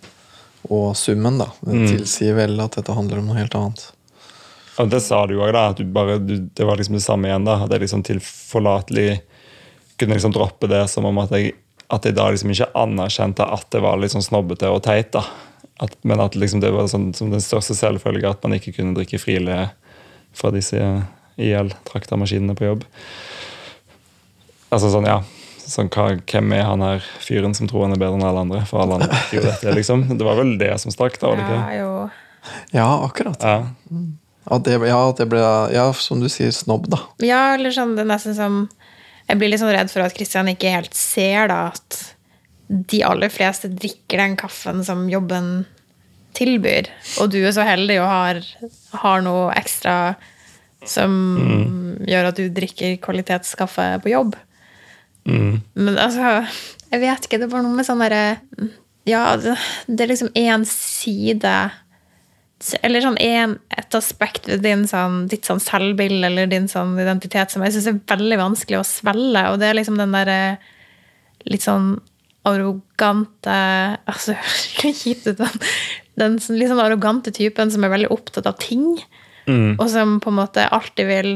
og 0.69 0.93
summen 0.99 1.41
da, 1.41 1.49
det 1.65 1.87
tilsier 1.89 2.37
vel 2.37 2.61
at 2.61 2.77
dette 2.77 2.95
handler 2.95 3.23
om 3.23 3.31
noe 3.31 3.39
helt 3.41 3.57
annet. 3.57 3.87
Og 4.81 4.89
det 4.89 5.01
sa 5.05 5.23
du 5.29 5.37
òg. 5.41 5.55
At 5.57 5.81
du 5.81 5.89
bare, 5.93 6.19
du, 6.23 6.37
det 6.57 6.67
var 6.67 6.79
liksom 6.81 6.97
det 6.97 7.05
samme 7.05 7.29
igjen. 7.29 7.45
da, 7.45 7.59
At 7.65 7.75
jeg 7.75 7.85
liksom 7.85 8.05
tilforlatelig 8.07 9.21
kunne 10.01 10.17
liksom 10.17 10.33
droppe 10.33 10.71
det 10.71 10.87
som 10.89 11.05
om 11.05 11.19
at 11.21 11.33
jeg, 11.37 11.53
at 11.93 12.07
jeg 12.07 12.17
da 12.17 12.31
liksom 12.33 12.53
ikke 12.55 12.71
anerkjente 12.79 13.45
at 13.45 13.67
det 13.75 13.83
var 13.85 14.01
litt 14.01 14.15
sånn 14.15 14.25
snobbete 14.25 14.71
og 14.73 14.83
teit. 14.87 15.13
da. 15.17 15.25
At, 15.81 15.97
men 16.05 16.21
at 16.21 16.37
liksom 16.37 16.63
det 16.65 16.73
var 16.73 16.89
sånn, 16.93 17.11
som 17.17 17.33
den 17.33 17.45
største 17.45 17.77
selvfølge 17.77 18.31
at 18.31 18.43
man 18.45 18.57
ikke 18.57 18.75
kunne 18.79 18.97
drikke 18.97 19.21
Friele 19.21 19.71
fra 20.37 20.53
disse 20.55 20.81
IL-traktamaskinene 21.41 22.57
på 22.57 22.69
jobb. 22.69 22.87
Altså 24.71 24.93
sånn, 24.93 25.09
ja. 25.09 25.21
Sånn, 25.71 25.91
hva, 25.95 26.09
hvem 26.31 26.55
er 26.57 26.65
han 26.67 26.83
her 26.83 27.05
fyren 27.23 27.55
som 27.57 27.69
tror 27.71 27.87
han 27.87 27.95
er 27.95 28.01
bedre 28.03 28.19
enn 28.19 28.27
alle 28.27 28.43
andre? 28.47 28.65
For 28.69 28.83
alle 28.83 28.99
andre 28.99 29.21
jo 29.37 29.45
dette, 29.45 29.75
liksom. 29.77 30.09
Det 30.11 30.27
var 30.27 30.41
vel 30.41 30.57
det 30.61 30.73
som 30.83 30.95
stakk, 30.95 31.21
da? 31.23 31.31
var 31.31 31.39
det 31.41 31.47
Ja, 31.47 31.61
ikke? 31.77 32.27
Ja, 32.75 32.89
akkurat. 33.07 33.45
Ja. 33.45 34.01
Ja, 34.51 34.59
det, 34.67 34.79
ja, 34.89 35.01
det 35.19 35.27
ble, 35.31 35.41
ja, 35.75 35.85
som 35.95 36.23
du 36.23 36.29
sier, 36.33 36.51
snobb, 36.57 36.89
da. 36.91 37.03
Ja, 37.23 37.43
eller 37.55 37.75
sånn, 37.75 37.93
det 37.99 38.07
er 38.07 38.09
nesten 38.15 38.35
som 38.35 38.63
Jeg 39.29 39.39
blir 39.39 39.53
litt 39.53 39.61
sånn 39.63 39.71
redd 39.71 39.93
for 39.93 40.03
at 40.03 40.15
Kristian 40.17 40.49
ikke 40.51 40.73
helt 40.73 40.97
ser 40.99 41.53
da 41.53 41.69
at 41.69 41.99
de 42.91 43.03
aller 43.07 43.31
fleste 43.31 43.69
drikker 43.71 44.19
den 44.19 44.35
kaffen 44.39 44.83
som 44.87 45.05
jobben 45.11 45.69
tilbyr. 46.39 46.89
Og 47.23 47.31
du 47.31 47.39
er 47.45 47.55
så 47.55 47.63
heldig 47.67 48.01
og 48.03 48.09
har, 48.11 48.41
har 49.05 49.23
noe 49.27 49.49
ekstra 49.59 50.17
som 50.89 51.13
gjør 52.09 52.31
at 52.31 52.39
du 52.41 52.49
drikker 52.55 52.97
kvalitetskaffe 53.05 53.87
på 54.03 54.13
jobb. 54.15 54.35
Men 55.27 55.99
altså 56.01 56.47
Jeg 56.91 57.01
vet 57.03 57.27
ikke. 57.27 57.39
Det 57.43 57.51
bare 57.53 57.63
noe 57.67 57.77
med 57.77 57.87
sånn 57.87 58.01
derre 58.03 58.39
Ja, 59.09 59.37
det, 59.41 59.57
det 59.87 60.05
er 60.05 60.11
liksom 60.13 60.33
én 60.39 60.65
side 60.69 61.55
eller 62.85 63.01
sånn 63.01 63.17
en, 63.25 63.55
et 63.73 63.95
aspekt 63.97 64.45
ved 64.51 64.61
din 64.67 64.83
sånn, 64.85 65.23
ditt 65.33 65.47
sånn 65.49 65.63
selvbilde 65.65 66.27
eller 66.29 66.51
din 66.51 66.67
sånn 66.69 66.91
identitet 67.01 67.49
som 67.55 67.63
jeg 67.65 67.73
syns 67.73 67.87
er 67.89 68.01
veldig 68.13 68.37
vanskelig 68.37 68.77
å 68.77 68.85
svelge. 68.85 69.47
Og 69.49 69.57
det 69.63 69.71
er 69.71 69.79
liksom 69.79 69.97
den 69.97 70.13
derre 70.13 70.59
litt 71.49 71.65
sånn 71.65 71.95
arrogante 72.45 73.57
altså, 74.05 74.37
høres 74.37 75.01
kjipt 75.01 75.31
ut, 75.31 75.41
men 75.41 75.57
den 76.21 76.37
sånn- 76.45 76.59
litt 76.61 76.69
sånn 76.69 76.83
arrogante 76.85 77.33
typen 77.33 77.73
som 77.73 77.85
er 77.89 77.95
veldig 77.95 78.13
opptatt 78.13 78.49
av 78.53 78.59
ting. 78.61 78.85
Og 79.81 79.87
som 79.91 80.19
på 80.21 80.29
en 80.31 80.37
måte 80.43 80.69
alltid 80.69 81.09
vil 81.09 81.31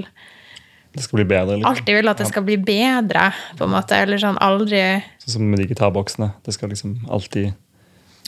Det 0.95 1.03
skal 1.03 1.17
bli 1.19 1.25
bedre. 1.27 1.57
liksom. 1.59 1.71
alltid 1.71 1.95
vil 1.97 2.09
at 2.09 2.19
det 2.23 2.27
skal 2.29 2.45
bli 2.47 2.57
bedre. 2.57 3.33
på 3.59 3.65
en 3.67 3.71
måte, 3.75 3.97
Eller 3.99 4.19
sånn 4.23 4.39
aldri 4.39 4.83
Sånn 5.25 5.33
som 5.37 5.51
med 5.51 5.59
de 5.59 5.67
gitarboksene. 5.73 6.33
Det 6.45 6.55
skal 6.55 6.71
liksom 6.71 7.01
alltid 7.11 7.53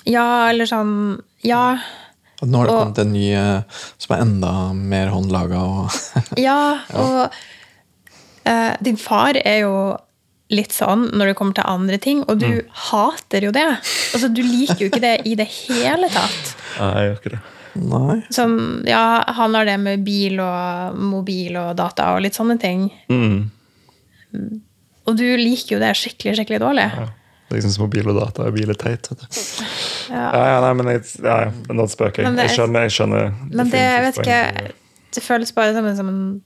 Ja, 0.04 0.48
eller 0.50 0.66
sånn 0.66 1.20
Ja. 1.44 1.78
Og 2.42 2.48
nå 2.48 2.58
har 2.58 2.66
det 2.66 2.72
Og- 2.74 2.82
kommet 2.82 2.98
en 2.98 3.12
ny 3.12 3.32
eh, 3.32 3.62
som 3.98 4.16
er 4.16 4.20
enda 4.22 4.72
mer 4.74 5.08
håndlaga. 5.08 5.60
Og 5.62 5.90
Ja, 6.38 6.80
og 6.92 7.30
uh, 8.46 8.76
din 8.82 8.96
far 8.96 9.36
er 9.44 9.60
jo 9.62 9.96
litt 10.50 10.70
sånn 10.70 11.08
når 11.12 11.26
det 11.32 11.36
kommer 11.36 11.54
til 11.54 11.64
andre 11.66 11.98
ting, 11.98 12.20
og 12.28 12.38
du 12.38 12.62
hater 12.90 13.40
jo 13.48 13.50
det. 13.50 13.64
Altså, 14.14 14.28
Du 14.32 14.42
liker 14.42 14.78
jo 14.84 14.90
ikke 14.92 15.00
det 15.02 15.26
i 15.26 15.34
det 15.34 15.46
hele 15.48 16.08
tatt. 16.08 16.52
Nei, 16.78 16.92
jeg 16.94 17.08
gjør 17.08 17.16
ikke 17.18 17.32
det. 17.32 17.40
Nei. 17.76 18.16
Som, 18.34 18.56
ja, 18.88 19.22
Han 19.36 19.54
har 19.54 19.64
det 19.68 19.76
med 19.82 20.04
bil 20.06 20.40
og 20.40 20.96
mobil 20.96 21.56
og 21.60 21.74
data 21.78 22.14
og 22.16 22.22
litt 22.24 22.36
sånne 22.38 22.56
ting. 22.62 22.88
Mm. 23.12 23.50
Og 25.06 25.16
du 25.18 25.24
liker 25.38 25.76
jo 25.76 25.82
det 25.82 25.92
skikkelig, 25.98 26.36
skikkelig 26.40 26.60
dårlig. 26.64 26.88
Ja. 26.96 27.06
Det 27.46 27.54
er 27.54 27.60
liksom 27.60 27.74
som 27.76 27.84
mobil 27.86 28.08
og 28.10 28.16
data 28.18 28.42
og 28.48 28.56
bil 28.56 28.72
er 28.72 28.78
teit. 28.80 29.06
vet 29.12 29.20
du. 29.22 29.40
Ja. 30.10 30.24
Ja, 30.34 30.42
ja, 30.50 30.56
nei, 30.64 30.72
men 30.78 30.90
jeg, 30.96 31.04
ja, 31.22 31.36
nå 31.70 31.86
spøker 31.90 32.24
jeg. 32.24 32.32
Jeg 32.34 32.50
er- 32.50 32.56
skjønner. 32.56 32.86
jeg 32.88 32.94
skjønner 32.96 33.32
Men 33.52 33.70
det, 33.70 33.82
jeg 33.84 34.02
vet 34.02 34.18
ikke. 34.22 34.72
Det 35.14 35.22
føles 35.22 35.52
bare 35.54 35.72
som 35.96 36.08
en 36.10 36.42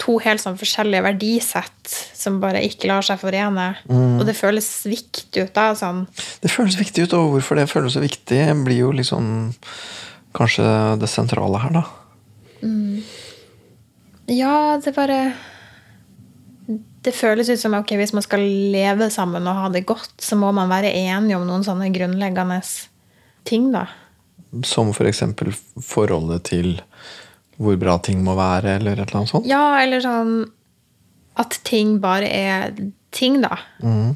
to 0.00 0.16
helt 0.22 0.42
sånn 0.42 0.58
forskjellige 0.58 1.04
verdisett 1.06 1.92
som 2.16 2.40
bare 2.42 2.62
ikke 2.66 2.88
lar 2.90 3.04
seg 3.06 3.20
forene. 3.20 3.70
Og 3.88 4.24
det 4.26 4.34
føles 4.38 4.68
viktig 4.88 5.46
ut 5.46 5.54
da. 5.54 5.70
Sånn. 5.78 6.04
Det 6.42 6.50
føles 6.52 6.78
viktig 6.80 7.06
ut, 7.06 7.16
og 7.18 7.36
hvorfor 7.36 7.60
det 7.60 7.68
føles 7.70 7.94
så 7.94 8.02
viktig, 8.02 8.40
blir 8.66 8.80
jo 8.80 8.92
liksom 8.94 9.52
kanskje 10.34 10.66
det 10.98 11.10
sentrale 11.10 11.60
her, 11.62 11.76
da. 11.78 11.84
Ja, 14.30 14.80
det 14.80 14.94
bare 14.96 15.34
Det 17.04 17.12
føles 17.12 17.50
ut 17.52 17.60
som 17.60 17.74
ok, 17.76 17.90
hvis 18.00 18.14
man 18.16 18.24
skal 18.24 18.40
leve 18.72 19.10
sammen 19.12 19.44
og 19.44 19.58
ha 19.58 19.68
det 19.68 19.84
godt, 19.84 20.14
så 20.24 20.38
må 20.40 20.48
man 20.56 20.70
være 20.72 20.94
enige 20.96 21.36
om 21.36 21.44
noen 21.44 21.66
sånne 21.66 21.90
grunnleggende 21.92 22.62
ting, 23.44 23.68
da. 23.74 23.84
Som 24.64 24.94
for 24.96 25.04
eksempel 25.10 25.52
forholdet 25.84 26.46
til 26.48 26.78
hvor 27.60 27.76
bra 27.78 27.98
ting 28.02 28.22
må 28.26 28.34
være, 28.38 28.76
eller 28.80 28.98
et 28.98 29.06
eller 29.08 29.20
annet 29.22 29.30
sånt. 29.30 29.46
Ja, 29.46 29.64
eller 29.82 30.00
sånn 30.02 30.34
at 31.38 31.56
ting 31.66 31.98
bare 32.02 32.26
er 32.30 32.72
ting, 33.14 33.40
da. 33.42 33.56
Mm. 33.82 34.14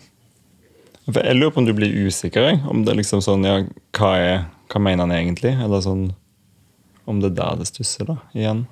Jeg 1.09 1.37
lurer 1.39 1.51
på 1.55 1.63
om 1.63 1.67
du 1.67 1.73
blir 1.75 1.95
usikker. 2.07 2.59
Om 2.69 2.83
det 2.85 2.93
er 2.93 2.99
liksom 3.01 3.23
sånn, 3.25 3.47
ja, 3.47 3.61
hva, 3.97 4.11
er, 4.21 4.43
hva 4.71 4.81
mener 4.85 5.07
han 5.07 5.15
egentlig? 5.17 5.55
Eller 5.65 5.81
sånn 5.85 6.09
Om 7.09 7.23
det 7.23 7.31
er 7.31 7.37
der 7.39 7.57
det 7.63 7.67
stusser, 7.71 8.05
da, 8.05 8.19
igjen. 8.37 8.67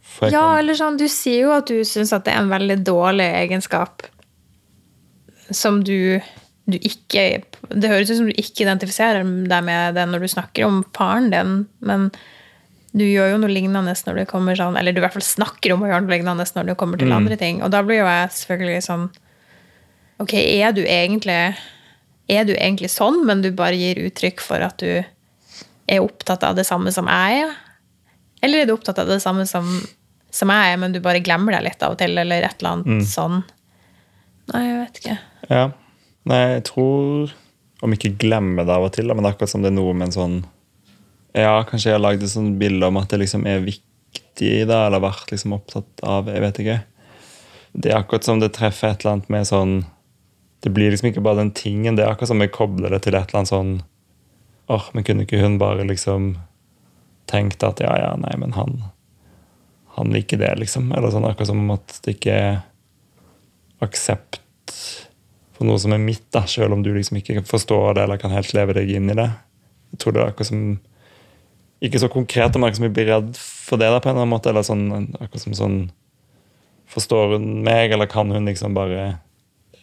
For 0.00 0.26
jeg 0.30 0.32
Ja, 0.32 0.40
kan- 0.54 0.58
eller 0.62 0.74
sånn, 0.78 0.96
du 0.96 1.04
sier 1.12 1.42
jo 1.42 1.50
at 1.52 1.66
du 1.68 1.82
syns 1.84 2.12
at 2.16 2.24
det 2.24 2.32
er 2.32 2.40
en 2.40 2.48
veldig 2.48 2.78
dårlig 2.86 3.26
egenskap 3.42 4.06
som 5.50 5.82
du, 5.84 6.18
du 6.66 6.78
ikke 6.78 7.42
Det 7.70 7.88
høres 7.90 8.10
ut 8.10 8.16
som 8.22 8.26
du 8.30 8.32
ikke 8.40 8.64
identifiserer 8.64 9.22
deg 9.22 9.64
med 9.66 9.94
det 9.98 10.06
når 10.08 10.24
du 10.24 10.28
snakker 10.32 10.64
om 10.66 10.80
faren 10.96 11.28
din, 11.30 11.52
men 11.80 12.08
du 12.96 13.04
gjør 13.04 13.34
jo 13.34 13.40
noe 13.42 13.52
lignende 13.52 13.92
når 14.06 14.22
du 14.22 14.24
kommer 14.30 14.56
sånn 14.56 14.76
Eller 14.80 14.94
du 14.94 15.00
i 15.00 15.04
hvert 15.04 15.16
fall 15.16 15.24
snakker 15.24 15.74
om 15.74 15.84
å 15.84 15.90
gjøre 15.90 16.04
noe 16.06 16.14
lignende 16.14 16.46
når 16.56 16.70
du 16.70 16.74
kommer 16.80 17.00
til 17.00 17.12
andre 17.12 17.36
ting. 17.40 17.60
Og 17.64 17.72
da 17.74 17.82
blir 17.84 18.00
jo 18.00 18.08
jeg 18.08 18.32
selvfølgelig 18.38 18.84
sånn 18.86 19.06
Ok, 20.22 20.32
er 20.32 20.72
du 20.72 20.80
egentlig 20.80 21.36
Er 22.32 22.48
du 22.48 22.54
egentlig 22.54 22.88
sånn, 22.94 23.20
men 23.28 23.44
du 23.44 23.50
bare 23.56 23.76
gir 23.76 24.00
uttrykk 24.06 24.40
for 24.44 24.64
at 24.64 24.80
du 24.80 25.04
er 25.86 26.02
opptatt 26.02 26.42
av 26.42 26.56
det 26.58 26.64
samme 26.66 26.90
som 26.94 27.06
jeg 27.10 27.44
er? 27.44 27.52
Eller 28.42 28.62
er 28.62 28.68
du 28.68 28.74
opptatt 28.74 28.98
av 28.98 29.10
det 29.10 29.20
samme 29.22 29.44
som, 29.46 29.68
som 30.34 30.50
jeg 30.50 30.72
er, 30.72 30.80
men 30.82 30.94
du 30.94 30.98
bare 31.04 31.22
glemmer 31.22 31.54
deg 31.54 31.68
litt 31.68 31.84
av 31.86 31.94
og 31.94 32.00
til, 32.00 32.16
eller 32.18 32.42
et 32.42 32.58
eller 32.58 32.72
annet 32.72 33.06
sånn? 33.06 33.44
Nei, 34.50 34.62
jeg 34.64 34.80
vet 34.80 34.98
ikke. 35.00 35.16
Ja. 35.50 35.62
Nei, 36.26 36.42
jeg 36.56 36.66
tror 36.72 37.32
Om 37.86 37.94
ikke 37.94 38.16
glemme 38.18 38.64
det 38.66 38.74
av 38.74 38.88
og 38.88 38.92
til, 38.96 39.12
men 39.12 39.22
det 39.22 39.30
er 39.30 39.36
akkurat 39.36 39.52
som 39.52 39.62
det 39.62 39.70
er 39.70 39.78
noe 39.78 39.94
med 39.94 40.08
en 40.08 40.16
sånn 40.16 40.36
Ja, 41.36 41.60
kanskje 41.68 41.90
jeg 41.90 41.98
har 41.98 42.04
lagd 42.04 42.24
et 42.24 42.32
sånt 42.32 42.56
bilde 42.60 42.88
om 42.88 42.96
at 42.96 43.10
det 43.12 43.20
liksom 43.20 43.44
er 43.48 43.64
viktig, 43.64 44.52
da, 44.70 44.86
eller 44.86 45.04
vært 45.04 45.32
liksom 45.34 45.52
opptatt 45.56 46.00
av 46.06 46.30
Jeg 46.32 46.40
vet 46.44 46.60
ikke. 46.62 46.78
Det 47.76 47.92
er 47.92 47.98
akkurat 47.98 48.24
som 48.24 48.40
det 48.40 48.54
treffer 48.56 48.94
et 48.94 49.04
eller 49.04 49.18
annet 49.18 49.28
med 49.32 49.48
sånn 49.48 49.74
Det 50.64 50.72
blir 50.72 50.90
liksom 50.90 51.10
ikke 51.10 51.24
bare 51.24 51.42
den 51.42 51.52
tingen. 51.56 51.98
Det 51.98 52.06
er 52.06 52.14
akkurat 52.14 52.32
som 52.32 52.40
jeg 52.40 52.54
kobler 52.56 52.94
det 52.94 53.02
til 53.04 53.18
et 53.18 53.28
eller 53.28 53.42
annet 53.42 53.52
sånn 53.52 53.74
Åh, 54.72 54.88
men 54.96 55.04
kunne 55.06 55.26
ikke 55.26 55.38
hun 55.38 55.60
bare 55.62 55.84
liksom 55.86 56.32
tenkt 57.30 57.62
at 57.66 57.82
ja, 57.82 57.92
ja, 58.00 58.14
nei, 58.18 58.32
men 58.40 58.56
han 58.56 58.80
han 59.96 60.10
liker 60.12 60.36
det, 60.36 60.50
liksom. 60.60 60.90
Eller 60.92 61.08
sånn 61.08 61.24
akkurat 61.24 61.48
som 61.48 61.70
at 61.72 61.94
det 62.04 62.16
ikke 62.18 62.32
er 62.36 62.56
aksept 63.80 64.42
for 65.56 65.64
noe 65.64 65.80
som 65.80 65.94
er 65.96 66.02
mitt, 66.02 66.26
da, 66.36 66.42
selv 66.50 66.76
om 66.76 66.82
du 66.84 66.90
liksom 66.92 67.16
ikke 67.16 67.40
forstår 67.48 67.96
det 67.96 68.04
eller 68.04 68.20
kan 68.20 68.34
helt 68.34 68.52
leve 68.52 68.76
deg 68.76 68.92
inn 68.92 69.08
i 69.08 69.16
det. 69.16 69.30
Jeg 69.94 70.02
tror 70.02 70.12
det 70.12 70.20
er 70.20 70.34
akkurat 70.34 70.50
som 70.50 70.66
Ikke 71.84 72.00
så 72.00 72.08
konkret, 72.12 72.56
om 72.56 72.64
jeg 72.64 72.92
blir 72.94 73.08
redd 73.10 73.36
for 73.36 73.80
det, 73.80 73.88
da, 73.92 74.00
på 74.00 74.08
en 74.08 74.16
eller 74.16 74.24
annen 74.24 74.32
måte. 74.32 74.52
Eller 74.52 74.64
sånn, 74.66 74.88
akkurat 75.20 75.44
som 75.44 75.56
sånn 75.56 75.78
Forstår 76.86 77.32
hun 77.34 77.64
meg, 77.66 77.90
eller 77.92 78.06
kan 78.06 78.30
hun 78.30 78.46
liksom 78.46 78.76
bare 78.76 79.16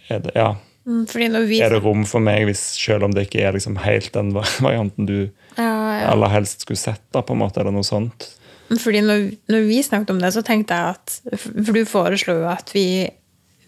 er 0.08 0.22
det, 0.24 0.32
Ja. 0.39 0.54
Mm, 0.88 1.06
vi 1.48 1.62
Er 1.62 1.70
det 1.70 1.84
rom 1.84 2.04
for 2.06 2.20
meg, 2.20 2.44
hvis, 2.48 2.60
selv 2.76 3.06
om 3.08 3.12
det 3.12 3.28
ikke 3.28 3.44
er 3.48 3.54
liksom 3.56 3.78
helt 3.84 4.12
den 4.16 4.34
varianten 4.66 5.06
du 5.08 5.18
ja, 5.56 5.64
ja. 5.64 6.08
aller 6.12 6.32
helst 6.32 6.66
skulle 6.66 6.80
sett, 6.80 7.04
da, 7.16 7.22
på 7.22 7.36
en 7.36 7.39
måte, 7.39 7.62
eller 7.62 7.72
noe 7.72 7.88
sånt? 7.88 8.28
Fordi 8.72 9.04
når, 9.04 9.26
når 9.52 9.68
vi 9.68 9.82
snakket 9.84 10.12
om 10.12 10.20
det, 10.24 10.32
så 10.36 10.41
tenkte 10.44 10.76
jeg 10.76 10.96
at 10.96 11.18
For 11.44 11.76
du 11.76 11.84
foreslo 11.88 12.39
jo 12.41 12.48
at 12.52 12.72
vi, 12.76 12.86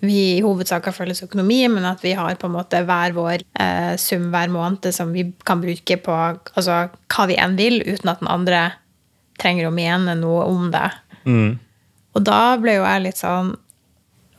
vi 0.03 0.37
i 0.37 0.41
hovedsak 0.43 0.85
har 0.89 0.95
felles 0.95 1.23
økonomi, 1.23 1.61
men 1.71 1.85
at 1.87 2.03
vi 2.03 2.13
har 2.17 2.35
på 2.39 2.49
en 2.49 2.55
måte 2.57 2.81
hver 2.85 3.15
vår 3.15 3.43
eh, 3.59 3.93
sum 4.01 4.29
hver 4.33 4.51
måned 4.53 4.89
som 4.95 5.13
vi 5.15 5.27
kan 5.47 5.61
bruke 5.63 5.97
på 6.03 6.15
altså, 6.15 6.85
hva 6.91 7.27
vi 7.29 7.37
enn 7.41 7.57
vil, 7.59 7.79
uten 7.85 8.11
at 8.11 8.23
den 8.23 8.31
andre 8.31 8.63
trenger 9.41 9.69
å 9.69 9.75
mene 9.75 10.15
noe 10.19 10.45
om 10.47 10.69
det. 10.73 10.89
Mm. 11.25 11.55
Og 12.15 12.23
da 12.23 12.55
ble 12.61 12.77
jo 12.77 12.85
jeg 12.85 13.05
litt 13.07 13.19
sånn 13.19 13.55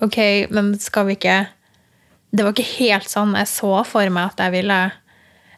Ok, 0.04 0.18
men 0.52 0.74
skal 0.78 1.06
vi 1.08 1.14
ikke 1.16 1.36
Det 2.30 2.44
var 2.44 2.52
ikke 2.52 2.76
helt 2.76 3.08
sånn 3.10 3.32
jeg 3.34 3.48
så 3.50 3.72
for 3.88 4.12
meg 4.12 4.30
at 4.30 4.42
jeg 4.44 4.52
ville 4.54 4.76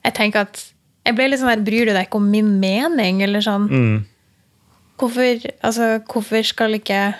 Jeg 0.06 0.14
tenker 0.16 0.46
at 0.46 0.62
Jeg 1.04 1.18
ble 1.18 1.26
litt 1.28 1.42
sånn 1.42 1.50
der 1.52 1.64
Bryr 1.66 1.90
du 1.90 1.92
deg 1.92 2.06
ikke 2.06 2.20
om 2.22 2.30
min 2.32 2.54
mening? 2.62 3.20
Eller 3.26 3.44
sånn 3.44 3.66
Mm. 3.68 3.98
Hvorfor, 4.98 5.44
altså, 5.62 6.00
hvorfor 6.10 6.42
skal 6.42 6.74
ikke 6.74 7.12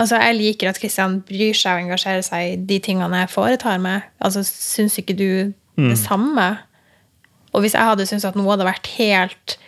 Altså, 0.00 0.16
jeg 0.16 0.36
liker 0.38 0.70
at 0.70 0.78
Kristian 0.80 1.18
bryr 1.28 1.52
seg 1.56 1.76
og 1.76 1.86
engasjerer 1.86 2.22
seg 2.24 2.46
i 2.48 2.56
de 2.70 2.78
tingene 2.80 3.18
jeg 3.24 3.30
foretar 3.32 3.80
meg. 3.82 4.06
Altså, 4.24 4.40
syns 4.46 4.96
ikke 4.98 5.16
du 5.18 5.26
det 5.76 5.98
samme? 6.00 6.46
Og 7.52 7.60
hvis 7.64 7.74
jeg 7.76 7.84
hadde 7.84 8.06
syntes 8.08 8.24
at 8.24 8.36
noe 8.38 8.48
hadde 8.54 8.64
vært 8.64 8.88
helt, 8.96 9.58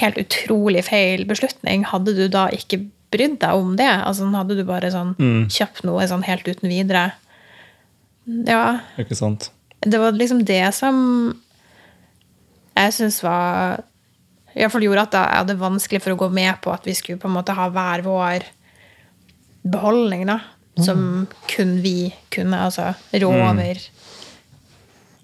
helt 0.00 0.18
utrolig 0.20 0.84
feil 0.84 1.24
beslutning, 1.28 1.86
hadde 1.88 2.12
du 2.16 2.26
da 2.28 2.46
ikke 2.52 2.82
brydd 3.14 3.38
deg 3.40 3.56
om 3.56 3.72
det? 3.80 3.88
Altså, 4.04 4.28
hadde 4.36 4.56
du 4.58 4.64
bare 4.68 4.90
sånn 4.92 5.14
kjøpt 5.48 5.84
noe 5.88 6.04
sånn 6.10 6.26
helt 6.28 6.44
uten 6.48 6.68
videre? 6.68 7.06
Ja, 8.26 8.80
Ikke 9.00 9.16
sant? 9.16 9.50
det 9.84 9.98
var 10.00 10.12
liksom 10.16 10.44
det 10.48 10.62
som 10.72 10.96
jeg 12.74 12.92
syns 12.96 13.18
var 13.24 13.82
Iallfall 14.56 14.84
gjorde 14.86 15.02
at 15.08 15.16
jeg 15.18 15.38
hadde 15.42 15.56
vanskelig 15.60 16.00
for 16.04 16.14
å 16.14 16.20
gå 16.22 16.28
med 16.32 16.56
på 16.64 16.72
at 16.72 16.84
vi 16.86 16.94
skulle 16.96 17.20
på 17.20 17.28
en 17.28 17.34
måte 17.36 17.52
ha 17.56 17.66
hver 17.74 18.04
vår 18.06 18.46
beholdning, 19.64 20.26
da. 20.28 20.40
Som 20.84 21.26
kun 21.48 21.76
vi 21.82 22.14
kunne. 22.34 22.58
Altså 22.66 22.94
rå 23.12 23.30
over 23.30 23.78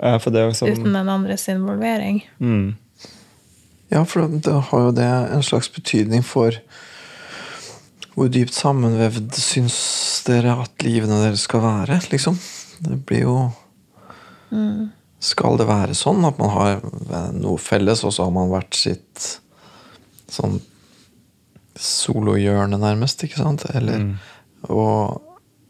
Ja, 0.01 0.18
for 0.22 0.32
det 0.32 0.41
er 0.41 0.55
sånn 0.57 0.72
uten 0.72 0.95
den 0.95 1.11
andres 1.12 1.49
involvering. 1.53 2.22
mm. 2.38 2.76
Ja, 3.91 4.05
for 4.07 4.22
det 4.30 4.53
har 4.70 4.82
jo 4.84 4.93
det 4.95 5.07
en 5.34 5.43
slags 5.43 5.66
betydning 5.74 6.22
for 6.22 6.55
hvor 8.14 8.28
dypt 8.30 8.55
sammenvevd 8.55 9.34
syns 9.34 9.78
dere 10.26 10.55
at 10.62 10.84
livene 10.86 11.18
deres 11.24 11.43
skal 11.49 11.62
være, 11.64 11.99
liksom. 12.12 12.38
Det 12.86 13.01
blir 13.09 13.26
jo 13.26 13.36
Skal 15.20 15.59
det 15.61 15.66
være 15.68 15.95
sånn 15.95 16.24
at 16.24 16.38
man 16.41 16.51
har 16.55 16.80
noe 17.34 17.59
felles, 17.61 18.05
og 18.07 18.14
så 18.14 18.26
har 18.26 18.34
man 18.34 18.51
hvert 18.51 18.74
sitt 18.78 19.26
sånn 20.30 20.61
solohjørne, 21.85 22.78
nærmest, 22.81 23.24
ikke 23.24 23.39
sant? 23.41 23.64
Eller, 23.74 23.97
og, 24.68 25.22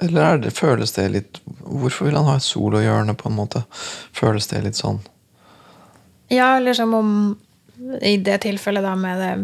eller 0.03 0.21
er 0.25 0.37
det, 0.43 0.53
føles 0.57 0.93
det 0.97 1.13
litt 1.15 1.41
Hvorfor 1.61 2.05
vil 2.09 2.19
han 2.19 2.31
ha 2.31 2.37
et 2.39 2.47
solohjørne, 2.47 3.15
på 3.15 3.29
en 3.31 3.39
måte? 3.39 3.61
Føles 4.17 4.47
det 4.51 4.65
litt 4.65 4.79
sånn? 4.81 5.01
Ja, 6.31 6.57
eller 6.59 6.75
som 6.79 6.95
om 6.95 7.09
i 8.03 8.17
det 8.21 8.39
tilfellet 8.45 8.83
da 8.85 8.95
med 8.99 9.19
det 9.23 9.35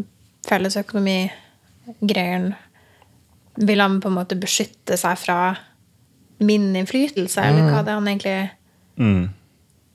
fellesøkonomigreien 0.47 2.55
Vil 3.57 3.81
han 3.81 4.01
på 4.03 4.09
en 4.11 4.19
måte 4.19 4.37
beskytte 4.39 4.97
seg 5.01 5.19
fra 5.19 5.57
min 6.37 6.77
innflytelse, 6.77 7.41
eller 7.41 7.71
hva 7.71 7.81
det 7.81 7.91
er 7.95 7.97
han 7.97 8.09
egentlig 8.11 8.51
Mm. 8.97 9.29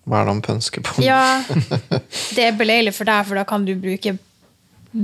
Hva 0.06 0.20
er 0.20 0.28
det 0.28 0.34
han 0.34 0.44
pønsker 0.46 0.84
på? 0.86 1.02
Ja, 1.06 1.42
det 2.36 2.46
er 2.46 2.58
beleilig 2.58 2.94
for 2.98 3.10
deg, 3.10 3.26
for 3.28 3.38
da 3.38 3.46
kan 3.50 3.66
du 3.66 3.74
bruke 3.82 4.16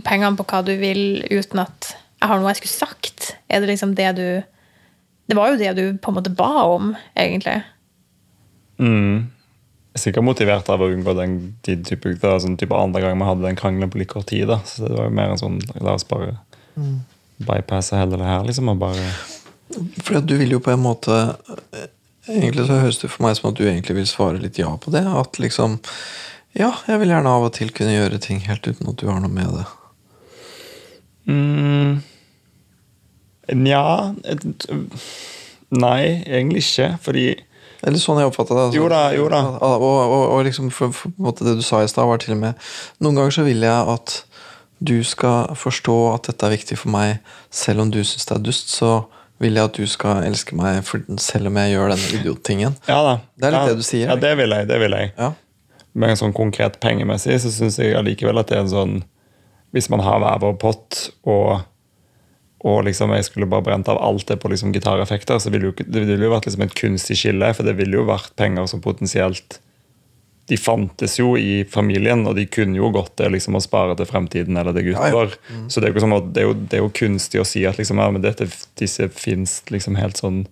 pengene 0.06 0.36
på 0.38 0.46
hva 0.48 0.62
du 0.66 0.74
vil 0.80 1.24
uten 1.32 1.64
at 1.64 1.94
jeg 2.18 2.30
har 2.32 2.40
noe 2.42 2.52
jeg 2.52 2.62
skulle 2.62 2.76
sagt. 2.76 3.32
Er 3.48 3.62
det 3.62 3.72
liksom 3.72 3.96
det 3.98 4.12
du 4.18 4.28
Det 5.28 5.36
var 5.36 5.52
jo 5.52 5.60
det 5.60 5.74
du 5.76 5.98
på 6.00 6.12
en 6.12 6.16
måte 6.16 6.32
ba 6.32 6.64
om, 6.72 6.94
egentlig. 7.20 7.60
Mm. 8.80 9.28
Jeg 9.28 10.00
er 10.00 10.04
sikkert 10.06 10.24
motivert 10.24 10.70
av 10.72 10.80
å 10.80 10.88
unngå 10.88 11.14
den 11.18 11.34
de 11.66 11.76
type, 11.84 12.14
det 12.16 12.24
var 12.24 12.40
sånn 12.40 12.56
type 12.56 12.76
andre 12.76 13.02
gang 13.04 13.18
vi 13.20 13.28
hadde 13.28 13.44
den 13.44 13.60
krangelen 13.60 13.92
på 13.92 14.00
litt 14.00 14.12
kort 14.14 14.30
tid. 14.32 14.48
da. 14.48 14.62
Så 14.64 14.88
det 14.88 14.96
var 14.96 15.10
jo 15.10 15.18
mer 15.18 15.34
en 15.34 15.42
sånn 15.42 15.60
La 15.82 15.98
oss 15.98 16.08
bare 16.08 16.38
bypasse 17.44 18.00
hele 18.00 18.16
det 18.16 18.30
her, 18.30 18.48
liksom. 18.48 18.72
Og 18.72 18.80
bare 18.80 19.10
For 20.00 20.22
du 20.24 20.38
vil 20.40 20.56
jo 20.56 20.62
på 20.64 20.72
en 20.72 20.86
måte 20.86 21.18
Egentlig 22.28 22.68
så 22.68 22.80
høres 22.80 23.02
det 23.02 23.12
for 23.12 23.24
meg 23.24 23.36
som 23.38 23.50
at 23.52 23.60
du 23.60 23.66
egentlig 23.68 23.96
vil 24.00 24.08
svare 24.08 24.40
litt 24.42 24.58
ja 24.60 24.74
på 24.80 24.92
det. 24.92 25.04
At 25.08 25.40
liksom 25.40 25.78
Ja, 26.58 26.72
jeg 26.90 27.00
vil 27.04 27.12
gjerne 27.14 27.30
av 27.30 27.46
og 27.48 27.54
til 27.54 27.70
kunne 27.76 27.94
gjøre 27.94 28.18
ting 28.24 28.40
helt 28.48 28.66
uten 28.66 28.90
at 28.90 28.98
du 28.98 29.08
har 29.10 29.20
noe 29.22 29.30
med 29.34 29.52
det. 29.60 29.66
mm. 31.30 31.98
Nja 33.58 34.14
Nei, 35.72 36.24
egentlig 36.28 36.64
ikke. 36.64 36.88
Fordi 37.04 37.26
Eller 37.86 38.00
sånn 38.02 38.20
jeg 38.22 38.30
oppfatta 38.32 38.56
det. 38.56 38.64
altså. 38.70 38.80
Jo 38.80 38.88
da, 38.92 39.02
jo 39.16 39.28
da. 39.32 39.42
Og, 39.68 39.84
og, 39.84 40.24
og 40.34 40.46
liksom 40.48 40.72
for, 40.74 40.92
for 40.96 41.14
måte 41.22 41.46
det 41.48 41.58
du 41.60 41.64
sa 41.66 41.82
i 41.84 41.90
stad, 41.92 42.08
var 42.08 42.20
til 42.24 42.34
og 42.38 42.42
med 42.42 42.70
Noen 43.04 43.20
ganger 43.20 43.36
så 43.36 43.46
vil 43.48 43.64
jeg 43.68 43.92
at 43.96 44.16
du 44.80 44.96
skal 45.04 45.56
forstå 45.58 45.96
at 46.14 46.28
dette 46.30 46.46
er 46.46 46.54
viktig 46.54 46.76
for 46.78 46.94
meg, 46.94 47.16
selv 47.50 47.82
om 47.82 47.90
du 47.92 47.98
syns 48.06 48.28
det 48.30 48.36
er 48.36 48.44
dust. 48.46 48.70
Så 48.70 48.92
vil 49.42 49.58
jeg 49.58 49.70
at 49.70 49.78
du 49.78 49.88
skal 49.90 50.24
elske 50.28 50.56
meg 50.58 50.84
selv 51.22 51.50
om 51.52 51.58
jeg 51.62 51.74
gjør 51.76 51.92
denne 51.94 52.12
idiottingen. 52.20 52.78
Ja 52.90 53.00
da. 53.06 53.16
Det 53.38 53.50
er 53.50 53.56
litt 53.56 53.64
ja, 53.64 53.72
det 53.74 53.82
du 53.82 53.86
sier, 53.86 54.08
Ja, 54.12 54.16
det 54.22 54.34
vil 54.40 54.54
jeg. 54.56 54.68
det 54.70 54.80
vil 54.82 54.98
jeg. 54.98 55.12
Ja. 55.18 55.32
Men 55.98 56.18
sånn 56.20 56.36
konkret 56.36 56.78
pengemessig 56.84 57.40
så 57.42 57.52
syns 57.54 57.80
jeg 57.82 57.98
allikevel 57.98 58.38
at 58.38 58.52
det 58.52 58.60
er 58.60 58.66
en 58.66 58.74
sånn 58.74 58.96
Hvis 59.76 59.90
man 59.92 60.04
har 60.06 60.22
hver 60.24 60.40
vår 60.44 60.58
pott, 60.62 60.98
og, 61.28 61.66
og 62.64 62.78
liksom 62.88 63.12
jeg 63.18 63.28
skulle 63.28 63.50
bare 63.50 63.66
brent 63.66 63.90
av 63.92 64.00
alt 64.02 64.30
det 64.30 64.38
på 64.40 64.52
liksom 64.54 64.72
gitareffekter, 64.76 65.42
så 65.44 65.52
ville 65.52 65.72
jo, 65.72 65.74
det 65.84 66.06
ville 66.08 66.24
jo 66.24 66.32
vært 66.32 66.48
liksom 66.48 66.64
et 66.64 66.76
kunstig 66.78 67.18
skille, 67.20 67.50
for 67.54 67.68
det 67.68 67.76
ville 67.80 68.00
jo 68.00 68.06
vært 68.08 68.32
penger 68.40 68.70
som 68.72 68.84
potensielt 68.84 69.60
De 70.48 70.56
fantes 70.56 71.18
jo 71.20 71.34
i 71.36 71.66
familien, 71.68 72.24
og 72.30 72.38
de 72.38 72.46
kunne 72.48 72.80
jo 72.80 72.88
godt 72.96 73.18
det 73.20 73.34
liksom 73.34 73.60
å 73.60 73.64
spare 73.64 73.98
til 74.00 74.08
fremtiden 74.08 74.56
eller 74.58 74.78
det 74.78 74.86
Ja, 74.88 75.10
ja. 75.12 75.26
Mm. 75.52 75.68
Så 75.68 75.84
det 75.84 75.90
er, 75.90 75.98
jo 75.98 76.22
det, 76.32 76.42
er 76.42 76.48
jo, 76.48 76.54
det 76.56 76.80
er 76.80 76.86
jo 76.86 76.94
kunstig 77.02 77.42
å 77.42 77.48
si 77.48 77.66
at 77.68 77.82
liksom, 77.82 78.00
ja, 78.00 78.08
dette, 78.24 78.48
disse 78.80 79.10
fins 79.12 79.60
liksom 79.74 80.00
helt 80.00 80.22
sånn 80.22 80.46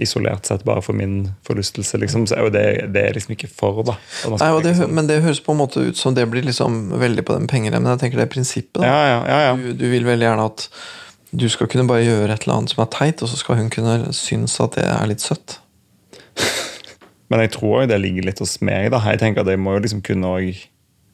isolert 0.00 0.46
sett 0.46 0.64
bare 0.64 0.82
for 0.82 0.96
min 0.96 1.32
forlystelse. 1.46 1.98
Liksom. 2.00 2.26
Så 2.26 2.36
er 2.36 2.46
jo 2.46 2.52
det, 2.54 2.64
det 2.94 3.04
er 3.08 3.16
liksom 3.16 3.34
ikke 3.36 3.50
for, 3.52 3.82
da. 3.86 3.96
Nei, 4.32 4.50
det, 4.64 4.74
sånn. 4.78 4.94
men 4.96 5.10
det 5.10 5.20
høres 5.24 5.42
på 5.44 5.54
en 5.54 5.60
måte 5.60 5.84
ut 5.88 5.98
som 5.98 6.16
det 6.16 6.24
blir 6.32 6.46
liksom 6.46 6.94
veldig 7.02 7.26
på 7.28 7.36
den 7.36 7.48
pengeremmen. 7.50 7.90
Jeg 7.94 8.04
tenker 8.04 8.22
det 8.22 8.28
er 8.28 8.34
prinsippet. 8.34 8.82
ja, 8.86 8.98
ja, 9.12 9.40
ja. 9.48 9.54
Du, 9.58 9.72
du 9.76 9.86
vil 9.92 10.08
veldig 10.08 10.30
gjerne 10.30 10.48
at 10.52 10.68
du 11.32 11.46
skal 11.48 11.68
kunne 11.72 11.88
bare 11.88 12.04
gjøre 12.04 12.32
et 12.34 12.44
eller 12.44 12.60
annet 12.60 12.74
som 12.74 12.82
er 12.84 12.90
teit, 12.92 13.22
og 13.24 13.30
så 13.30 13.38
skal 13.40 13.56
hun 13.60 13.70
kunne 13.72 14.12
synes 14.16 14.58
at 14.60 14.76
det 14.76 14.84
er 14.84 15.08
litt 15.08 15.24
søtt. 15.24 15.58
Men 17.32 17.46
jeg 17.46 17.54
tror 17.54 17.82
jo 17.82 17.88
det 17.88 18.00
ligger 18.02 18.28
litt 18.28 18.42
hos 18.44 18.58
meg. 18.64 18.90
da. 18.92 19.00
Jeg 19.08 19.22
tenker 19.22 19.44
at 19.44 19.48
jeg 19.48 19.60
må 19.60 19.78
jo 19.78 19.84
liksom 19.86 20.02
kunne 20.04 20.28
også 20.28 20.68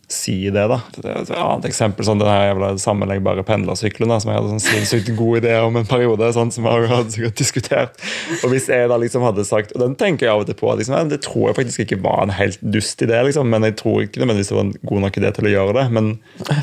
si 0.09 0.49
det. 0.49 0.65
da. 0.71 0.79
Et 0.97 1.31
annet 1.37 1.67
eksempel 1.69 2.07
sånn 2.07 2.21
den 2.21 2.31
jævla 2.33 2.71
sammenleggbare 2.81 3.45
pendlersykkelen 3.47 4.15
som 4.17 4.31
jeg 4.33 4.39
hadde 4.39 4.55
sånn 4.55 4.63
sinnssykt 4.65 5.11
god 5.19 5.43
idé 5.43 5.59
om 5.61 5.77
en 5.77 5.89
periode. 5.89 6.31
sånn 6.33 6.53
som 6.55 6.65
jeg 6.65 6.89
hadde 6.89 7.13
sikkert 7.13 7.41
diskutert. 7.41 8.05
Og 8.41 8.55
hvis 8.55 8.71
jeg 8.73 8.89
da 8.89 8.97
liksom 9.01 9.27
hadde 9.27 9.45
sagt, 9.45 9.75
og 9.77 9.85
den 9.85 9.97
tenker 10.01 10.27
jeg 10.27 10.33
av 10.33 10.45
og 10.45 10.49
til 10.49 10.57
på, 10.59 10.71
liksom, 10.81 11.13
det 11.13 11.21
tror 11.27 11.51
jeg 11.51 11.59
faktisk 11.61 11.85
ikke 11.85 12.01
var 12.05 12.23
en 12.25 12.33
helt 12.39 12.63
dust 12.63 13.05
idé, 13.05 13.21
liksom, 13.29 13.51
men 13.53 13.69
jeg 13.69 13.77
tror 13.83 14.07
ikke 14.07 14.23
nødvendigvis 14.23 14.53
det 14.53 14.59
var 14.59 14.67
en 14.67 14.77
god 14.93 15.05
nok 15.05 15.19
idé 15.21 15.33
til 15.37 15.49
å 15.51 15.53
gjøre 15.53 15.77
det. 15.77 15.87
Men 15.99 16.13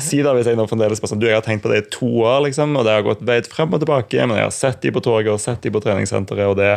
si 0.02 0.22
da 0.26 0.34
hvis 0.36 0.50
jeg 0.50 0.58
nå 0.58 0.66
fremdeles 0.70 1.02
bare 1.02 1.12
sånn, 1.14 1.22
du, 1.22 1.28
jeg 1.30 1.38
har 1.38 1.46
tenkt 1.46 1.62
på 1.66 1.70
det 1.70 1.84
i 1.84 1.86
to 1.94 2.10
år, 2.24 2.42
liksom, 2.48 2.74
og 2.74 2.88
det 2.88 2.98
har 2.98 3.06
gått 3.06 3.22
veit 3.26 3.50
frem 3.52 3.70
og 3.70 3.84
tilbake, 3.84 4.26
men 4.26 4.40
jeg 4.40 4.50
har 4.50 4.58
sett 4.58 4.82
de 4.82 4.94
på 4.94 5.04
toget 5.06 5.36
og 5.36 5.42
sett 5.42 5.62
de 5.62 5.70
på 5.70 5.84
treningssenteret, 5.84 6.50
og 6.50 6.58
det 6.58 6.74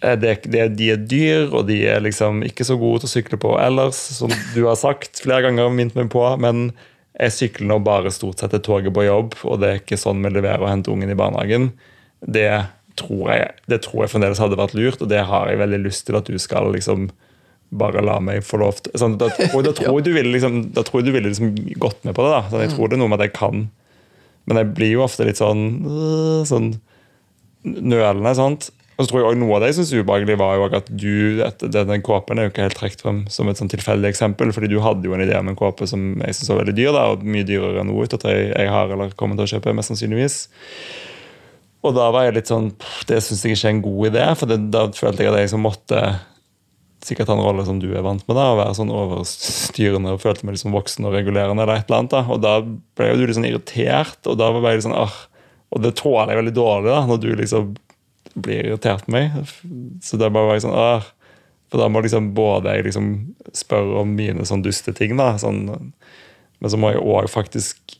det, 0.00 0.34
det, 0.52 0.66
de 0.76 0.90
er 0.92 1.04
dyr, 1.08 1.46
og 1.50 1.66
de 1.70 1.80
er 1.88 2.02
liksom 2.04 2.42
ikke 2.46 2.66
så 2.68 2.76
gode 2.80 3.02
til 3.02 3.08
å 3.08 3.14
sykle 3.14 3.38
på 3.40 3.54
ellers, 3.62 3.98
som 4.18 4.32
du 4.52 4.62
har 4.66 4.76
sagt 4.80 5.22
flere 5.24 5.46
ganger, 5.48 5.72
minnet 5.72 5.96
meg 5.96 6.10
på. 6.12 6.22
Men 6.42 6.70
jeg 7.16 7.32
sykler 7.32 7.70
nå 7.70 7.78
bare 7.84 8.12
stort 8.12 8.42
sett 8.42 8.52
til 8.52 8.64
toget 8.64 8.94
på 8.96 9.06
jobb, 9.06 9.38
og 9.48 9.62
det 9.62 9.70
er 9.70 9.80
ikke 9.80 10.00
sånn 10.00 10.20
vi 10.24 10.34
leverer 10.34 10.64
og 10.64 10.70
henter 10.70 10.92
ungen 10.92 11.12
i 11.12 11.18
barnehagen. 11.18 11.70
Det 12.20 12.50
tror 12.96 13.30
jeg, 13.32 13.54
det 13.72 13.80
tror 13.84 14.04
jeg 14.04 14.12
fremdeles 14.12 14.40
hadde 14.40 14.58
vært 14.60 14.76
lurt, 14.76 15.00
og 15.04 15.10
det 15.12 15.24
har 15.28 15.48
jeg 15.50 15.60
veldig 15.62 15.80
lyst 15.84 16.06
til 16.08 16.18
at 16.20 16.28
du 16.28 16.36
skal 16.40 16.70
liksom 16.76 17.08
bare 17.76 18.04
la 18.04 18.20
meg 18.22 18.44
få 18.46 18.60
lov 18.62 18.78
til 18.84 18.94
sånn, 19.00 19.16
da, 19.18 19.26
og 19.50 19.64
da 19.66 19.72
tror 19.76 19.98
jeg 19.98 20.06
du 20.06 20.12
ville 20.14 20.32
liksom, 20.36 20.60
da 20.76 20.84
tror 20.86 21.00
jeg 21.00 21.08
du 21.08 21.16
ville 21.16 21.32
liksom 21.32 21.54
gått 21.82 22.04
med 22.06 22.14
på 22.16 22.24
det. 22.24 22.32
da, 22.36 22.42
sånn, 22.52 22.64
Jeg 22.66 22.74
tror 22.76 22.90
det 22.90 22.98
er 22.98 23.02
noe 23.02 23.12
med 23.12 23.20
at 23.20 23.28
jeg 23.28 23.36
kan. 23.38 23.66
Men 24.46 24.60
jeg 24.60 24.72
blir 24.76 24.92
jo 24.94 25.04
ofte 25.06 25.26
litt 25.26 25.40
sånn, 25.40 25.64
øh, 25.90 26.42
sånn 26.46 26.74
nølende. 27.66 28.34
sant? 28.38 28.70
Og 28.96 29.04
så 29.04 29.10
tror 29.10 29.20
jeg 29.20 29.28
også 29.28 29.40
Noe 29.42 29.56
av 29.56 29.62
det 29.62 29.68
jeg 29.70 29.76
synes 29.78 30.06
ubehagelig, 30.06 30.36
var 30.40 30.54
jo 30.56 30.68
at 30.78 30.86
du, 30.88 31.42
den 31.74 32.04
kåpen 32.04 32.38
er 32.40 32.46
jo 32.46 32.52
ikke 32.52 32.64
helt 32.64 32.78
trukket 32.78 33.02
frem 33.04 33.18
som 33.32 33.50
et 33.50 33.60
sånn 33.60 33.72
tilfeldig 33.72 34.08
eksempel. 34.08 34.52
fordi 34.56 34.70
du 34.72 34.78
hadde 34.80 35.04
jo 35.04 35.12
en 35.12 35.24
idé 35.24 35.36
om 35.36 35.50
en 35.52 35.58
kåpe 35.58 35.88
som 35.88 36.14
jeg 36.24 36.38
synes 36.38 36.52
var 36.52 36.62
veldig 36.62 36.76
dyr, 36.78 36.94
da, 36.96 37.02
og 37.12 37.26
mye 37.26 37.44
dyrere 37.44 37.82
enn 37.82 37.92
noe 37.92 38.06
jeg, 38.08 38.46
jeg 38.54 38.72
har 38.72 38.94
eller 38.94 39.12
kommer 39.18 39.36
til 39.36 39.44
å 39.44 39.52
kjøpe. 39.52 39.76
mest 39.76 39.92
sannsynligvis. 39.92 40.38
Og 41.84 41.92
da 41.94 42.08
var 42.10 42.24
jeg 42.26 42.38
litt 42.38 42.50
sånn 42.50 42.72
Det 43.06 43.20
syns 43.22 43.44
jeg 43.44 43.54
ikke 43.54 43.68
er 43.68 43.74
en 43.74 43.84
god 43.84 44.08
idé, 44.08 44.24
for 44.40 44.50
det, 44.50 44.58
da 44.72 44.88
følte 44.96 45.22
jeg 45.22 45.30
at 45.30 45.38
jeg 45.38 45.50
liksom 45.50 45.66
måtte 45.66 46.02
sikkert 47.06 47.28
ta 47.28 47.36
en 47.36 47.44
rolle 47.44 47.62
som 47.68 47.78
du 47.78 47.90
er 47.92 48.02
vant 48.02 48.24
med, 48.24 48.34
da, 48.34 48.48
å 48.50 48.58
være 48.58 48.74
sånn 48.80 48.90
overstyrende 48.90 50.16
og 50.16 50.22
følte 50.24 50.48
meg 50.48 50.56
liksom 50.56 50.74
voksen 50.74 51.06
og 51.06 51.14
regulerende. 51.14 51.62
eller 51.62 51.82
et 51.82 51.90
eller 51.90 52.00
annet 52.00 52.16
da, 52.16 52.22
Og 52.32 52.40
da 52.42 52.58
ble 52.64 53.10
jo 53.12 53.18
du 53.20 53.26
litt 53.26 53.36
sånn 53.36 53.50
irritert, 53.50 54.18
og 54.24 54.40
da 54.40 54.48
var 54.56 54.72
jeg 54.72 54.80
litt 54.80 54.88
sånn, 54.88 54.96
ah, 54.98 55.18
og 55.76 55.84
det 55.84 55.92
tåler 56.00 56.32
jeg 56.32 56.40
veldig 56.40 56.56
dårlig 56.56 56.90
da, 56.90 57.02
når 57.06 57.20
du 57.22 57.28
liksom 57.36 57.74
blir 58.36 58.66
irritert 58.66 59.06
på 59.06 59.14
meg. 59.14 59.34
Så 60.04 60.18
det 60.20 60.32
bare 60.34 60.50
var 60.50 60.62
sånn 60.62 60.76
ah, 60.76 61.06
For 61.72 61.82
da 61.82 61.88
må 61.90 62.02
liksom 62.04 62.32
både 62.36 62.76
jeg 62.76 62.86
liksom 62.88 63.10
spørre 63.56 64.02
om 64.02 64.14
mine 64.18 64.46
sånn 64.48 64.64
dusteting, 64.64 65.16
da. 65.20 65.34
Sånn, 65.40 65.64
men 66.60 66.72
så 66.72 66.80
må 66.80 66.92
jeg 66.94 67.04
òg 67.04 67.28
faktisk 67.32 67.98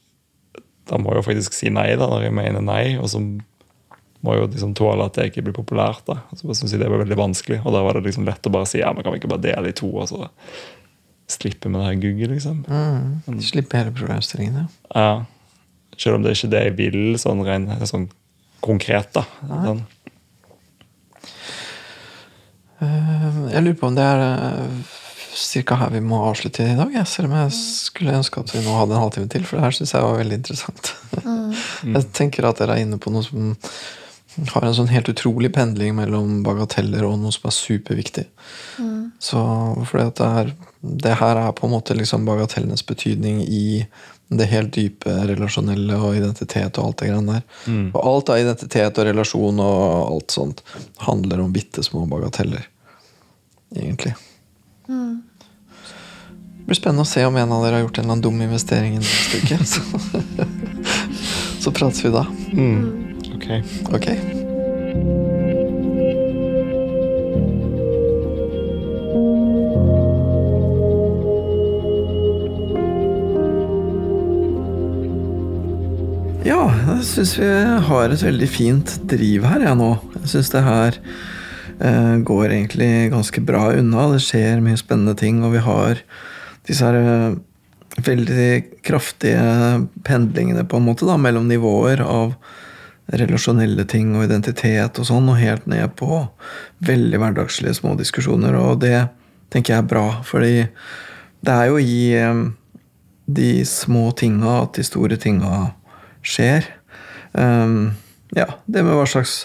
Da 0.87 1.01
må 1.01 1.12
jeg 1.12 1.20
jo 1.20 1.28
faktisk 1.30 1.57
si 1.57 1.72
nei 1.72 1.91
da, 1.99 2.09
når 2.11 2.28
jeg 2.28 2.37
mener 2.37 2.64
nei. 2.64 2.84
Og 3.01 3.11
så 3.12 3.20
må 3.20 4.34
jeg 4.34 4.43
jo 4.45 4.51
liksom 4.53 4.74
tåle 4.78 5.07
at 5.07 5.18
det 5.18 5.30
ikke 5.30 5.49
blir 5.49 5.57
populært. 5.57 6.05
da. 6.09 6.20
Så 6.34 6.49
synes 6.55 6.72
jeg 6.72 6.82
det 6.82 6.91
var 6.91 7.03
veldig 7.03 7.18
vanskelig. 7.18 7.61
Og 7.64 7.74
da 7.74 7.82
var 7.87 7.99
det 7.99 8.07
liksom 8.07 8.26
lett 8.28 8.47
å 8.47 8.55
bare 8.55 8.68
si 8.70 8.80
ja, 8.82 8.93
men 8.95 9.07
kan 9.07 9.14
vi 9.14 9.22
ikke 9.22 9.32
bare 9.34 9.45
dele 9.49 9.70
i 9.70 9.76
to, 9.76 9.91
og 9.93 10.09
så 10.11 10.26
slippe 11.26 11.68
med 11.68 11.80
det 11.80 11.87
her 11.89 11.97
gugget, 12.03 12.30
liksom. 12.30 12.61
Mm, 12.70 13.41
slippe 13.43 13.78
hele 13.78 13.91
problemstillingen, 13.95 14.61
ja. 14.62 14.68
ja. 14.95 15.97
Selv 15.99 16.18
om 16.18 16.22
det 16.22 16.30
er 16.30 16.39
ikke 16.39 16.53
det 16.53 16.62
jeg 16.62 16.76
vil, 16.78 17.01
sånn, 17.18 17.43
rent, 17.47 17.72
sånn 17.91 18.07
konkret. 18.64 19.11
da. 19.16 19.24
Sånn. 19.43 19.82
Eh, 22.84 23.42
jeg 23.54 23.64
lurer 23.64 23.78
på 23.80 23.90
om 23.90 23.96
det 23.96 24.04
er 24.04 24.24
eh, 24.26 24.94
ca. 25.36 25.78
her 25.82 25.92
vi 25.94 26.02
må 26.04 26.20
avslutte 26.28 26.64
i 26.64 26.78
dag. 26.78 26.96
Selv 27.08 27.30
om 27.30 27.36
jeg 27.40 27.52
skulle 27.56 28.16
ønske 28.16 28.42
at 28.42 28.54
vi 28.54 28.64
nå 28.64 28.74
hadde 28.78 28.96
en 28.96 29.04
halvtime 29.04 29.30
til, 29.32 29.44
for 29.46 29.58
det 29.58 29.66
her 29.66 29.76
syns 29.78 29.94
jeg 29.96 30.06
var 30.06 30.18
veldig 30.22 30.40
interessant. 30.40 30.94
Mm. 31.22 31.54
Jeg 31.96 32.10
tenker 32.16 32.48
at 32.48 32.58
dere 32.60 32.76
er 32.76 32.84
inne 32.84 32.98
på 33.00 33.12
noe 33.14 33.24
som 33.24 33.54
har 34.52 34.66
en 34.66 34.74
sånn 34.76 34.90
helt 34.92 35.08
utrolig 35.08 35.48
pendling 35.54 35.94
mellom 35.96 36.42
bagateller 36.44 37.06
og 37.08 37.16
noe 37.20 37.32
som 37.32 37.48
er 37.48 37.54
superviktig. 37.56 38.26
Mm. 38.82 39.12
Så 39.22 39.40
fordi 39.88 40.04
at 40.10 40.20
det, 40.20 40.26
er, 40.40 40.50
det 41.06 41.14
her 41.22 41.40
er 41.40 41.54
på 41.56 41.68
en 41.68 41.72
måte 41.72 41.96
liksom 41.96 42.26
bagatellenes 42.28 42.84
betydning 42.86 43.40
i 43.46 43.64
det 44.28 44.48
helt 44.50 44.72
dype 44.74 45.12
relasjonelle 45.28 45.98
og 46.02 46.16
identitet 46.18 46.78
og 46.78 46.88
alt 46.88 47.02
det 47.02 47.10
greiene 47.10 47.36
der. 47.36 47.44
Mm. 47.70 47.84
Og 47.92 48.00
alt 48.10 48.32
av 48.32 48.40
identitet 48.42 48.98
og 48.98 49.06
relasjon 49.06 49.62
og 49.62 49.84
alt 50.16 50.34
sånt 50.34 50.62
handler 51.06 51.44
om 51.44 51.52
bitte 51.54 51.84
små 51.86 52.06
bagateller. 52.10 52.66
Egentlig. 53.76 54.14
Mm. 54.88 55.22
Det 56.58 56.66
blir 56.66 56.80
spennende 56.80 57.06
å 57.06 57.08
se 57.08 57.22
om 57.26 57.36
en 57.38 57.52
av 57.54 57.62
dere 57.62 57.78
har 57.78 57.86
gjort 57.86 58.00
en 58.00 58.04
eller 58.04 58.16
annen 58.16 58.26
dum 58.26 58.42
investering 58.42 58.98
neste 58.98 59.42
uke. 59.44 59.60
Så, 61.56 61.70
så 61.70 61.72
prates 61.74 62.04
vi 62.04 62.10
da. 62.14 62.26
Mm. 62.52 63.14
Ok. 63.34 63.48
okay. 63.94 65.34
Ja, 76.47 76.68
jeg 76.70 77.03
syns 77.09 77.32
vi 77.40 77.47
har 77.88 78.12
et 78.14 78.20
veldig 78.22 78.47
fint 78.47 78.92
driv 79.11 79.42
her, 79.49 79.64
jeg 79.66 79.78
nå. 79.80 79.88
Jeg 80.20 80.28
syns 80.30 80.51
det 80.53 80.61
her 80.62 80.97
eh, 81.82 82.12
går 82.22 82.53
egentlig 82.55 82.90
ganske 83.11 83.40
bra 83.42 83.64
unna. 83.74 84.05
Det 84.12 84.20
skjer 84.22 84.61
mye 84.62 84.78
spennende 84.78 85.16
ting, 85.18 85.40
og 85.42 85.57
vi 85.57 85.62
har 85.64 85.99
disse 86.68 86.86
her 86.86 86.99
eh, 87.01 87.34
veldig 88.07 88.51
kraftige 88.86 89.40
pendlingene 90.07 90.62
på 90.70 90.78
en 90.78 90.86
måte 90.86 91.09
da, 91.09 91.16
mellom 91.18 91.49
nivåer 91.51 92.05
av 92.05 92.36
relasjonelle 93.11 93.82
ting 93.90 94.12
og 94.14 94.28
identitet 94.28 95.01
og 95.03 95.09
sånn, 95.09 95.26
og 95.32 95.40
helt 95.40 95.66
ned 95.66 95.97
på 95.99 96.20
veldig 96.86 97.22
hverdagslige 97.24 97.74
små 97.80 97.97
diskusjoner. 97.99 98.55
Og 98.61 98.84
det 98.84 99.09
tenker 99.51 99.74
jeg 99.74 99.82
er 99.82 99.90
bra, 99.90 100.05
fordi 100.22 100.68
det 101.42 101.59
er 101.59 101.72
jo 101.72 101.82
i 101.82 101.99
eh, 102.20 102.44
de 103.26 103.51
små 103.66 104.12
tinga 104.14 104.61
at 104.61 104.78
de 104.78 104.86
store 104.86 105.18
tinga 105.18 105.72
skjer. 106.26 106.66
Um, 107.32 107.94
ja, 108.36 108.48
det 108.66 108.82
med 108.82 108.96
hva 108.98 109.06
slags 109.08 109.44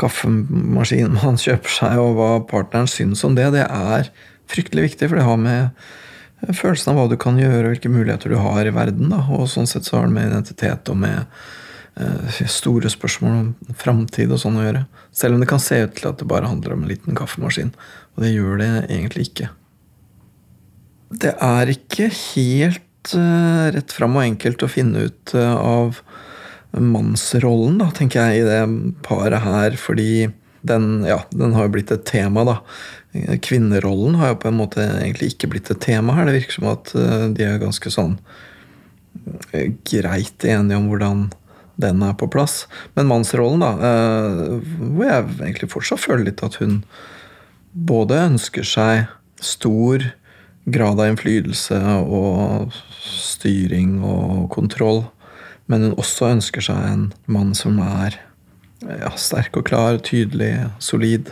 kaffemaskin 0.00 1.16
man 1.18 1.38
kjøper 1.40 1.72
seg, 1.72 2.00
og 2.00 2.18
hva 2.18 2.30
partneren 2.50 2.90
syns 2.90 3.24
om 3.26 3.36
det, 3.36 3.50
det 3.54 3.66
er 3.66 4.10
fryktelig 4.50 4.90
viktig, 4.90 5.10
for 5.10 5.20
det 5.20 5.26
har 5.26 5.40
med 5.40 6.54
følelsen 6.56 6.92
av 6.92 7.00
hva 7.00 7.08
du 7.10 7.16
kan 7.20 7.38
gjøre, 7.38 7.66
og 7.66 7.74
hvilke 7.74 7.92
muligheter 7.92 8.32
du 8.32 8.38
har 8.40 8.66
i 8.66 8.74
verden. 8.74 9.12
Da. 9.12 9.22
Og 9.36 9.48
sånn 9.52 9.68
sett 9.70 9.88
så 9.88 9.98
har 9.98 10.08
det 10.08 10.16
med 10.16 10.30
identitet 10.30 10.90
og 10.90 10.98
med 11.02 11.40
uh, 12.00 12.42
store 12.48 12.90
spørsmål 12.92 13.38
om 13.42 13.78
framtid 13.78 14.32
og 14.32 14.40
sånn 14.42 14.58
å 14.60 14.66
gjøre. 14.66 14.84
Selv 15.16 15.36
om 15.36 15.44
det 15.44 15.50
kan 15.50 15.62
se 15.62 15.82
ut 15.84 15.96
til 15.98 16.10
at 16.10 16.20
det 16.22 16.28
bare 16.30 16.48
handler 16.48 16.76
om 16.76 16.84
en 16.84 16.92
liten 16.92 17.18
kaffemaskin. 17.18 17.74
Og 18.16 18.24
det 18.24 18.32
gjør 18.32 18.62
det 18.62 18.70
egentlig 18.88 19.28
ikke. 19.30 19.50
Det 21.20 21.34
er 21.42 21.74
ikke 21.74 22.08
helt 22.14 22.86
uh, 23.14 23.70
rett 23.74 23.92
fram 23.94 24.18
og 24.18 24.26
enkelt 24.26 24.64
å 24.64 24.70
finne 24.70 25.06
ut 25.08 25.34
uh, 25.36 25.56
av 25.56 26.00
mannsrollen, 26.70 27.80
da, 27.80 27.88
tenker 27.96 28.30
jeg, 28.30 28.42
i 28.42 28.46
det 28.46 29.00
paret 29.06 29.42
her. 29.44 29.76
Fordi 29.80 30.28
den, 30.66 30.86
ja, 31.08 31.22
den 31.32 31.56
har 31.56 31.66
jo 31.66 31.74
blitt 31.78 31.92
et 31.94 32.06
tema, 32.08 32.44
da. 32.46 32.60
Kvinnerollen 33.42 34.20
har 34.20 34.34
jo 34.34 34.40
på 34.44 34.50
en 34.52 34.60
måte 34.60 34.84
egentlig 34.84 35.32
ikke 35.32 35.50
blitt 35.54 35.72
et 35.72 35.82
tema 35.82 36.14
her. 36.18 36.28
Det 36.28 36.38
virker 36.38 36.58
som 36.60 36.70
at 36.74 36.94
uh, 36.94 37.26
de 37.34 37.48
er 37.48 37.60
ganske 37.62 37.92
sånn 37.92 38.18
greit 39.90 40.44
enige 40.46 40.78
om 40.78 40.86
hvordan 40.88 41.24
den 41.80 42.02
er 42.06 42.14
på 42.20 42.28
plass. 42.30 42.62
Men 42.94 43.08
mannsrollen, 43.10 43.64
da, 43.64 43.72
hvor 44.78 45.06
jeg 45.08 45.24
egentlig 45.40 45.70
fortsatt 45.72 46.02
føler 46.04 46.28
litt 46.28 46.44
at 46.46 46.60
hun 46.60 46.78
både 47.72 48.20
ønsker 48.28 48.66
seg 48.66 49.08
stor 49.42 50.04
grad 50.70 51.00
av 51.00 51.10
innflytelse 51.10 51.78
og 52.04 52.74
styring 53.00 54.00
og 54.04 54.50
kontroll. 54.54 55.04
Men 55.70 55.86
hun 55.86 56.00
også 56.00 56.32
ønsker 56.34 56.64
seg 56.64 56.88
en 56.88 57.04
mann 57.30 57.54
som 57.54 57.78
er 57.84 58.18
ja, 58.80 59.12
sterk 59.20 59.56
og 59.60 59.68
klar, 59.68 60.00
tydelig, 60.04 60.54
solid. 60.82 61.30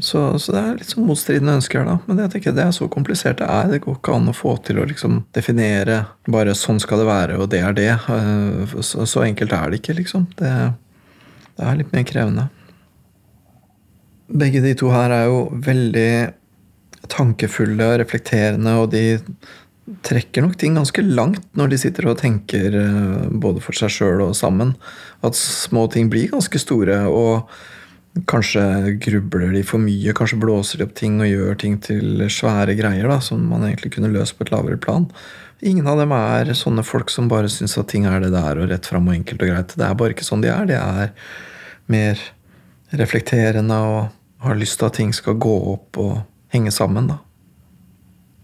Så, 0.00 0.38
så, 0.40 0.54
det 0.54 0.60
er 0.60 0.76
litt 0.78 0.88
sånn 0.88 1.04
motstridende 1.04 1.58
ønsker 1.58 1.82
her, 1.82 1.90
da. 1.90 1.96
Men 2.08 2.22
jeg 2.24 2.32
tenker 2.32 2.54
det 2.56 2.64
er 2.64 2.72
så 2.74 2.88
komplisert 2.90 3.42
det 3.42 3.48
er. 3.52 3.68
Det 3.68 3.82
går 3.84 3.98
ikke 3.98 4.14
an 4.16 4.30
å 4.32 4.36
få 4.36 4.54
til 4.64 4.80
å 4.80 4.86
liksom 4.88 5.20
definere 5.36 6.06
bare 6.32 6.56
'sånn 6.56 6.80
skal 6.80 7.02
det 7.02 7.10
være', 7.10 7.38
og 7.38 7.50
det 7.52 7.60
er 7.60 7.76
det. 7.76 7.90
Eh, 7.92 8.74
så, 8.80 9.04
så 9.04 9.24
enkelt 9.26 9.52
er 9.52 9.70
det 9.70 9.82
ikke, 9.82 9.98
liksom. 10.00 10.26
Det, 10.40 10.52
det 11.58 11.66
er 11.68 11.76
litt 11.76 11.92
mer 11.92 12.08
krevende. 12.08 12.48
Begge 14.32 14.62
de 14.64 14.72
to 14.80 14.88
her 14.88 15.12
er 15.12 15.26
jo 15.28 15.50
veldig 15.52 16.32
tankefulle 17.12 17.84
og 17.92 17.98
reflekterende, 18.00 18.78
og 18.80 18.90
de 18.94 19.20
trekker 20.06 20.44
nok 20.44 20.56
ting 20.60 20.76
ganske 20.78 21.02
langt 21.02 21.44
når 21.58 21.72
de 21.72 21.78
sitter 21.82 22.06
og 22.06 22.20
tenker 22.20 22.74
eh, 22.78 23.28
både 23.42 23.62
for 23.64 23.76
seg 23.76 23.90
sjøl 23.92 24.24
og 24.28 24.36
sammen. 24.38 24.76
At 25.26 25.38
små 25.38 25.88
ting 25.92 26.10
blir 26.12 26.30
ganske 26.32 26.60
store. 26.62 27.04
Og 27.10 27.50
Kanskje 28.28 28.60
grubler 29.00 29.54
de 29.54 29.62
for 29.64 29.80
mye, 29.80 30.12
kanskje 30.12 30.36
blåser 30.36 30.82
de 30.82 30.84
opp 30.84 30.92
ting 30.98 31.14
og 31.24 31.30
gjør 31.30 31.54
ting 31.62 31.78
til 31.80 32.20
svære 32.28 32.74
greier 32.76 33.08
da, 33.08 33.16
som 33.24 33.40
man 33.48 33.64
egentlig 33.64 33.94
kunne 33.94 34.10
løst 34.12 34.36
på 34.36 34.44
et 34.44 34.52
lavere 34.52 34.76
plan. 34.76 35.06
Ingen 35.64 35.88
av 35.88 35.96
dem 35.96 36.12
er 36.12 36.52
sånne 36.58 36.84
folk 36.84 37.08
som 37.08 37.30
bare 37.32 37.48
syns 37.48 37.78
at 37.80 37.88
ting 37.88 38.04
er 38.04 38.20
det 38.20 38.34
der 38.34 38.60
og 38.60 38.68
rett 38.68 38.90
fram 38.90 39.08
og 39.08 39.16
enkelt 39.16 39.46
og 39.46 39.54
greit. 39.54 39.72
Det 39.80 39.86
er 39.86 39.96
bare 39.96 40.12
ikke 40.12 40.28
sånn 40.28 40.44
de 40.44 40.52
er. 40.52 40.68
De 40.68 40.76
er 40.76 41.14
mer 41.88 42.20
reflekterende 43.00 43.80
og 43.80 44.44
har 44.44 44.60
lyst 44.60 44.82
til 44.82 44.90
at 44.90 44.98
ting 45.00 45.16
skal 45.16 45.40
gå 45.40 45.56
opp 45.72 45.96
og 46.02 46.18
henge 46.52 46.74
sammen. 46.74 47.08
da. 47.14 47.22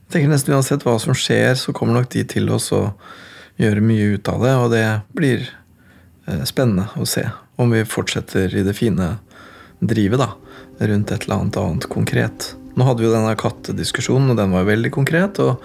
Jeg 0.09 0.15
tenker 0.15 0.31
nesten 0.33 0.55
Uansett 0.57 0.85
hva 0.87 0.95
som 0.97 1.13
skjer, 1.13 1.51
så 1.61 1.75
kommer 1.77 1.99
nok 1.99 2.07
de 2.15 2.23
til 2.25 2.47
oss 2.49 2.71
og 2.73 2.97
gjøre 3.61 3.83
mye 3.85 4.15
ut 4.15 4.31
av 4.33 4.41
det, 4.41 4.53
og 4.57 4.71
det 4.73 4.85
blir 5.13 5.43
eh, 5.45 6.47
spennende 6.49 6.87
å 6.97 7.05
se 7.05 7.27
om 7.61 7.75
vi 7.77 7.83
fortsetter 7.85 8.57
i 8.57 8.63
det 8.65 8.73
fine 8.79 9.11
drivet 9.85 10.23
da, 10.23 10.31
rundt 10.81 11.13
et 11.13 11.27
eller 11.27 11.43
annet 11.43 11.61
annet 11.61 11.89
konkret. 11.93 12.49
Nå 12.73 12.89
hadde 12.89 13.05
vi 13.05 13.11
jo 13.11 13.13
denne 13.13 13.37
kattediskusjonen, 13.37 14.33
og 14.33 14.41
den 14.41 14.57
var 14.57 14.65
veldig 14.71 14.95
konkret. 14.97 15.43
og 15.45 15.61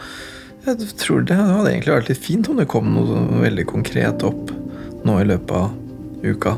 jeg 0.68 0.92
tror 1.00 1.24
det 1.24 1.40
hadde 1.40 1.72
egentlig 1.72 1.96
vært 1.96 2.12
litt 2.12 2.24
fint 2.28 2.52
om 2.52 2.60
det 2.60 2.68
kom 2.68 2.92
noe 2.98 3.24
veldig 3.48 3.70
konkret 3.72 4.28
opp 4.28 4.52
nå 5.08 5.22
i 5.24 5.32
løpet 5.32 5.56
av 5.56 5.72
uka. 6.28 6.58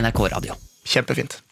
NRK 0.00 0.26
Radio. 0.28 0.54
Kjempefint. 0.82 1.42